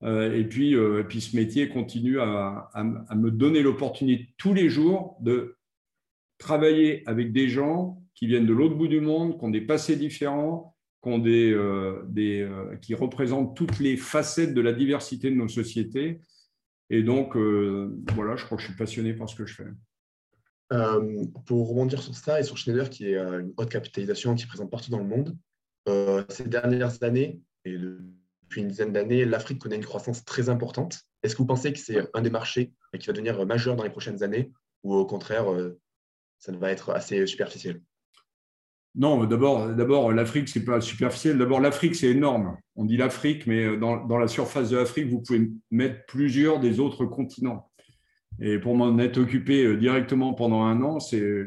Euh, 0.03 0.35
et 0.35 0.45
puis, 0.45 0.75
euh, 0.75 1.03
puis 1.03 1.21
ce 1.21 1.37
métier 1.37 1.69
continue 1.69 2.21
à, 2.21 2.71
me 3.15 3.31
donner 3.31 3.63
l'opportunité 3.63 4.35
tous 4.37 4.55
les 4.55 4.69
jours 4.69 5.17
de 5.21 5.57
travailler 6.39 7.03
avec 7.07 7.33
des 7.33 7.49
gens 7.49 8.03
qui 8.15 8.27
viennent 8.27 8.47
de 8.47 8.53
l'autre 8.53 8.77
bout 8.77 8.89
du 8.89 9.01
monde, 9.01 9.39
qui 9.39 9.45
ont 9.45 9.51
des 9.51 9.61
passés 9.61 9.97
différents, 9.97 10.75
qui, 11.03 11.53
qui 12.81 12.95
représentent 12.95 13.57
toutes 13.57 13.79
les 13.79 13.97
facettes 13.97 14.55
de 14.55 14.61
la 14.61 14.73
diversité 14.73 15.31
de 15.31 15.37
nos 15.37 15.49
sociétés. 15.49 16.21
Et 16.91 17.03
donc, 17.03 17.37
voilà, 17.37 18.37
je 18.37 18.45
crois 18.45 18.57
que 18.57 18.63
je 18.63 18.69
suis 18.69 18.77
passionné 18.77 19.13
par 19.15 19.29
ce 19.29 19.37
que 19.37 19.47
je 19.47 19.55
fais. 19.55 19.65
Euh, 20.73 21.25
pour 21.45 21.69
rebondir 21.69 22.03
sur 22.03 22.15
ça 22.15 22.41
et 22.41 22.43
sur 22.43 22.57
Schneider, 22.57 22.89
qui 22.89 23.11
est 23.11 23.17
euh, 23.17 23.41
une 23.41 23.53
haute 23.57 23.69
capitalisation 23.69 24.35
qui 24.35 24.45
est 24.45 24.47
présente 24.47 24.71
partout 24.71 24.91
dans 24.91 24.99
le 24.99 25.05
monde, 25.05 25.37
euh, 25.89 26.25
ces 26.31 26.45
dernières 26.45 27.03
années, 27.03 27.41
et 27.67 27.77
depuis 27.77 28.63
une 28.63 28.69
dizaine 28.69 28.93
d'années, 28.93 29.27
l'Afrique 29.27 29.59
connaît 29.59 29.77
une 29.77 29.85
croissance 29.85 30.25
très 30.25 30.49
importante. 30.49 31.01
Est-ce 31.23 31.35
que 31.35 31.43
vous 31.43 31.47
pensez 31.47 31.73
que 31.73 31.79
c'est 31.79 32.09
un 32.15 32.23
des 32.23 32.31
marchés 32.31 32.73
qui 32.99 33.07
va 33.07 33.13
devenir 33.13 33.45
majeur 33.47 33.77
dans 33.77 33.85
les 33.85 33.91
prochaines 33.91 34.23
années 34.23 34.53
ou 34.83 34.95
au 34.95 35.07
contraire, 35.07 35.47
ça 36.39 36.53
va 36.53 36.71
être 36.71 36.91
assez 36.91 37.27
superficiel? 37.27 37.81
Non, 38.95 39.25
d'abord, 39.25 39.75
d'abord 39.75 40.13
l'Afrique, 40.13 40.49
c'est 40.49 40.65
pas 40.65 40.81
superficiel. 40.83 41.39
D'abord, 41.39 41.61
l'Afrique, 41.61 41.95
c'est 41.95 42.11
énorme. 42.11 42.57
On 42.77 42.85
dit 42.85 42.99
l'Afrique, 42.99 43.47
mais 43.47 43.77
dans, 43.79 44.05
dans, 44.05 44.19
la 44.19 44.29
surface 44.29 44.71
de 44.71 44.77
l'Afrique, 44.77 45.09
vous 45.09 45.23
pouvez 45.23 45.51
mettre 45.71 46.05
plusieurs 46.07 46.61
des 46.61 46.81
autres 46.81 47.07
continents. 47.07 47.71
Et 48.41 48.59
pour 48.59 48.77
m'en 48.77 48.99
être 48.99 49.19
occupé 49.19 49.65
euh, 49.65 49.77
directement 49.77 50.35
pendant 50.35 50.63
un 50.65 50.83
an, 50.83 51.01
c'est 51.01 51.47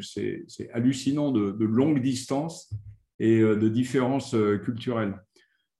hallucinant 0.73 1.31
de, 1.31 1.65
longues 1.65 2.01
distances 2.01 2.73
et 3.19 3.39
euh, 3.39 3.55
de 3.55 3.67
différences 3.67 4.33
euh, 4.33 4.57
culturelles. 4.57 5.15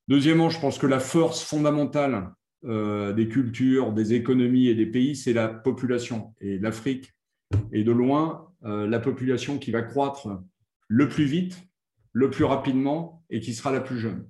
Deuxièmement, 0.07 0.49
je 0.49 0.59
pense 0.59 0.77
que 0.77 0.87
la 0.87 0.99
force 0.99 1.43
fondamentale 1.43 2.31
des 2.63 3.27
cultures, 3.29 3.93
des 3.93 4.13
économies 4.13 4.67
et 4.67 4.75
des 4.75 4.87
pays, 4.87 5.15
c'est 5.15 5.31
la 5.31 5.47
population. 5.47 6.33
Et 6.41 6.57
l'Afrique 6.57 7.13
est 7.71 7.83
de 7.83 7.91
loin 7.91 8.47
la 8.61 8.99
population 8.99 9.59
qui 9.59 9.69
va 9.69 9.83
croître 9.83 10.27
le 10.87 11.07
plus 11.07 11.25
vite, 11.25 11.61
le 12.13 12.29
plus 12.29 12.45
rapidement 12.45 13.23
et 13.29 13.41
qui 13.41 13.53
sera 13.53 13.71
la 13.71 13.79
plus 13.79 13.99
jeune. 13.99 14.27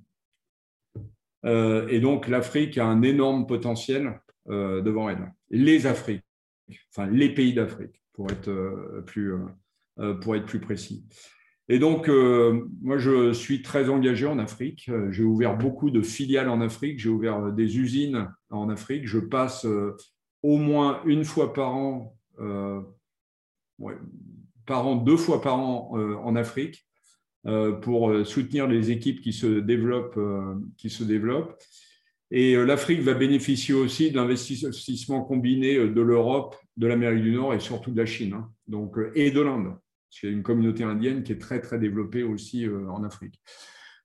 et 1.44 2.00
donc 2.00 2.28
l'Afrique 2.28 2.76
a 2.76 2.84
un 2.86 3.02
énorme 3.02 3.46
potentiel 3.46 4.20
devant 4.46 5.08
elle. 5.08 5.32
Les 5.50 5.86
Afriques 5.86 6.27
enfin 6.90 7.06
les 7.10 7.32
pays 7.32 7.54
d'Afrique, 7.54 8.02
pour, 8.12 8.30
être 8.30 8.48
euh, 8.48 9.02
plus, 9.06 9.34
euh, 9.34 9.38
euh, 10.00 10.14
pour 10.14 10.36
être 10.36 10.46
plus 10.46 10.60
précis. 10.60 11.04
Et 11.70 11.78
donc, 11.78 12.08
moi, 12.80 12.96
je 12.96 13.34
suis 13.34 13.60
très 13.60 13.90
engagé 13.90 14.24
en 14.24 14.38
Afrique. 14.38 14.90
J'ai 15.10 15.22
ouvert 15.22 15.54
beaucoup 15.58 15.90
de 15.90 16.00
filiales 16.00 16.48
en 16.48 16.62
Afrique. 16.62 16.98
J'ai 16.98 17.10
ouvert 17.10 17.52
des 17.52 17.78
usines 17.78 18.26
en 18.48 18.70
Afrique. 18.70 19.06
Je 19.06 19.18
passe 19.18 19.66
au 20.42 20.56
moins 20.56 21.02
une 21.04 21.26
fois 21.26 21.52
par 21.52 21.76
an, 21.76 22.16
par 24.64 24.86
an, 24.86 24.96
deux 24.96 25.18
fois 25.18 25.42
par 25.42 25.58
an 25.58 25.90
en 26.24 26.36
Afrique 26.36 26.88
pour 27.82 28.26
soutenir 28.26 28.66
les 28.66 28.90
équipes 28.90 29.20
qui 29.20 29.34
se 29.34 29.60
développent. 29.60 30.18
qui 30.78 30.88
se 30.88 31.04
développent. 31.04 31.54
Et 32.30 32.54
euh, 32.54 32.64
l'Afrique 32.64 33.00
va 33.00 33.14
bénéficier 33.14 33.74
aussi 33.74 34.10
de 34.10 34.16
l'investissement 34.16 35.22
combiné 35.22 35.76
euh, 35.76 35.90
de 35.90 36.00
l'Europe, 36.00 36.56
de 36.76 36.86
l'Amérique 36.86 37.22
du 37.22 37.32
Nord 37.32 37.54
et 37.54 37.60
surtout 37.60 37.90
de 37.90 37.96
la 37.96 38.06
Chine, 38.06 38.34
hein. 38.34 38.50
euh, 38.72 39.10
et 39.14 39.30
de 39.30 39.40
l'Inde. 39.40 39.74
A 40.22 40.26
une 40.26 40.42
communauté 40.42 40.84
indienne 40.84 41.22
qui 41.22 41.32
est 41.32 41.38
très, 41.38 41.60
très 41.60 41.78
développée 41.78 42.22
aussi 42.22 42.66
en 42.66 43.04
Afrique. 43.04 43.38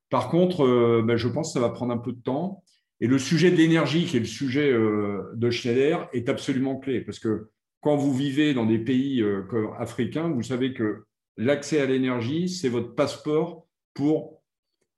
Par 0.09 0.29
contre, 0.29 1.01
ben, 1.01 1.15
je 1.15 1.29
pense 1.29 1.49
que 1.49 1.53
ça 1.53 1.65
va 1.65 1.69
prendre 1.69 1.93
un 1.93 1.97
peu 1.97 2.11
de 2.11 2.19
temps. 2.19 2.61
Et 2.99 3.07
le 3.07 3.17
sujet 3.17 3.51
de 3.51 3.55
l'énergie, 3.55 4.05
qui 4.05 4.17
est 4.17 4.19
le 4.19 4.25
sujet 4.25 4.73
de 4.73 5.49
Schneider, 5.49 6.09
est 6.11 6.27
absolument 6.27 6.77
clé. 6.77 6.99
Parce 6.99 7.19
que 7.19 7.49
quand 7.79 7.95
vous 7.95 8.13
vivez 8.13 8.53
dans 8.53 8.65
des 8.65 8.79
pays 8.79 9.23
africains, 9.79 10.27
vous 10.27 10.43
savez 10.43 10.73
que 10.73 11.05
l'accès 11.37 11.79
à 11.79 11.85
l'énergie, 11.85 12.49
c'est 12.49 12.69
votre 12.69 12.93
passeport 12.93 13.65
pour 13.93 14.43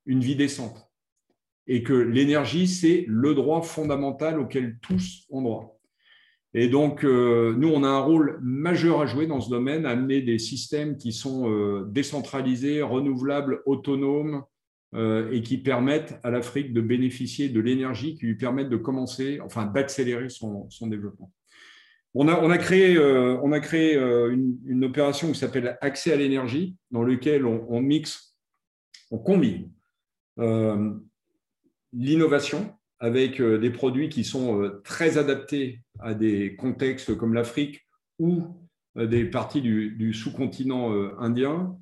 une 0.06 0.20
vie 0.20 0.36
décente 0.36 0.85
et 1.66 1.82
que 1.82 1.92
l'énergie, 1.92 2.68
c'est 2.68 3.04
le 3.08 3.34
droit 3.34 3.62
fondamental 3.62 4.38
auquel 4.38 4.78
tous 4.80 5.26
ont 5.30 5.42
droit. 5.42 5.78
Et 6.54 6.68
donc, 6.68 7.02
nous, 7.02 7.68
on 7.68 7.84
a 7.84 7.88
un 7.88 8.00
rôle 8.00 8.38
majeur 8.40 9.00
à 9.00 9.06
jouer 9.06 9.26
dans 9.26 9.40
ce 9.40 9.50
domaine, 9.50 9.84
amener 9.84 10.22
des 10.22 10.38
systèmes 10.38 10.96
qui 10.96 11.12
sont 11.12 11.82
décentralisés, 11.88 12.80
renouvelables, 12.80 13.62
autonomes, 13.66 14.42
et 14.96 15.42
qui 15.42 15.58
permettent 15.58 16.18
à 16.22 16.30
l'Afrique 16.30 16.72
de 16.72 16.80
bénéficier 16.80 17.50
de 17.50 17.60
l'énergie 17.60 18.14
qui 18.14 18.24
lui 18.24 18.36
permettent 18.36 18.70
de 18.70 18.78
commencer, 18.78 19.38
enfin 19.44 19.66
d'accélérer 19.66 20.30
son, 20.30 20.68
développement. 20.82 21.30
On 22.14 22.28
a, 22.28 22.56
créé, 22.56 22.98
on 22.98 23.52
a 23.52 23.60
créé 23.60 23.96
une, 23.98 24.84
opération 24.84 25.30
qui 25.32 25.38
s'appelle 25.38 25.76
Accès 25.82 26.14
à 26.14 26.16
l'énergie, 26.16 26.74
dans 26.90 27.02
lequel 27.02 27.44
on 27.44 27.80
mixe 27.82 28.26
on 29.10 29.18
combine 29.18 29.70
euh, 30.38 30.92
l'innovation 31.96 32.74
avec 32.98 33.40
euh, 33.40 33.58
des 33.58 33.70
produits 33.70 34.08
qui 34.08 34.24
sont 34.24 34.60
euh, 34.60 34.80
très 34.84 35.18
adaptés 35.18 35.80
à 35.98 36.14
des 36.14 36.56
contextes 36.56 37.16
comme 37.16 37.34
l'Afrique 37.34 37.86
ou 38.18 38.44
des 38.96 39.26
parties 39.26 39.60
du, 39.60 40.14
sous-continent 40.14 40.90
indien. 41.18 41.76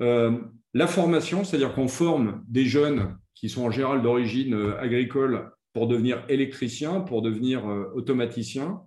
la 0.00 0.86
formation, 0.86 1.44
c'est-à-dire 1.44 1.74
qu'on 1.74 1.88
forme 1.88 2.42
des 2.48 2.64
jeunes 2.64 3.18
qui 3.34 3.50
sont 3.50 3.66
en 3.66 3.70
général 3.70 4.00
d'origine 4.00 4.54
agricole 4.78 5.50
pour 5.74 5.88
devenir 5.88 6.24
électriciens, 6.30 7.00
pour 7.00 7.20
devenir 7.20 7.66
automaticiens. 7.94 8.80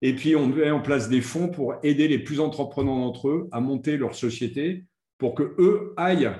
Et 0.00 0.14
puis, 0.14 0.34
on 0.34 0.46
met 0.46 0.70
en 0.70 0.80
place 0.80 1.10
des 1.10 1.20
fonds 1.20 1.48
pour 1.48 1.74
aider 1.82 2.08
les 2.08 2.20
plus 2.20 2.40
entreprenants 2.40 3.00
d'entre 3.00 3.28
eux 3.28 3.48
à 3.52 3.60
monter 3.60 3.98
leur 3.98 4.14
société 4.14 4.86
pour 5.18 5.34
que 5.34 5.54
eux 5.58 5.92
aillent 5.98 6.32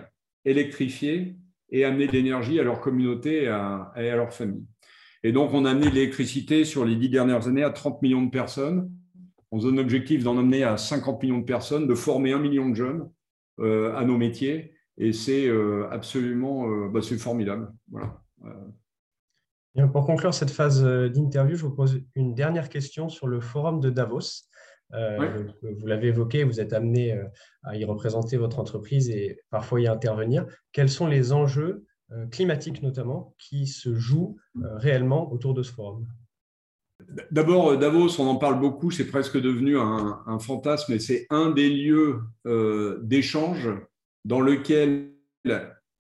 électrifier 0.47 1.37
et 1.75 1.85
amener 1.85 2.07
de 2.07 2.13
l'énergie 2.13 2.61
à 2.61 2.63
leur 2.63 2.81
communauté 2.81 3.43
et 3.43 3.49
à, 3.49 3.93
leur 3.97 4.33
famille. 4.33 4.65
Et 5.25 5.33
donc, 5.33 5.53
on 5.53 5.65
a 5.65 5.73
amené 5.73 5.91
l'électricité 5.91 6.65
sur 6.65 6.85
les 6.85 6.95
dix 6.95 7.09
dernières 7.09 7.49
années 7.49 7.65
à 7.65 7.71
30 7.71 8.01
millions 8.01 8.23
de 8.23 8.31
personnes. 8.31 8.93
On 9.51 9.59
a 9.67 9.69
un 9.69 9.79
objectif 9.79 10.23
d'en 10.23 10.39
amener 10.39 10.63
à 10.63 10.77
50 10.77 11.21
millions 11.25 11.39
de 11.39 11.45
personnes, 11.45 11.89
de 11.89 11.95
former 11.97 12.33
un 12.33 12.39
million 12.39 12.69
de 12.69 12.77
jeunes 12.77 13.11
euh, 13.59 13.93
à 13.97 14.05
nos 14.05 14.17
métiers. 14.17 14.73
Et 14.99 15.13
c'est 15.13 15.49
euh, 15.49 15.89
absolument 15.91 16.71
euh, 16.71 16.89
bah, 16.89 17.01
c'est 17.03 17.19
formidable. 17.19 17.73
Voilà. 17.91 18.23
pour 19.93 20.07
conclure 20.07 20.33
cette 20.33 20.51
phase 20.51 20.85
d'interview, 20.85 21.57
je 21.57 21.65
vous 21.65 21.75
pose 21.75 22.05
une 22.15 22.37
dernière 22.37 22.69
question 22.69 23.09
sur 23.09 23.27
le 23.27 23.41
forum 23.41 23.81
de 23.81 23.91
Davos. 23.91 24.47
Euh, 24.93 25.45
vous 25.63 25.87
l'avez 25.87 26.09
évoqué, 26.09 26.45
vous 26.45 26.61
êtes 26.61 26.73
amené 26.73 27.13
euh, 27.13 27.25
à 27.63 27.77
y 27.77 27.85
représenter 27.85 28.37
votre 28.37 28.59
entreprise 28.59 29.11
et 29.11 29.41
parfois 29.51 29.81
y 29.81 29.87
intervenir. 29.87 30.47
Quels 30.73 30.89
sont 30.89 31.07
les 31.07 31.33
enjeux 31.33 31.85
euh, 32.13 32.27
climatiques 32.27 32.83
notamment 32.83 33.35
qui 33.39 33.67
se 33.67 33.95
jouent 33.95 34.37
réellement 34.55 35.33
autour 35.33 35.55
de 35.55 35.63
ce 35.63 35.73
forum? 35.73 36.07
D'abord, 37.31 37.77
Davos, 37.77 38.21
on 38.21 38.27
en 38.27 38.37
parle 38.37 38.61
beaucoup, 38.61 38.91
c'est 38.91 39.09
presque 39.09 39.41
devenu 39.41 39.77
un, 39.79 40.39
fantasme 40.39 40.93
et 40.93 41.01
c'est 41.01 41.27
un 41.29 41.51
des 41.51 41.69
lieux 41.69 42.21
d'échange 43.03 43.69
dans 44.25 44.41
lequel 44.41 45.11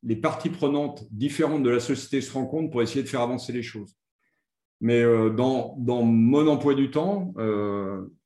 les 0.05 0.16
parties 0.16 0.51
prenantes 0.51 1.05
différentes 1.11 1.64
de 1.64 1.68
la 1.68 1.80
société 1.80 2.20
se 2.20 2.32
rencontrent 2.32 2.70
pour 2.70 2.80
essayer 2.80 3.03
de 3.03 3.09
faire 3.09 3.22
avancer 3.22 3.53
les 3.53 3.62
choses. 3.62 3.97
Mais 4.80 5.03
dans, 5.03 5.74
dans 5.78 6.03
mon 6.03 6.47
emploi 6.47 6.74
du 6.74 6.91
temps, 6.93 7.35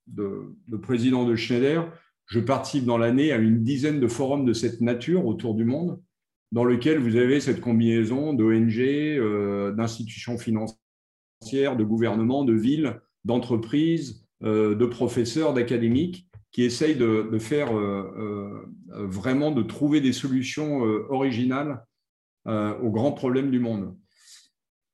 de, 0.09 0.77
président 0.77 1.25
de 1.25 1.37
Schneider, 1.37 1.93
je 2.27 2.41
participe 2.41 2.85
dans 2.85 2.99
l'année 2.99 3.33
à 3.33 3.37
une 3.37 3.63
dizaine 3.63 4.01
de 4.01 4.09
forums 4.09 4.45
de 4.45 4.53
cette 4.53 4.81
nature 4.81 5.27
autour 5.27 5.55
du 5.55 5.65
monde, 5.65 6.01
dans 6.53 6.65
lequel 6.65 6.99
vous 6.99 7.17
avez 7.17 7.41
cette 7.41 7.61
combinaison 7.61 8.33
d'ONG, 8.33 8.79
euh, 8.79 9.73
d'institutions 9.73 10.39
financières, 10.39 11.77
de 11.77 11.85
gouvernements, 11.85 12.45
de 12.45 12.55
villes, 12.55 13.01
d'entreprises, 13.25 14.25
euh, 14.43 14.75
de 14.75 14.87
professeurs, 14.87 15.55
d'académiques, 15.55 16.27
qui 16.51 16.63
essayent 16.63 16.97
de, 16.97 17.39
faire 17.39 17.77
euh, 17.77 18.67
vraiment, 18.91 19.51
de 19.51 19.63
trouver 19.63 20.01
des 20.01 20.15
solutions 20.15 20.81
originales 21.11 21.85
aux 22.47 22.91
grands 22.91 23.13
problèmes 23.13 23.51
du 23.51 23.61
monde. 23.61 23.95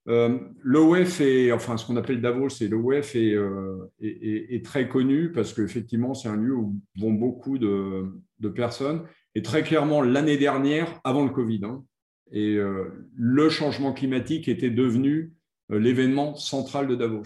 Euh, 0.08 0.38
L'OEF 0.62 1.20
est, 1.20 1.50
enfin 1.52 1.76
ce 1.76 1.86
qu'on 1.86 1.96
appelle 1.96 2.20
Davos, 2.20 2.50
c'est 2.50 2.68
l'OEF 2.68 3.16
euh, 3.16 3.90
est, 4.00 4.54
est, 4.54 4.64
très 4.64 4.86
connu 4.86 5.32
parce 5.32 5.54
qu'effectivement 5.54 6.12
c'est 6.12 6.28
un 6.28 6.36
lieu 6.36 6.54
où 6.54 6.78
vont 6.98 7.12
beaucoup 7.12 7.58
de, 7.58 8.06
personnes. 8.54 9.04
Et 9.34 9.42
très 9.42 9.62
clairement 9.62 10.02
l'année 10.02 10.36
dernière, 10.36 11.00
avant 11.04 11.24
le 11.24 11.30
Covid, 11.30 11.62
hein, 11.64 11.82
et 12.30 12.56
euh, 12.56 13.08
le 13.16 13.48
changement 13.48 13.94
climatique 13.94 14.48
était 14.48 14.70
devenu 14.70 15.32
l'événement 15.70 16.34
central 16.34 16.86
de 16.86 16.94
Davos. 16.94 17.22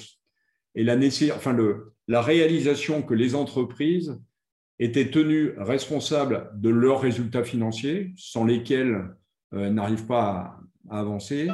Et 0.76 0.84
la, 0.84 0.96
enfin, 1.34 1.56
la 2.06 2.22
réalisation 2.22 3.02
que 3.02 3.14
les 3.14 3.34
entreprises 3.34 4.22
étaient 4.78 5.10
tenues 5.10 5.54
responsables 5.58 6.52
de 6.54 6.68
leurs 6.68 7.00
résultats 7.00 7.42
financiers, 7.42 8.12
sans 8.16 8.44
lesquels 8.44 9.08
elles 9.50 9.74
n'arrivent 9.74 10.06
pas 10.06 10.60
à 10.88 11.00
avancer, 11.00 11.48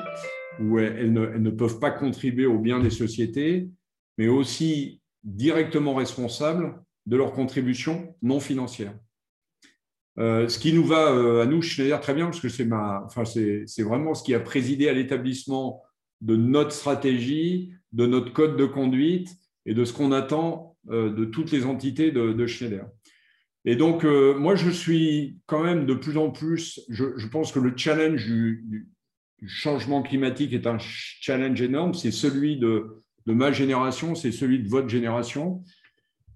où 0.60 0.78
elles 0.78 1.12
ne, 1.12 1.50
peuvent 1.50 1.78
pas 1.78 1.90
contribuer 1.90 2.46
au 2.46 2.58
bien 2.58 2.80
des 2.80 2.90
sociétés, 2.90 3.68
mais 4.18 4.28
aussi 4.28 5.00
directement 5.22 5.94
responsables 5.94 6.82
de 7.06 7.16
leurs 7.16 7.32
contributions 7.32 8.14
non 8.22 8.40
financières. 8.40 8.94
Euh, 10.18 10.48
ce 10.48 10.58
qui 10.58 10.72
nous 10.72 10.84
va 10.84 11.12
euh, 11.12 11.42
à 11.42 11.46
nous, 11.46 11.60
Schneider, 11.60 12.00
très 12.00 12.14
bien, 12.14 12.26
parce 12.26 12.40
que 12.40 12.48
c'est 12.48 12.68
enfin, 12.72 13.24
vraiment 13.78 14.14
ce 14.14 14.22
qui 14.22 14.34
a 14.34 14.40
présidé 14.40 14.88
à 14.88 14.92
l'établissement 14.92 15.82
de 16.20 16.36
notre 16.36 16.72
stratégie, 16.72 17.72
de 17.92 18.06
notre 18.06 18.32
code 18.32 18.56
de 18.56 18.64
conduite 18.64 19.30
et 19.66 19.74
de 19.74 19.84
ce 19.84 19.92
qu'on 19.92 20.12
attend 20.12 20.76
euh, 20.90 21.12
de 21.12 21.24
toutes 21.24 21.50
les 21.50 21.64
entités 21.64 22.12
de, 22.12 22.46
Schneider. 22.46 22.86
Et 23.64 23.76
donc, 23.76 24.04
moi, 24.04 24.56
je 24.56 24.68
suis 24.68 25.38
quand 25.46 25.64
même 25.64 25.86
de 25.86 25.94
plus 25.94 26.18
en 26.18 26.30
plus, 26.30 26.82
je, 26.90 27.26
pense 27.28 27.50
que 27.50 27.58
le 27.58 27.72
challenge 27.74 28.26
du, 28.26 28.88
changement 29.46 30.02
climatique 30.02 30.52
est 30.52 30.66
un 30.66 30.78
challenge 30.78 31.60
énorme. 31.60 31.94
C'est 31.94 32.10
celui 32.10 32.56
de, 32.56 33.02
ma 33.26 33.52
génération, 33.52 34.14
c'est 34.14 34.32
celui 34.32 34.62
de 34.62 34.68
votre 34.68 34.88
génération. 34.88 35.62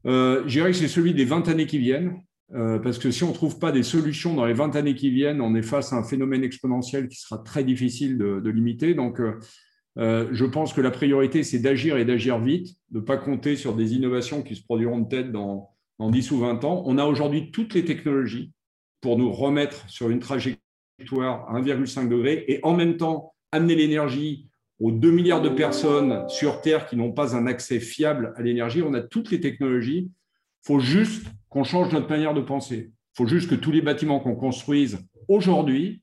Euh, 0.06 0.42
je 0.46 0.58
dirais 0.58 0.70
que 0.70 0.76
c'est 0.76 0.88
celui 0.88 1.14
des 1.14 1.24
20 1.24 1.48
années 1.48 1.66
qui 1.66 1.78
viennent, 1.78 2.22
euh, 2.54 2.78
parce 2.78 2.98
que 2.98 3.10
si 3.10 3.24
on 3.24 3.28
ne 3.28 3.34
trouve 3.34 3.58
pas 3.58 3.72
des 3.72 3.82
solutions 3.82 4.34
dans 4.34 4.46
les 4.46 4.54
20 4.54 4.76
années 4.76 4.94
qui 4.94 5.10
viennent, 5.10 5.40
on 5.40 5.54
est 5.54 5.62
face 5.62 5.92
à 5.92 5.96
un 5.96 6.04
phénomène 6.04 6.44
exponentiel 6.44 7.08
qui 7.08 7.18
sera 7.20 7.38
très 7.38 7.64
difficile 7.64 8.18
de, 8.18 8.50
limiter. 8.50 8.94
Donc, 8.94 9.20
euh, 9.20 10.28
je 10.30 10.44
pense 10.44 10.72
que 10.72 10.80
la 10.80 10.90
priorité, 10.90 11.42
c'est 11.42 11.58
d'agir 11.58 11.96
et 11.98 12.04
d'agir 12.04 12.38
vite, 12.38 12.76
de 12.90 13.00
ne 13.00 13.04
pas 13.04 13.16
compter 13.16 13.56
sur 13.56 13.74
des 13.74 13.94
innovations 13.94 14.42
qui 14.42 14.54
se 14.56 14.62
produiront 14.62 15.04
peut-être 15.04 15.32
dans, 15.32 15.70
dans 15.98 16.10
10 16.10 16.30
ou 16.30 16.38
20 16.38 16.64
ans. 16.64 16.82
On 16.86 16.98
a 16.98 17.04
aujourd'hui 17.04 17.50
toutes 17.50 17.74
les 17.74 17.84
technologies 17.84 18.52
pour 19.00 19.18
nous 19.18 19.30
remettre 19.30 19.88
sur 19.88 20.10
une 20.10 20.20
trajectoire 20.20 20.67
à 21.00 21.04
1,5 21.04 22.08
degré 22.08 22.44
et 22.48 22.60
en 22.62 22.74
même 22.74 22.96
temps 22.96 23.34
amener 23.52 23.74
l'énergie 23.74 24.48
aux 24.80 24.92
2 24.92 25.10
milliards 25.10 25.42
de 25.42 25.48
personnes 25.48 26.28
sur 26.28 26.60
Terre 26.60 26.86
qui 26.86 26.96
n'ont 26.96 27.12
pas 27.12 27.36
un 27.36 27.46
accès 27.46 27.80
fiable 27.80 28.32
à 28.36 28.42
l'énergie. 28.42 28.82
On 28.82 28.94
a 28.94 29.00
toutes 29.00 29.30
les 29.30 29.40
technologies. 29.40 30.10
Il 30.10 30.66
faut 30.66 30.80
juste 30.80 31.26
qu'on 31.48 31.64
change 31.64 31.92
notre 31.92 32.08
manière 32.08 32.34
de 32.34 32.40
penser. 32.40 32.90
Il 32.92 33.16
faut 33.16 33.26
juste 33.26 33.50
que 33.50 33.54
tous 33.54 33.72
les 33.72 33.82
bâtiments 33.82 34.20
qu'on 34.20 34.36
construise 34.36 34.98
aujourd'hui 35.28 36.02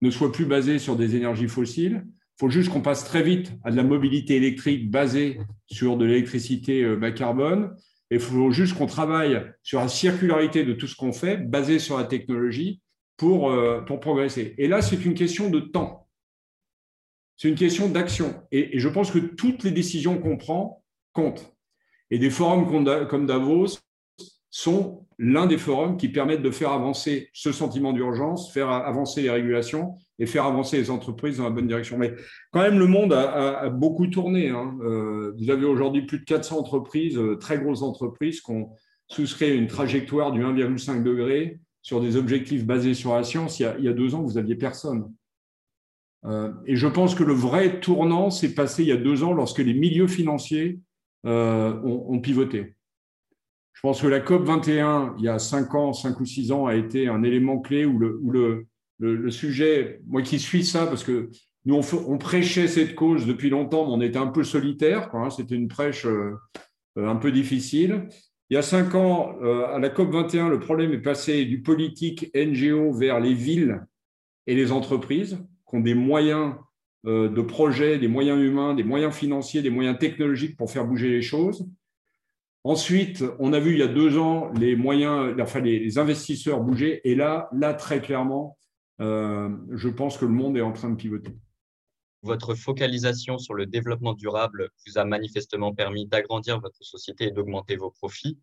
ne 0.00 0.10
soient 0.10 0.32
plus 0.32 0.46
basés 0.46 0.78
sur 0.78 0.96
des 0.96 1.16
énergies 1.16 1.48
fossiles. 1.48 2.04
Il 2.06 2.40
faut 2.40 2.50
juste 2.50 2.70
qu'on 2.70 2.80
passe 2.80 3.04
très 3.04 3.22
vite 3.22 3.52
à 3.62 3.70
de 3.70 3.76
la 3.76 3.84
mobilité 3.84 4.36
électrique 4.36 4.90
basée 4.90 5.38
sur 5.66 5.96
de 5.96 6.04
l'électricité 6.04 6.82
euh, 6.82 6.96
bas 6.96 7.12
carbone. 7.12 7.76
il 8.10 8.18
faut 8.18 8.50
juste 8.50 8.74
qu'on 8.76 8.86
travaille 8.86 9.40
sur 9.62 9.80
la 9.80 9.88
circularité 9.88 10.64
de 10.64 10.72
tout 10.72 10.88
ce 10.88 10.96
qu'on 10.96 11.12
fait, 11.12 11.36
basé 11.36 11.78
sur 11.78 11.96
la 11.96 12.04
technologie, 12.04 12.80
pour, 13.16 13.50
euh, 13.50 13.80
pour 13.80 14.00
progresser. 14.00 14.54
Et 14.58 14.68
là, 14.68 14.82
c'est 14.82 15.04
une 15.04 15.14
question 15.14 15.50
de 15.50 15.60
temps. 15.60 16.08
C'est 17.36 17.48
une 17.48 17.54
question 17.54 17.88
d'action. 17.88 18.42
Et, 18.52 18.78
je 18.78 18.88
pense 18.88 19.10
que 19.10 19.18
toutes 19.18 19.64
les 19.64 19.70
décisions 19.70 20.18
qu'on 20.18 20.36
prend 20.36 20.84
comptent. 21.12 21.54
Et 22.10 22.18
des 22.18 22.30
forums 22.30 22.66
comme 23.08 23.26
Davos 23.26 23.78
sont 24.50 25.04
l'un 25.18 25.46
des 25.46 25.58
forums 25.58 25.96
qui 25.96 26.08
permettent 26.08 26.42
de 26.42 26.50
faire 26.50 26.70
avancer 26.70 27.28
ce 27.32 27.50
sentiment 27.50 27.92
d'urgence, 27.92 28.52
faire 28.52 28.68
avancer 28.68 29.22
les 29.22 29.30
régulations 29.30 29.96
et 30.18 30.26
faire 30.26 30.44
avancer 30.44 30.76
les 30.76 30.90
entreprises 30.90 31.38
dans 31.38 31.44
la 31.44 31.50
bonne 31.50 31.66
direction. 31.66 31.98
Mais 31.98 32.14
quand 32.52 32.60
même, 32.60 32.78
le 32.78 32.86
monde 32.86 33.12
a, 33.12 33.68
beaucoup 33.68 34.06
tourné. 34.06 34.50
Hein. 34.50 34.76
Euh, 34.82 35.34
vous 35.38 35.50
avez 35.50 35.64
aujourd'hui 35.64 36.02
plus 36.02 36.20
de 36.20 36.24
400 36.24 36.58
entreprises, 36.58 37.18
euh, 37.18 37.36
très 37.36 37.58
grosses 37.58 37.82
entreprises, 37.82 38.40
qui 38.40 38.50
ont 38.52 38.70
souscrit 39.08 39.56
une 39.56 39.66
trajectoire 39.66 40.32
du 40.32 40.42
1,5 40.42 41.02
degré 41.02 41.58
sur 41.84 42.00
des 42.00 42.16
objectifs 42.16 42.64
basés 42.64 42.94
sur 42.94 43.14
la 43.14 43.22
science, 43.22 43.60
il 43.60 43.64
y 43.78 43.88
a, 43.88 43.92
deux 43.92 44.14
ans, 44.14 44.22
vous 44.22 44.32
n'aviez 44.32 44.54
personne. 44.54 45.12
Euh, 46.24 46.50
et 46.66 46.76
je 46.76 46.88
pense 46.88 47.14
que 47.14 47.22
le 47.22 47.34
vrai 47.34 47.78
tournant 47.80 48.30
s'est 48.30 48.54
passé 48.54 48.82
il 48.82 48.88
y 48.88 48.92
a 48.92 48.96
deux 48.96 49.22
ans 49.22 49.34
lorsque 49.34 49.58
les 49.58 49.74
milieux 49.74 50.06
financiers 50.06 50.80
euh, 51.26 51.78
ont, 51.82 52.18
pivoté. 52.20 52.74
Je 53.74 53.82
pense 53.82 54.00
que 54.00 54.06
la 54.06 54.20
COP 54.20 54.44
21, 54.44 55.14
il 55.18 55.24
y 55.24 55.28
a 55.28 55.38
cinq 55.38 55.74
ans, 55.74 55.92
cinq 55.92 56.20
ou 56.20 56.24
six 56.24 56.52
ans, 56.52 56.64
a 56.64 56.74
été 56.74 57.06
un 57.06 57.22
élément 57.22 57.60
clé 57.60 57.84
où 57.84 57.98
le, 57.98 59.30
sujet, 59.30 60.00
moi 60.06 60.22
qui 60.22 60.38
suis 60.38 60.64
ça, 60.64 60.86
parce 60.86 61.04
que 61.04 61.28
nous, 61.66 61.78
on, 62.08 62.16
prêchait 62.16 62.66
cette 62.66 62.94
cause 62.94 63.26
depuis 63.26 63.50
longtemps, 63.50 63.84
mais 63.86 63.92
on 63.92 64.08
était 64.08 64.18
un 64.18 64.28
peu 64.28 64.42
solitaire. 64.42 65.10
C'était 65.36 65.54
une 65.54 65.68
prêche 65.68 66.06
euh, 66.06 66.32
un 66.96 67.16
peu 67.16 67.30
difficile. 67.30 68.08
Il 68.50 68.54
y 68.54 68.56
a 68.56 68.62
cinq 68.62 68.94
ans, 68.94 69.36
à 69.40 69.78
la 69.78 69.88
COP 69.88 70.12
21, 70.12 70.48
le 70.48 70.60
problème 70.60 70.92
est 70.92 71.00
passé 71.00 71.44
du 71.46 71.62
politique 71.62 72.30
NGO 72.36 72.92
vers 72.92 73.18
les 73.18 73.32
villes 73.32 73.84
et 74.46 74.54
les 74.54 74.70
entreprises 74.70 75.38
qui 75.68 75.76
ont 75.76 75.80
des 75.80 75.94
moyens 75.94 76.54
de 77.04 77.40
projet, 77.40 77.98
des 77.98 78.06
moyens 78.06 78.38
humains, 78.40 78.74
des 78.74 78.84
moyens 78.84 79.14
financiers, 79.14 79.62
des 79.62 79.70
moyens 79.70 79.98
technologiques 79.98 80.58
pour 80.58 80.70
faire 80.70 80.86
bouger 80.86 81.08
les 81.08 81.22
choses. 81.22 81.66
Ensuite, 82.64 83.22
on 83.38 83.52
a 83.52 83.60
vu 83.60 83.72
il 83.72 83.78
y 83.78 83.82
a 83.82 83.88
deux 83.88 84.16
ans 84.16 84.50
les 84.54 84.74
moyens, 84.74 85.36
enfin 85.38 85.60
les, 85.60 85.98
investisseurs 85.98 86.62
bouger. 86.62 87.02
Et 87.04 87.14
là, 87.14 87.50
là 87.52 87.74
très 87.74 88.00
clairement, 88.00 88.56
euh, 89.02 89.50
je 89.72 89.88
pense 89.90 90.16
que 90.16 90.24
le 90.24 90.32
monde 90.32 90.56
est 90.56 90.62
en 90.62 90.72
train 90.72 90.88
de 90.88 90.96
pivoter. 90.96 91.32
Votre 92.24 92.54
focalisation 92.54 93.36
sur 93.36 93.52
le 93.52 93.66
développement 93.66 94.14
durable 94.14 94.70
vous 94.86 94.96
a 94.96 95.04
manifestement 95.04 95.74
permis 95.74 96.06
d'agrandir 96.06 96.58
votre 96.58 96.82
société 96.82 97.26
et 97.26 97.30
d'augmenter 97.30 97.76
vos 97.76 97.90
profits. 97.90 98.38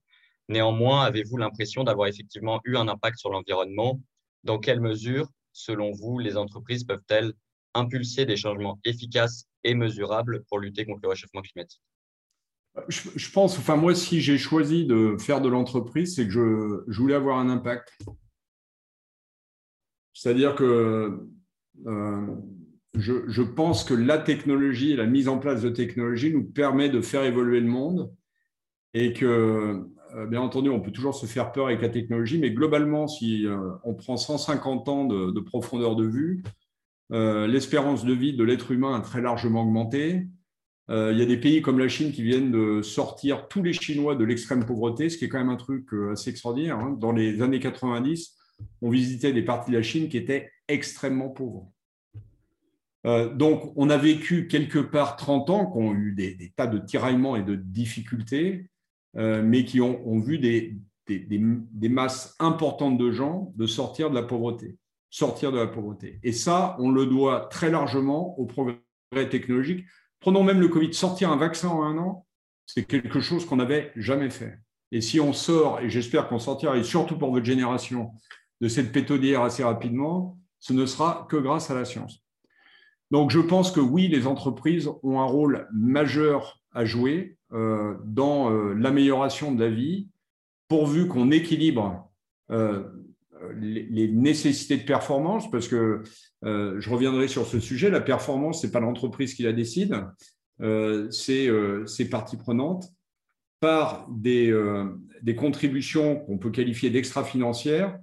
Néanmoins, 0.50 1.02
avez-vous 1.02 1.38
l'impression 1.38 1.84
d'avoir 1.84 2.08
effectivement 2.08 2.62
eu 2.64 2.78
un 2.78 2.88
impact 2.88 3.18
sur 3.18 3.32
l'environnement? 3.32 4.00
Dans 4.44 4.60
quelle 4.60 4.82
mesure, 4.82 5.28
selon 5.52 5.90
vous, 5.94 6.20
les 6.20 6.38
entreprises 6.38 6.84
peuvent-elles 6.84 7.34
impulser 7.74 8.28
des 8.28 8.38
changements 8.38 8.80
efficaces 8.86 9.46
et 9.64 9.74
mesurables 9.74 10.44
pour 10.44 10.60
lutter 10.60 10.86
contre 10.86 11.00
le 11.02 11.10
réchauffement 11.10 11.42
climatique? 11.42 11.82
Je, 12.88 13.32
pense, 13.32 13.58
enfin 13.58 13.78
moi, 13.78 13.96
si 13.96 14.22
j'ai 14.22 14.38
choisi 14.38 14.86
de 14.86 15.18
faire 15.20 15.42
de 15.42 15.50
l'entreprise, 15.50 16.16
c'est 16.16 16.26
que 16.26 16.84
je, 16.88 17.00
voulais 17.00 17.16
avoir 17.16 17.40
un 17.40 17.50
impact. 17.50 17.98
C'est-à-dire 20.14 20.54
que 20.54 21.28
euh, 21.88 22.36
je, 22.96 23.42
pense 23.42 23.84
que 23.84 23.94
la 23.94 24.18
technologie, 24.18 24.96
la 24.96 25.06
mise 25.06 25.28
en 25.28 25.38
place 25.38 25.62
de 25.62 25.70
technologie 25.70 26.34
nous 26.34 26.44
permet 26.44 26.90
de 26.90 27.02
faire 27.02 27.24
évoluer 27.24 27.60
le 27.60 27.68
monde 27.68 28.14
et 28.94 29.14
que, 29.14 29.86
euh, 30.16 30.26
bien 30.28 30.42
entendu, 30.42 30.70
on 30.70 30.82
peut 30.82 30.92
toujours 30.92 31.16
se 31.16 31.26
faire 31.26 31.52
peur 31.52 31.68
avec 31.68 31.82
la 31.82 31.90
technologie, 31.90 32.40
mais 32.40 32.52
globalement, 32.52 33.08
si 33.08 33.46
euh, 33.46 33.72
on 33.84 33.94
prend 33.94 34.18
150 34.18 34.90
ans 34.90 35.06
de, 35.06 35.32
de 35.32 35.40
profondeur 35.40 35.96
de 35.96 36.06
vue, 36.06 36.44
l'espérance 37.14 38.06
de 38.06 38.14
vie 38.14 38.34
de 38.38 38.44
l'être 38.46 38.72
humain 38.72 38.96
a 38.96 39.02
très 39.02 39.22
largement 39.22 39.64
augmenté. 39.64 40.28
Euh, 40.92 41.12
il 41.14 41.20
y 41.20 41.22
a 41.22 41.26
des 41.26 41.38
pays 41.38 41.62
comme 41.62 41.80
la 41.80 41.88
Chine 41.88 42.12
qui 42.12 42.22
viennent 42.22 42.52
de 42.52 42.82
sortir 42.82 43.48
tous 43.48 43.64
les 43.64 43.72
Chinois 43.72 44.16
de 44.16 44.26
l'extrême 44.26 44.66
pauvreté, 44.66 45.10
ce 45.10 45.18
qui 45.18 45.26
est 45.26 45.30
quand 45.30 45.38
même 45.38 45.50
un 45.50 45.56
truc 45.56 45.94
euh, 45.94 46.12
assez 46.12 46.32
extraordinaire. 46.32 46.78
Hein. 46.78 46.98
Dans 47.00 47.14
les 47.14 47.42
années 47.42 47.62
90, 47.62 48.36
on 48.82 48.90
visitait 48.90 49.32
des 49.32 49.42
parties 49.42 49.72
de 49.72 49.78
la 49.78 49.84
Chine 49.84 50.10
qui 50.10 50.18
étaient 50.18 50.52
extrêmement 50.68 51.30
pauvres. 51.30 51.72
Euh, 53.06 53.34
donc, 53.34 53.74
on 53.76 53.90
a 53.90 53.98
vécu 53.98 54.48
quelque 54.48 54.80
part 54.80 55.16
30 55.16 55.50
ans 55.50 55.72
qui 55.72 55.78
ont 55.78 55.94
eu 55.94 56.14
des, 56.14 56.54
tas 56.56 56.68
de 56.68 56.78
tiraillements 56.78 57.36
et 57.36 57.44
de 57.44 57.56
difficultés, 57.56 58.68
mais 59.14 59.66
qui 59.66 59.82
ont, 59.82 60.20
vu 60.20 60.40
des, 60.40 60.78
masses 61.90 62.36
importantes 62.40 62.98
de 62.98 63.12
gens 63.12 63.52
de 63.58 63.66
sortir 63.66 64.10
de 64.10 64.16
la 64.16 64.24
pauvreté, 64.24 64.78
sortir 65.10 65.52
de 65.52 65.58
la 65.58 65.68
pauvreté. 65.68 66.20
Et 66.24 66.32
ça, 66.32 66.78
on 66.80 66.92
le 66.92 67.06
doit 67.06 67.48
très 67.52 67.70
largement 67.70 68.40
au 68.40 68.46
progrès 68.46 68.78
technologique. 69.30 69.86
Prenons 70.22 70.44
même 70.44 70.62
le 70.62 70.70
Covid, 70.70 70.94
sortir 70.94 71.30
un 71.30 71.36
vaccin 71.36 71.68
en 71.68 71.84
un 71.84 71.98
an, 71.98 72.26
c'est 72.66 72.86
quelque 72.86 73.20
chose 73.20 73.46
qu'on 73.46 73.58
n'avait 73.58 73.92
jamais 73.98 74.30
fait. 74.30 74.60
Et 74.92 75.02
si 75.02 75.20
on 75.20 75.34
sort, 75.34 75.80
et 75.80 75.90
j'espère 75.90 76.30
qu'on 76.30 76.40
sortira, 76.40 76.78
et 76.78 76.84
surtout 76.84 77.18
pour 77.18 77.32
votre 77.32 77.46
génération, 77.46 78.12
de 78.62 78.68
cette 78.68 78.92
pétodière 78.92 79.42
assez 79.42 79.64
rapidement, 79.64 80.38
ce 80.60 80.74
ne 80.74 80.86
sera 80.86 81.26
que 81.30 81.38
grâce 81.38 81.72
à 81.72 81.76
la 81.76 81.86
science. 81.86 82.24
Donc 83.12 83.30
je 83.30 83.40
pense 83.40 83.72
que 83.72 83.82
oui, 83.82 84.08
les 84.08 84.26
entreprises 84.26 84.90
ont 85.04 85.20
un 85.20 85.26
rôle 85.26 85.68
majeur 85.74 86.62
à 86.72 86.86
jouer 86.86 87.38
euh, 87.52 87.96
dans 88.06 88.50
euh, 88.50 88.74
l'amélioration 88.74 89.54
de 89.54 89.62
la 89.62 89.70
vie, 89.70 90.08
pourvu 90.70 91.10
qu'on 91.10 91.32
équilibre 91.32 92.10
euh, 92.50 92.84
les, 93.60 94.08
nécessités 94.08 94.78
de 94.78 94.84
performance, 94.84 95.52
parce 95.52 95.68
que 95.68 96.04
je 96.44 96.90
reviendrai 96.90 97.28
sur 97.28 97.46
ce 97.46 97.60
sujet, 97.60 97.90
la 97.90 98.02
performance, 98.02 98.62
ce 98.62 98.68
n'est 98.68 98.72
pas 98.72 98.80
l'entreprise 98.80 99.34
qui 99.34 99.44
la 99.44 99.52
décide, 99.52 100.06
c'est 101.10 101.50
ses 101.88 102.10
parties 102.10 102.38
prenantes, 102.38 102.86
par 103.60 104.08
des 104.12 104.54
contributions 105.36 106.18
qu'on 106.18 106.38
peut 106.38 106.52
qualifier 106.52 106.92
d'extra-financières 106.92 108.00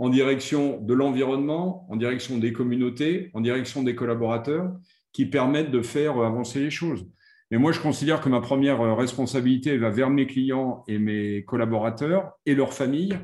en 0.00 0.08
direction 0.08 0.80
de 0.80 0.94
l'environnement, 0.94 1.86
en 1.90 1.96
direction 1.96 2.38
des 2.38 2.54
communautés, 2.54 3.30
en 3.34 3.42
direction 3.42 3.82
des 3.82 3.94
collaborateurs, 3.94 4.72
qui 5.12 5.26
permettent 5.26 5.70
de 5.70 5.82
faire 5.82 6.16
avancer 6.22 6.58
les 6.58 6.70
choses. 6.70 7.06
Mais 7.50 7.58
moi, 7.58 7.70
je 7.72 7.80
considère 7.80 8.22
que 8.22 8.30
ma 8.30 8.40
première 8.40 8.96
responsabilité 8.96 9.76
va 9.76 9.90
vers 9.90 10.08
mes 10.08 10.26
clients 10.26 10.84
et 10.88 10.98
mes 10.98 11.44
collaborateurs 11.44 12.32
et 12.46 12.54
leurs 12.54 12.72
familles, 12.72 13.18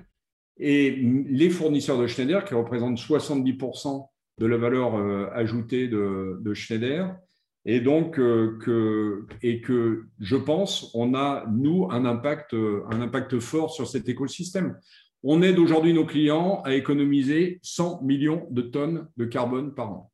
et 0.58 0.90
les 0.90 1.48
fournisseurs 1.48 1.98
de 1.98 2.06
Schneider, 2.06 2.44
qui 2.44 2.52
représentent 2.52 2.98
70% 2.98 4.06
de 4.38 4.46
la 4.46 4.58
valeur 4.58 4.96
euh, 4.96 5.30
ajoutée 5.32 5.88
de, 5.88 6.52
Schneider, 6.52 7.16
et 7.64 7.80
donc 7.80 8.18
euh, 8.18 8.58
que, 8.60 9.24
et 9.42 9.62
que 9.62 10.04
je 10.20 10.36
pense 10.36 10.90
on 10.92 11.14
a, 11.14 11.46
nous, 11.50 11.88
un 11.90 12.04
impact, 12.04 12.52
un 12.52 13.00
impact 13.00 13.38
fort 13.38 13.70
sur 13.72 13.88
cet 13.88 14.10
écosystème. 14.10 14.76
On 15.22 15.42
aide 15.42 15.58
aujourd'hui 15.58 15.92
nos 15.92 16.06
clients 16.06 16.62
à 16.64 16.74
économiser 16.74 17.58
100 17.62 18.02
millions 18.02 18.46
de 18.50 18.62
tonnes 18.62 19.08
de 19.16 19.24
carbone 19.24 19.74
par 19.74 19.90
an 19.90 20.12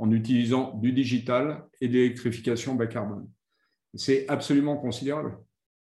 en 0.00 0.10
utilisant 0.10 0.78
du 0.82 0.92
digital 0.92 1.64
et 1.80 1.88
de 1.88 1.92
l'électrification 1.92 2.74
bas 2.74 2.86
carbone. 2.86 3.28
C'est 3.94 4.28
absolument 4.28 4.76
considérable. 4.76 5.36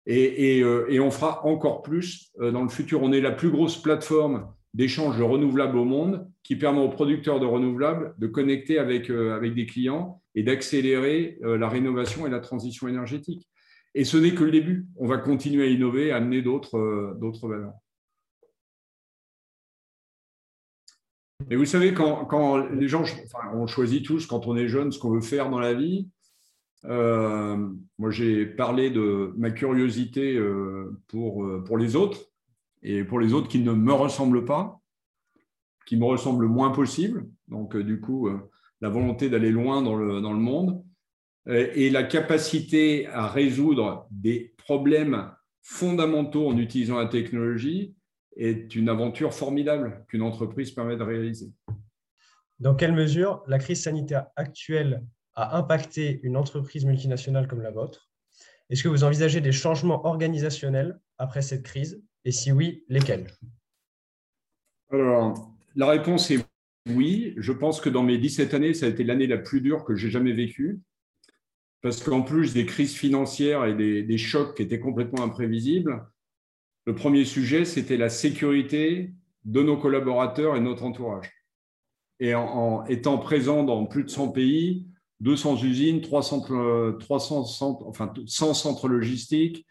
Euh, 0.08 0.86
et, 0.88 1.00
on 1.00 1.10
fera 1.10 1.46
encore 1.46 1.82
plus 1.82 2.32
euh, 2.40 2.50
dans 2.50 2.62
le 2.62 2.68
futur. 2.68 3.02
On 3.02 3.12
est 3.12 3.20
la 3.20 3.30
plus 3.30 3.50
grosse 3.50 3.80
plateforme 3.80 4.52
d'échange 4.74 5.18
de 5.18 5.22
renouvelables 5.22 5.76
au 5.76 5.84
monde 5.84 6.28
qui 6.42 6.56
permet 6.56 6.80
aux 6.80 6.88
producteurs 6.88 7.38
de 7.38 7.46
renouvelables 7.46 8.14
de 8.18 8.26
connecter 8.26 8.78
avec, 8.78 9.10
euh, 9.10 9.36
avec 9.36 9.54
des 9.54 9.66
clients 9.66 10.20
et 10.34 10.42
d'accélérer 10.42 11.38
la 11.42 11.68
rénovation 11.68 12.26
et 12.26 12.30
la 12.30 12.40
transition 12.40 12.88
énergétique. 12.88 13.46
Et 13.94 14.04
ce 14.04 14.16
n'est 14.16 14.32
que 14.32 14.44
le 14.44 14.50
début. 14.50 14.86
On 14.96 15.06
va 15.06 15.18
continuer 15.18 15.64
à 15.64 15.66
innover, 15.66 16.10
à 16.10 16.16
amener 16.16 16.40
d'autres 16.40 17.18
valeurs. 17.46 17.74
Et 21.50 21.56
vous 21.56 21.64
savez, 21.64 21.94
quand, 21.94 22.56
les 22.72 22.88
gens, 22.88 23.04
on 23.54 23.66
choisit 23.66 24.04
tous, 24.04 24.26
quand 24.26 24.46
on 24.46 24.56
est 24.56 24.68
jeune, 24.68 24.92
ce 24.92 24.98
qu'on 24.98 25.10
veut 25.10 25.20
faire 25.20 25.50
dans 25.50 25.58
la 25.58 25.74
vie, 25.74 26.08
euh, 26.84 27.68
moi, 27.98 28.10
j'ai 28.10 28.46
parlé 28.46 28.90
de 28.90 29.32
ma 29.36 29.50
curiosité 29.50 30.36
euh, 30.36 30.98
pour, 31.08 31.44
euh, 31.44 31.62
pour 31.64 31.78
les 31.78 31.96
autres 31.96 32.18
et 32.82 33.04
pour 33.04 33.20
les 33.20 33.32
autres 33.32 33.48
qui 33.48 33.60
ne 33.60 33.72
me 33.72 33.92
ressemblent 33.92 34.44
pas, 34.44 34.80
qui 35.86 35.96
me 35.96 36.04
ressemblent 36.04 36.42
le 36.42 36.48
moins 36.48 36.70
possible. 36.70 37.26
Donc, 37.48 37.76
du 37.76 38.00
coup, 38.00 38.28
la 38.80 38.88
volonté 38.88 39.28
d'aller 39.28 39.50
loin 39.50 39.82
dans 39.82 39.94
le, 39.94 40.20
dans 40.20 40.32
le 40.32 40.40
monde 40.40 40.84
et 41.46 41.90
la 41.90 42.04
capacité 42.04 43.06
à 43.08 43.26
résoudre 43.26 44.06
des 44.10 44.54
problèmes 44.58 45.30
fondamentaux 45.60 46.48
en 46.48 46.56
utilisant 46.56 46.98
la 46.98 47.06
technologie 47.06 47.94
est 48.36 48.74
une 48.74 48.88
aventure 48.88 49.34
formidable 49.34 50.04
qu'une 50.08 50.22
entreprise 50.22 50.70
permet 50.70 50.96
de 50.96 51.02
réaliser. 51.02 51.52
Dans 52.60 52.74
quelle 52.74 52.92
mesure 52.92 53.42
la 53.46 53.58
crise 53.58 53.82
sanitaire 53.82 54.26
actuelle 54.36 55.04
a 55.34 55.56
impacté 55.58 56.20
une 56.22 56.36
entreprise 56.36 56.84
multinationale 56.84 57.48
comme 57.48 57.62
la 57.62 57.70
vôtre? 57.70 58.10
Est-ce 58.70 58.82
que 58.82 58.88
vous 58.88 59.04
envisagez 59.04 59.40
des 59.40 59.52
changements 59.52 60.06
organisationnels 60.06 60.98
après 61.18 61.42
cette 61.42 61.62
crise? 61.62 62.02
Et 62.24 62.30
si 62.30 62.52
oui, 62.52 62.84
lesquels? 62.88 63.26
Alors, 64.90 65.52
la 65.74 65.88
réponse 65.88 66.30
est 66.30 66.44
oui. 66.88 67.34
Je 67.36 67.52
pense 67.52 67.80
que 67.80 67.88
dans 67.88 68.02
mes 68.02 68.18
17 68.18 68.54
années, 68.54 68.74
ça 68.74 68.86
a 68.86 68.88
été 68.88 69.04
l'année 69.04 69.26
la 69.26 69.38
plus 69.38 69.60
dure 69.60 69.84
que 69.84 69.94
j'ai 69.94 70.10
jamais 70.10 70.32
vécue. 70.32 70.80
Parce 71.80 72.02
qu'en 72.02 72.22
plus 72.22 72.54
des 72.54 72.64
crises 72.64 72.94
financières 72.94 73.64
et 73.64 73.74
des, 73.74 74.18
chocs 74.18 74.56
qui 74.56 74.62
étaient 74.62 74.78
complètement 74.78 75.24
imprévisibles, 75.24 76.06
le 76.84 76.94
premier 76.94 77.24
sujet, 77.24 77.64
c'était 77.64 77.96
la 77.96 78.08
sécurité 78.08 79.12
de 79.44 79.62
nos 79.62 79.76
collaborateurs 79.76 80.56
et 80.56 80.60
notre 80.60 80.84
entourage. 80.84 81.30
Et 82.20 82.34
en, 82.34 82.84
étant 82.86 83.18
présent 83.18 83.64
dans 83.64 83.86
plus 83.86 84.04
de 84.04 84.10
100 84.10 84.28
pays, 84.28 84.86
200 85.20 85.62
usines, 85.62 86.00
300, 86.00 86.96
300 86.98 87.44
centres, 87.44 87.86
enfin 87.86 88.12
100 88.26 88.54
centres 88.54 88.88
logistiques, 88.88 89.66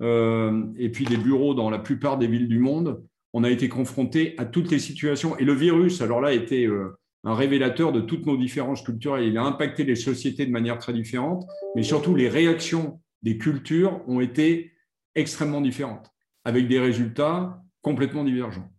euh, 0.00 0.64
et 0.76 0.88
puis 0.90 1.04
des 1.04 1.16
bureaux 1.16 1.54
dans 1.54 1.70
la 1.70 1.78
plupart 1.78 2.18
des 2.18 2.26
villes 2.26 2.48
du 2.48 2.58
monde. 2.58 3.02
On 3.32 3.44
a 3.44 3.50
été 3.50 3.68
confronté 3.68 4.34
à 4.38 4.44
toutes 4.44 4.70
les 4.70 4.78
situations. 4.78 5.36
Et 5.38 5.44
le 5.44 5.54
virus, 5.54 6.00
alors 6.00 6.20
là, 6.20 6.32
était 6.32 6.66
euh, 6.66 6.96
un 7.24 7.34
révélateur 7.34 7.92
de 7.92 8.00
toutes 8.00 8.26
nos 8.26 8.36
différences 8.36 8.82
culturelles. 8.82 9.24
Il 9.24 9.38
a 9.38 9.42
impacté 9.42 9.84
les 9.84 9.96
sociétés 9.96 10.46
de 10.46 10.50
manière 10.52 10.78
très 10.78 10.92
différente, 10.92 11.44
mais 11.74 11.82
surtout 11.82 12.14
les 12.14 12.28
réactions 12.28 13.00
des 13.22 13.38
cultures 13.38 14.02
ont 14.06 14.20
été 14.20 14.72
extrêmement 15.14 15.60
différentes, 15.60 16.10
avec 16.44 16.68
des 16.68 16.78
résultats 16.78 17.62
complètement 17.82 18.24
divergents. 18.24 18.70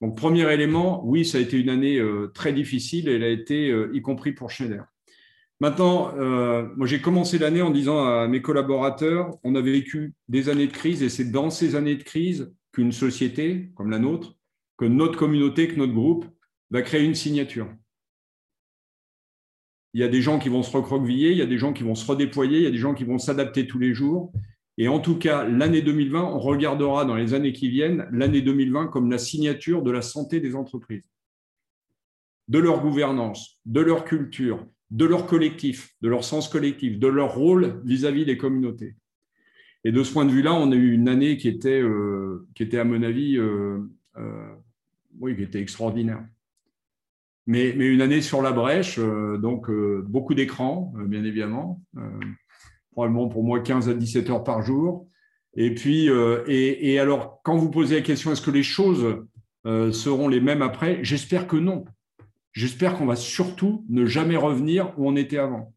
Donc, 0.00 0.16
premier 0.16 0.50
élément, 0.52 1.04
oui, 1.04 1.24
ça 1.24 1.38
a 1.38 1.40
été 1.40 1.58
une 1.58 1.68
année 1.68 1.98
euh, 1.98 2.28
très 2.34 2.52
difficile, 2.52 3.08
elle 3.08 3.22
a 3.22 3.28
été, 3.28 3.74
y 3.92 4.00
compris 4.00 4.32
pour 4.32 4.50
Schneider. 4.50 4.86
Maintenant, 5.60 6.16
euh, 6.16 6.66
moi 6.76 6.86
j'ai 6.86 7.02
commencé 7.02 7.38
l'année 7.38 7.60
en 7.60 7.70
disant 7.70 8.02
à 8.02 8.26
mes 8.26 8.40
collaborateurs, 8.40 9.36
on 9.44 9.54
a 9.54 9.60
vécu 9.60 10.14
des 10.28 10.48
années 10.48 10.66
de 10.66 10.72
crise 10.72 11.02
et 11.02 11.10
c'est 11.10 11.30
dans 11.30 11.50
ces 11.50 11.76
années 11.76 11.96
de 11.96 12.02
crise 12.02 12.50
qu'une 12.72 12.92
société 12.92 13.70
comme 13.74 13.90
la 13.90 13.98
nôtre, 13.98 14.36
que 14.78 14.86
notre 14.86 15.18
communauté, 15.18 15.68
que 15.68 15.76
notre 15.76 15.92
groupe 15.92 16.24
va 16.70 16.80
créer 16.80 17.04
une 17.04 17.14
signature. 17.14 17.68
Il 19.92 20.00
y 20.00 20.04
a 20.04 20.08
des 20.08 20.22
gens 20.22 20.38
qui 20.38 20.48
vont 20.48 20.62
se 20.62 20.74
recroqueviller, 20.74 21.32
il 21.32 21.38
y 21.38 21.42
a 21.42 21.46
des 21.46 21.58
gens 21.58 21.74
qui 21.74 21.82
vont 21.82 21.94
se 21.94 22.06
redéployer, 22.06 22.58
il 22.58 22.64
y 22.64 22.68
a 22.68 22.70
des 22.70 22.78
gens 22.78 22.94
qui 22.94 23.04
vont 23.04 23.18
s'adapter 23.18 23.66
tous 23.66 23.78
les 23.78 23.92
jours. 23.92 24.32
Et 24.80 24.88
en 24.88 24.98
tout 24.98 25.18
cas, 25.18 25.46
l'année 25.46 25.82
2020, 25.82 26.22
on 26.22 26.38
regardera 26.38 27.04
dans 27.04 27.14
les 27.14 27.34
années 27.34 27.52
qui 27.52 27.68
viennent 27.68 28.08
l'année 28.12 28.40
2020 28.40 28.86
comme 28.86 29.10
la 29.10 29.18
signature 29.18 29.82
de 29.82 29.90
la 29.90 30.00
santé 30.00 30.40
des 30.40 30.56
entreprises, 30.56 31.06
de 32.48 32.58
leur 32.58 32.80
gouvernance, 32.80 33.60
de 33.66 33.82
leur 33.82 34.06
culture, 34.06 34.66
de 34.90 35.04
leur 35.04 35.26
collectif, 35.26 35.94
de 36.00 36.08
leur 36.08 36.24
sens 36.24 36.48
collectif, 36.48 36.98
de 36.98 37.08
leur 37.08 37.34
rôle 37.34 37.82
vis-à-vis 37.84 38.24
des 38.24 38.38
communautés. 38.38 38.96
Et 39.84 39.92
de 39.92 40.02
ce 40.02 40.14
point 40.14 40.24
de 40.24 40.30
vue-là, 40.30 40.54
on 40.54 40.72
a 40.72 40.76
eu 40.76 40.92
une 40.92 41.10
année 41.10 41.36
qui 41.36 41.48
était, 41.48 41.82
euh, 41.82 42.48
qui 42.54 42.62
était 42.62 42.78
à 42.78 42.84
mon 42.84 43.02
avis, 43.02 43.36
euh, 43.36 43.80
euh, 44.16 44.54
oui, 45.18 45.36
qui 45.36 45.42
était 45.42 45.60
extraordinaire. 45.60 46.24
Mais, 47.46 47.74
mais, 47.76 47.86
une 47.86 48.00
année 48.00 48.22
sur 48.22 48.40
la 48.40 48.52
brèche, 48.52 48.98
donc 48.98 49.70
beaucoup 50.06 50.32
d'écrans, 50.32 50.94
bien 51.06 51.24
évidemment, 51.24 51.82
probablement 52.92 53.28
pour 53.28 53.44
moi 53.44 53.60
15 53.60 53.88
à 53.88 53.94
17 53.94 54.30
heures 54.30 54.44
par 54.44 54.62
jour. 54.62 55.06
Et 55.54 55.74
puis, 55.74 56.08
et, 56.46 56.92
et 56.92 56.98
alors, 56.98 57.40
quand 57.42 57.56
vous 57.56 57.70
posez 57.70 57.96
la 57.96 58.02
question, 58.02 58.32
est-ce 58.32 58.42
que 58.42 58.50
les 58.50 58.62
choses 58.62 59.24
seront 59.64 60.28
les 60.28 60.40
mêmes 60.40 60.62
après? 60.62 61.00
J'espère 61.02 61.46
que 61.46 61.56
non. 61.56 61.84
J'espère 62.52 62.96
qu'on 62.96 63.06
va 63.06 63.16
surtout 63.16 63.84
ne 63.88 64.06
jamais 64.06 64.36
revenir 64.36 64.92
où 64.96 65.08
on 65.08 65.16
était 65.16 65.38
avant. 65.38 65.74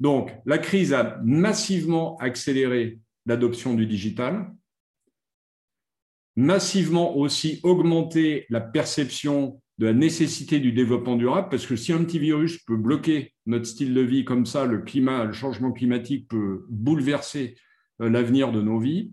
Donc, 0.00 0.32
la 0.46 0.58
crise 0.58 0.92
a 0.92 1.20
massivement 1.24 2.16
accéléré 2.18 2.98
l'adoption 3.26 3.74
du 3.74 3.86
digital, 3.86 4.52
massivement 6.36 7.16
aussi 7.16 7.60
augmenté 7.62 8.46
la 8.50 8.60
perception 8.60 9.60
de 9.78 9.86
la 9.86 9.92
nécessité 9.92 10.60
du 10.60 10.72
développement 10.72 11.16
durable, 11.16 11.48
parce 11.50 11.66
que 11.66 11.76
si 11.76 11.92
un 11.92 12.04
petit 12.04 12.18
virus 12.18 12.58
peut 12.58 12.76
bloquer 12.76 13.32
notre 13.46 13.66
style 13.66 13.92
de 13.92 14.00
vie 14.00 14.24
comme 14.24 14.46
ça, 14.46 14.66
le 14.66 14.78
climat, 14.78 15.24
le 15.24 15.32
changement 15.32 15.72
climatique 15.72 16.28
peut 16.28 16.64
bouleverser 16.68 17.56
euh, 18.00 18.08
l'avenir 18.08 18.52
de 18.52 18.62
nos 18.62 18.78
vies. 18.78 19.12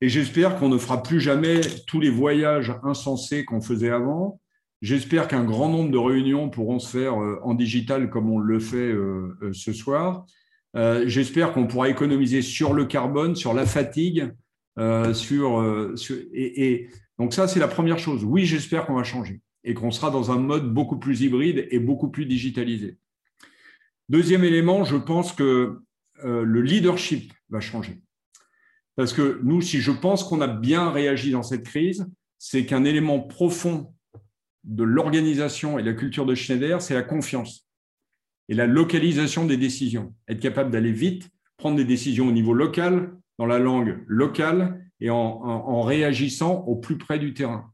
Et 0.00 0.08
j'espère 0.08 0.56
qu'on 0.56 0.68
ne 0.68 0.78
fera 0.78 1.02
plus 1.02 1.20
jamais 1.20 1.60
tous 1.86 2.00
les 2.00 2.10
voyages 2.10 2.72
insensés 2.82 3.44
qu'on 3.44 3.60
faisait 3.60 3.90
avant, 3.90 4.40
J'espère 4.80 5.26
qu'un 5.26 5.42
grand 5.42 5.68
nombre 5.68 5.90
de 5.90 5.98
réunions 5.98 6.50
pourront 6.50 6.78
se 6.78 6.96
faire 6.96 7.20
euh, 7.20 7.40
en 7.42 7.54
digital 7.54 8.10
comme 8.10 8.30
on 8.30 8.38
le 8.38 8.60
fait 8.60 8.76
euh, 8.76 9.36
ce 9.52 9.72
soir. 9.72 10.24
J'espère 11.06 11.52
qu'on 11.52 11.66
pourra 11.66 11.88
économiser 11.88 12.40
sur 12.40 12.72
le 12.72 12.84
carbone, 12.84 13.34
sur 13.34 13.52
la 13.52 13.66
fatigue, 13.66 14.32
sur, 15.12 15.96
et, 16.32 16.88
donc 17.18 17.34
ça 17.34 17.48
c'est 17.48 17.60
la 17.60 17.68
première 17.68 17.98
chose. 17.98 18.24
Oui, 18.24 18.44
j'espère 18.44 18.86
qu'on 18.86 18.94
va 18.94 19.04
changer 19.04 19.40
et 19.64 19.74
qu'on 19.74 19.90
sera 19.90 20.10
dans 20.10 20.30
un 20.30 20.38
mode 20.38 20.72
beaucoup 20.72 20.98
plus 20.98 21.20
hybride 21.20 21.66
et 21.70 21.78
beaucoup 21.78 22.08
plus 22.08 22.26
digitalisé. 22.26 22.98
Deuxième 24.08 24.44
élément, 24.44 24.84
je 24.84 24.96
pense 24.96 25.32
que 25.32 25.80
le 26.22 26.62
leadership 26.62 27.32
va 27.50 27.60
changer. 27.60 28.00
Parce 28.96 29.12
que 29.12 29.40
nous, 29.44 29.60
si 29.60 29.80
je 29.80 29.92
pense 29.92 30.24
qu'on 30.24 30.40
a 30.40 30.48
bien 30.48 30.90
réagi 30.90 31.30
dans 31.30 31.42
cette 31.42 31.64
crise, 31.64 32.06
c'est 32.38 32.66
qu'un 32.66 32.84
élément 32.84 33.20
profond 33.20 33.94
de 34.64 34.82
l'organisation 34.82 35.78
et 35.78 35.82
la 35.82 35.92
culture 35.92 36.26
de 36.26 36.34
Schneider, 36.34 36.82
c'est 36.82 36.94
la 36.94 37.02
confiance 37.02 37.68
et 38.48 38.54
la 38.54 38.66
localisation 38.66 39.44
des 39.44 39.56
décisions. 39.56 40.14
Être 40.26 40.40
capable 40.40 40.70
d'aller 40.70 40.92
vite, 40.92 41.28
prendre 41.58 41.76
des 41.76 41.84
décisions 41.84 42.28
au 42.28 42.32
niveau 42.32 42.54
local, 42.54 43.16
dans 43.38 43.46
la 43.46 43.58
langue 43.58 44.02
locale 44.06 44.87
et 45.00 45.10
en, 45.10 45.82
réagissant 45.82 46.64
au 46.66 46.76
plus 46.76 46.98
près 46.98 47.18
du 47.18 47.34
terrain. 47.34 47.72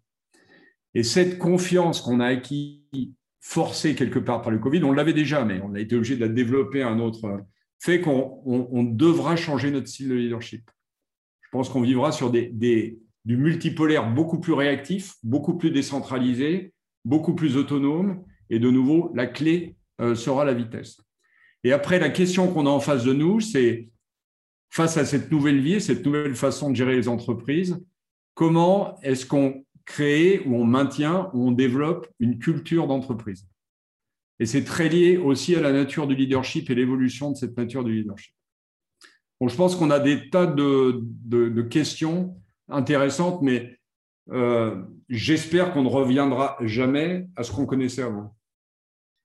Et 0.94 1.02
cette 1.02 1.38
confiance 1.38 2.00
qu'on 2.00 2.20
a 2.20 2.26
acquis, 2.26 2.84
forcée 3.40 3.94
quelque 3.94 4.18
part 4.18 4.42
par 4.42 4.50
le 4.50 4.58
Covid, 4.58 4.84
on 4.84 4.92
l'avait 4.92 5.12
déjà, 5.12 5.44
mais 5.44 5.60
on 5.62 5.74
a 5.74 5.80
été 5.80 5.96
obligé 5.96 6.16
de 6.16 6.20
la 6.20 6.28
développer 6.28 6.82
un 6.82 6.98
autre, 6.98 7.40
fait 7.80 8.00
qu'on 8.00 8.84
devra 8.84 9.36
changer 9.36 9.70
notre 9.70 9.88
style 9.88 10.08
de 10.08 10.14
leadership. 10.14 10.70
Je 11.42 11.48
pense 11.50 11.68
qu'on 11.68 11.82
vivra 11.82 12.12
sur 12.12 12.30
des, 12.30 12.98
du 13.24 13.36
multipolaire 13.36 14.12
beaucoup 14.12 14.40
plus 14.40 14.52
réactif, 14.52 15.14
beaucoup 15.22 15.56
plus 15.56 15.70
décentralisé, 15.70 16.72
beaucoup 17.04 17.34
plus 17.34 17.56
autonome. 17.56 18.24
Et 18.50 18.58
de 18.58 18.70
nouveau, 18.70 19.12
la 19.14 19.26
clé 19.26 19.76
euh, 20.00 20.14
sera 20.14 20.44
la 20.44 20.54
vitesse. 20.54 21.00
Et 21.62 21.72
après, 21.72 21.98
la 21.98 22.10
question 22.10 22.52
qu'on 22.52 22.66
a 22.66 22.70
en 22.70 22.80
face 22.80 23.04
de 23.04 23.12
nous, 23.12 23.40
c'est 23.40 23.88
face 24.74 24.96
à 24.96 25.04
cette 25.04 25.30
nouvelle 25.30 25.60
vie, 25.60 25.80
cette 25.80 26.04
nouvelle 26.04 26.34
façon 26.34 26.68
de 26.68 26.74
gérer 26.74 26.96
les 26.96 27.06
entreprises, 27.06 27.80
comment 28.34 29.00
est-ce 29.02 29.24
qu'on 29.24 29.64
crée 29.84 30.40
ou 30.40 30.56
on 30.56 30.64
maintient 30.64 31.30
ou 31.32 31.46
on 31.46 31.52
développe 31.52 32.08
une 32.18 32.40
culture 32.40 32.88
d'entreprise? 32.88 33.46
Et 34.40 34.46
c'est 34.46 34.64
très 34.64 34.88
lié 34.88 35.16
aussi 35.16 35.54
à 35.54 35.60
la 35.60 35.70
nature 35.70 36.08
du 36.08 36.16
leadership 36.16 36.68
et 36.70 36.74
l'évolution 36.74 37.30
de 37.30 37.36
cette 37.36 37.56
nature 37.56 37.84
du 37.84 37.94
leadership. 37.94 38.34
Je 39.46 39.54
pense 39.54 39.76
qu'on 39.76 39.90
a 39.90 40.00
des 40.00 40.28
tas 40.30 40.46
de, 40.46 41.02
de 41.02 41.62
questions 41.62 42.36
intéressantes, 42.68 43.42
mais 43.42 43.78
euh, 44.32 44.82
j'espère 45.08 45.72
qu'on 45.72 45.84
ne 45.84 45.88
reviendra 45.88 46.56
jamais 46.62 47.28
à 47.36 47.44
ce 47.44 47.52
qu'on 47.52 47.66
connaissait 47.66 48.02
avant. 48.02 48.34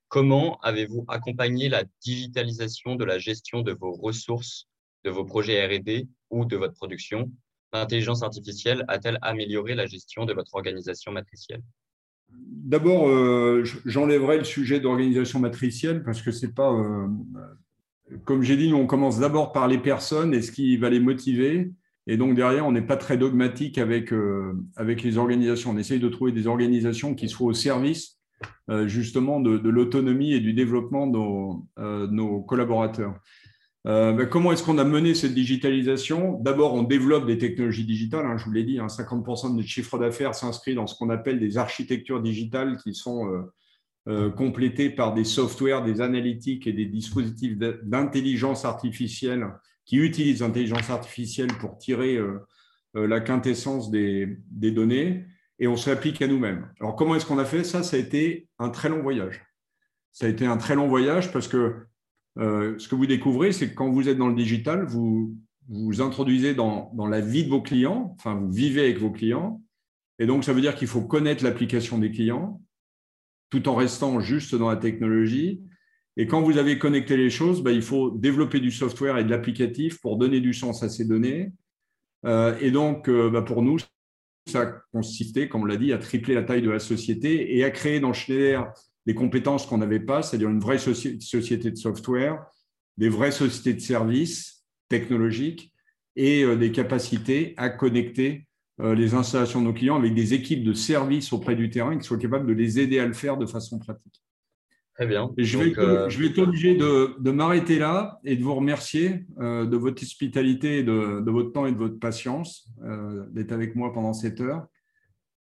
Comment 0.10 0.60
avez-vous 0.60 1.06
accompagné 1.08 1.70
la 1.70 1.86
digitalisation 2.02 2.96
de 2.96 3.06
la 3.06 3.18
gestion 3.18 3.62
de 3.62 3.72
vos 3.72 3.94
ressources, 3.94 4.68
de 5.04 5.10
vos 5.10 5.26
projets 5.26 5.66
RD 5.66 6.08
ou 6.30 6.46
de 6.46 6.58
votre 6.58 6.74
production 6.74 7.32
L'intelligence 7.74 8.24
artificielle 8.24 8.84
a-t-elle 8.88 9.20
amélioré 9.22 9.76
la 9.76 9.86
gestion 9.86 10.26
de 10.26 10.34
votre 10.34 10.56
organisation 10.56 11.12
matricielle? 11.12 11.62
D'abord, 12.32 13.08
euh, 13.08 13.64
j'enlèverai 13.86 14.40
le 14.40 14.44
sujet 14.44 14.80
d'organisation 14.80 15.40
matricielle 15.40 16.04
parce 16.04 16.22
que 16.22 16.32
c'est 16.32 16.54
pas, 16.54 16.72
euh, 16.72 17.08
comme 18.26 18.42
j'ai 18.42 18.58
dit, 18.58 18.74
on 18.74 18.88
commence 18.88 19.20
d'abord 19.20 19.52
par 19.52 19.68
les 19.68 19.78
personnes 19.78 20.34
et 20.34 20.42
ce 20.42 20.52
qui 20.52 20.78
va 20.78 20.90
les 20.90 21.00
motiver. 21.00 21.72
Et 22.08 22.18
donc 22.18 22.36
derrière, 22.36 22.66
on 22.66 22.72
n'est 22.72 22.86
pas 22.86 22.98
très 22.98 23.18
dogmatique 23.18 23.78
avec, 23.78 24.14
euh, 24.14 24.54
les 24.80 25.18
organisations. 25.18 25.72
On 25.72 25.78
essaye 25.78 26.00
de 26.00 26.10
trouver 26.10 26.32
des 26.32 26.48
organisations 26.48 27.14
qui 27.14 27.30
soient 27.30 27.48
au 27.48 27.54
service 27.54 28.16
justement 28.86 29.42
de, 29.42 29.70
l'autonomie 29.70 30.32
et 30.32 30.40
du 30.40 30.54
développement 30.54 31.08
de 31.08 32.08
nos, 32.08 32.42
collaborateurs. 32.44 33.20
Ben, 33.86 34.26
comment 34.28 34.52
est-ce 34.52 34.64
qu'on 34.64 34.78
a 34.78 34.84
mené 34.84 35.16
cette 35.16 35.34
digitalisation? 35.34 36.40
D'abord, 36.42 36.74
on 36.74 36.84
développe 36.84 37.26
des 37.26 37.38
technologies 37.38 37.86
digitales. 37.86 38.26
Hein, 38.26 38.38
je 38.38 38.46
vous 38.46 38.52
l'ai 38.52 38.64
dit, 38.64 38.78
50% 38.78 39.48
hein, 39.48 39.50
de 39.50 39.56
notre 39.56 39.68
chiffre 39.68 39.98
d'affaires 39.98 40.36
s'inscrit 40.36 40.76
dans 40.76 40.86
ce 40.86 40.96
qu'on 40.96 41.10
appelle 41.10 41.40
des 41.40 41.58
architectures 41.58 42.22
digitales 42.22 42.78
qui 42.84 42.94
sont 42.94 43.46
complétées 44.36 44.90
par 44.90 45.14
des 45.14 45.24
softwares, 45.24 45.84
des 45.84 46.02
analytiques 46.02 46.68
et 46.68 46.74
des 46.74 46.86
dispositifs 46.86 47.58
d'intelligence 47.58 48.66
artificielle 48.66 49.48
qui 49.90 49.98
utilisent 49.98 50.42
l'intelligence 50.42 50.92
artificielle 50.92 51.52
pour 51.60 51.80
tirer 51.80 52.16
euh, 52.16 52.46
euh, 52.96 53.08
la 53.08 53.22
quintessence 53.22 53.90
des, 53.90 54.38
données 54.52 55.26
et 55.58 55.68
on 55.68 55.76
se 55.76 55.90
l'applique 55.90 56.22
à 56.22 56.28
nous-mêmes. 56.28 56.72
Alors, 56.80 56.96
comment 56.96 57.16
est-ce 57.16 57.26
qu'on 57.26 57.40
a 57.40 57.46
fait? 57.46 57.64
Ça 57.64 57.82
Ça 57.82 57.98
a 57.98 58.00
été 58.00 58.48
un 58.60 58.70
très 58.70 58.88
long 58.88 59.02
voyage. 59.02 59.44
Ça 60.12 60.28
a 60.28 60.30
été 60.30 60.46
un 60.46 60.58
très 60.58 60.76
long 60.76 60.88
voyage 60.88 61.34
parce 61.34 61.48
que 61.48 61.88
euh, 62.40 62.78
ce 62.78 62.88
que 62.88 62.96
vous 62.96 63.06
découvrez, 63.06 63.52
c'est 63.52 63.70
que 63.70 63.76
quand 63.76 63.90
vous 63.90 64.10
êtes 64.10 64.18
dans 64.18 64.30
le 64.30 64.36
digital, 64.36 64.86
vous 64.86 65.36
vous 65.68 66.02
introduisez 66.02 66.56
dans, 66.56 66.92
la 67.10 67.22
vie 67.22 67.44
de 67.44 67.50
vos 67.50 67.62
clients, 67.62 68.16
enfin, 68.18 68.36
vous 68.36 68.52
vivez 68.52 68.82
avec 68.82 68.98
vos 68.98 69.12
clients. 69.12 69.62
Et 70.18 70.26
donc, 70.26 70.44
ça 70.44 70.54
veut 70.54 70.62
dire 70.62 70.76
qu'il 70.76 70.88
faut 70.88 71.02
connaître 71.02 71.44
l'application 71.44 71.98
des 71.98 72.12
clients 72.12 72.62
tout 73.52 73.68
en 73.68 73.76
restant 73.76 74.20
juste 74.20 74.56
dans 74.56 74.70
la 74.70 74.78
technologie 74.78 75.62
et 76.20 76.28
quand 76.28 76.42
vous 76.42 76.58
avez 76.58 76.78
connecté 76.78 77.16
les 77.16 77.30
choses, 77.30 77.64
bah, 77.64 77.72
il 77.72 77.82
faut 77.82 78.12
développer 78.12 78.60
du 78.60 78.72
software 78.72 79.18
et 79.18 79.24
de 79.24 79.30
l'applicatif 79.30 80.02
pour 80.02 80.18
donner 80.18 80.42
du 80.42 80.54
sens 80.54 80.84
à 80.84 80.90
ces 80.90 81.06
données. 81.06 81.54
Euh, 82.26 82.58
et 82.60 82.72
donc, 82.72 83.08
euh, 83.08 83.30
bah, 83.30 83.42
pour 83.42 83.62
nous, 83.62 83.78
ça 84.46 84.62
a 84.62 84.66
consisté, 84.92 85.48
comme 85.48 85.62
on 85.62 85.66
l'a 85.66 85.78
dit, 85.78 85.94
à 85.94 85.98
tripler 85.98 86.36
la 86.36 86.44
taille 86.44 86.62
de 86.62 86.70
la 86.70 86.80
société 86.80 87.56
et 87.56 87.64
à 87.64 87.72
créer 87.72 88.02
dans 88.02 88.12
Schneider 88.12 88.66
des 89.06 89.16
compétences 89.16 89.66
qu'on 89.66 89.78
n'avait 89.78 90.00
pas, 90.00 90.22
c'est-à-dire 90.22 90.50
une 90.50 90.60
vraie 90.60 90.78
société 90.78 91.72
de 91.72 91.76
software, 91.76 92.46
des 92.98 93.10
vraies 93.10 93.32
sociétés 93.32 93.74
de 93.74 93.80
services 93.80 94.66
technologiques 94.90 95.74
et 96.16 96.44
euh, 96.44 96.56
des 96.56 96.72
capacités 96.72 97.54
à 97.58 97.70
connecter 97.70 98.46
les 98.82 99.14
installations 99.14 99.60
de 99.60 99.66
nos 99.66 99.74
clients 99.74 99.98
avec 99.98 100.14
des 100.16 100.34
équipes 100.34 100.64
de 100.64 100.72
services 100.72 101.34
auprès 101.34 101.54
du 101.54 101.70
terrain 101.70 101.98
qui 101.98 102.06
soient 102.06 102.18
capables 102.18 102.48
de 102.48 102.54
les 102.54 102.80
aider 102.80 102.98
à 103.00 103.06
le 103.06 103.12
faire 103.12 103.36
de 103.36 103.46
façon 103.46 103.78
pratique. 103.78 104.22
Très 105.00 105.08
bien. 105.08 105.32
je, 105.38 105.58
vais, 105.58 105.80
euh, 105.80 106.10
je 106.10 106.20
vais 106.20 106.28
être 106.28 106.40
obligé 106.40 106.76
de, 106.76 107.32
m'arrêter 107.32 107.80
là 107.80 108.20
et 108.26 108.36
de 108.36 108.44
vous 108.44 108.54
remercier 108.54 109.24
euh, 109.40 109.66
de 109.66 109.78
votre 109.78 110.04
hospitalité, 110.04 110.84
de, 110.84 111.22
de, 111.22 111.32
votre 111.32 111.54
temps 111.54 111.66
et 111.66 111.72
de 111.72 111.78
votre 111.78 111.98
patience 112.00 112.68
euh, 112.84 113.24
d'être 113.32 113.54
avec 113.54 113.78
moi 113.78 113.94
pendant 113.94 114.12
cette 114.12 114.42
heure. 114.42 114.68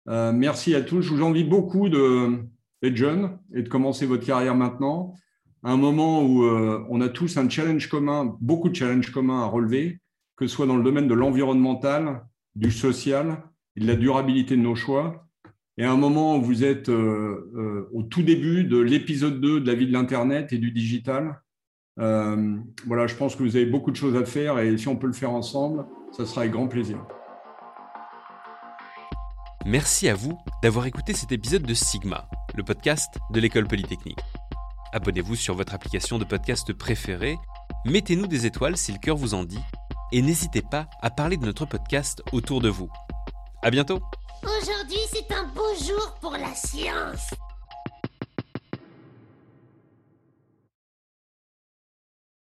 merci 0.07 0.73
à 0.73 0.81
tous. 0.81 1.03
Je 1.03 1.13
vous 1.13 1.21
envie 1.21 1.43
beaucoup 1.43 1.87
d'être 2.83 2.95
jeune 2.95 3.39
et 3.55 3.63
de 3.63 3.69
commencer 3.69 4.05
votre 4.05 4.25
carrière 4.25 4.55
maintenant. 4.55 5.15
un 5.63 5.77
moment 5.77 6.23
où 6.23 6.43
on 6.43 7.01
a 7.01 7.09
tous 7.09 7.37
un 7.37 7.49
challenge 7.49 7.87
commun, 7.87 8.35
beaucoup 8.41 8.69
de 8.69 8.75
challenges 8.75 9.11
communs 9.11 9.41
à 9.41 9.45
relever, 9.45 9.99
que 10.35 10.45
ce 10.45 10.53
soit 10.53 10.67
dans 10.67 10.75
le 10.75 10.83
domaine 10.83 11.07
de 11.07 11.13
l'environnemental, 11.13 12.25
du 12.55 12.69
social 12.69 13.41
et 13.75 13.79
de 13.79 13.87
la 13.87 13.95
durabilité 13.95 14.57
de 14.57 14.61
nos 14.61 14.75
choix. 14.75 15.25
Et 15.77 15.85
à 15.85 15.91
un 15.91 15.97
moment 15.97 16.37
où 16.37 16.41
vous 16.41 16.63
êtes 16.65 16.89
au 16.89 18.03
tout 18.03 18.21
début 18.21 18.65
de 18.65 18.77
l'épisode 18.77 19.39
2 19.39 19.61
de 19.61 19.67
la 19.67 19.75
vie 19.75 19.87
de 19.87 19.93
l'Internet 19.93 20.51
et 20.51 20.57
du 20.57 20.71
digital, 20.71 21.41
euh, 21.99 22.57
voilà, 22.87 23.07
je 23.07 23.15
pense 23.15 23.35
que 23.35 23.43
vous 23.43 23.55
avez 23.55 23.65
beaucoup 23.65 23.91
de 23.91 23.95
choses 23.95 24.15
à 24.15 24.25
faire 24.25 24.59
et 24.59 24.77
si 24.77 24.87
on 24.87 24.95
peut 24.95 25.07
le 25.07 25.13
faire 25.13 25.31
ensemble, 25.31 25.85
ça 26.11 26.25
sera 26.25 26.41
avec 26.41 26.53
grand 26.53 26.67
plaisir. 26.67 27.05
Merci 29.65 30.09
à 30.09 30.13
vous 30.13 30.37
d'avoir 30.61 30.87
écouté 30.87 31.13
cet 31.13 31.31
épisode 31.31 31.63
de 31.63 31.73
Sigma, 31.73 32.27
le 32.53 32.63
podcast 32.63 33.17
de 33.31 33.39
l'école 33.39 33.65
polytechnique. 33.65 34.19
Abonnez-vous 34.91 35.37
sur 35.37 35.55
votre 35.55 35.73
application 35.73 36.19
de 36.19 36.25
podcast 36.25 36.73
préférée, 36.73 37.37
mettez-nous 37.85 38.27
des 38.27 38.45
étoiles 38.45 38.75
si 38.75 38.91
le 38.91 38.97
cœur 38.99 39.15
vous 39.15 39.33
en 39.33 39.45
dit, 39.45 39.61
et 40.11 40.21
n'hésitez 40.21 40.61
pas 40.61 40.89
à 41.01 41.09
parler 41.09 41.37
de 41.37 41.45
notre 41.45 41.65
podcast 41.65 42.21
autour 42.33 42.59
de 42.59 42.67
vous. 42.67 42.89
À 43.61 43.71
bientôt. 43.71 44.01
Aujourd'hui, 44.43 44.99
c'est 45.09 45.31
un 45.33 45.45
beau 45.55 45.73
jour 45.81 46.13
pour 46.19 46.33
la 46.33 46.53
science. 46.53 47.29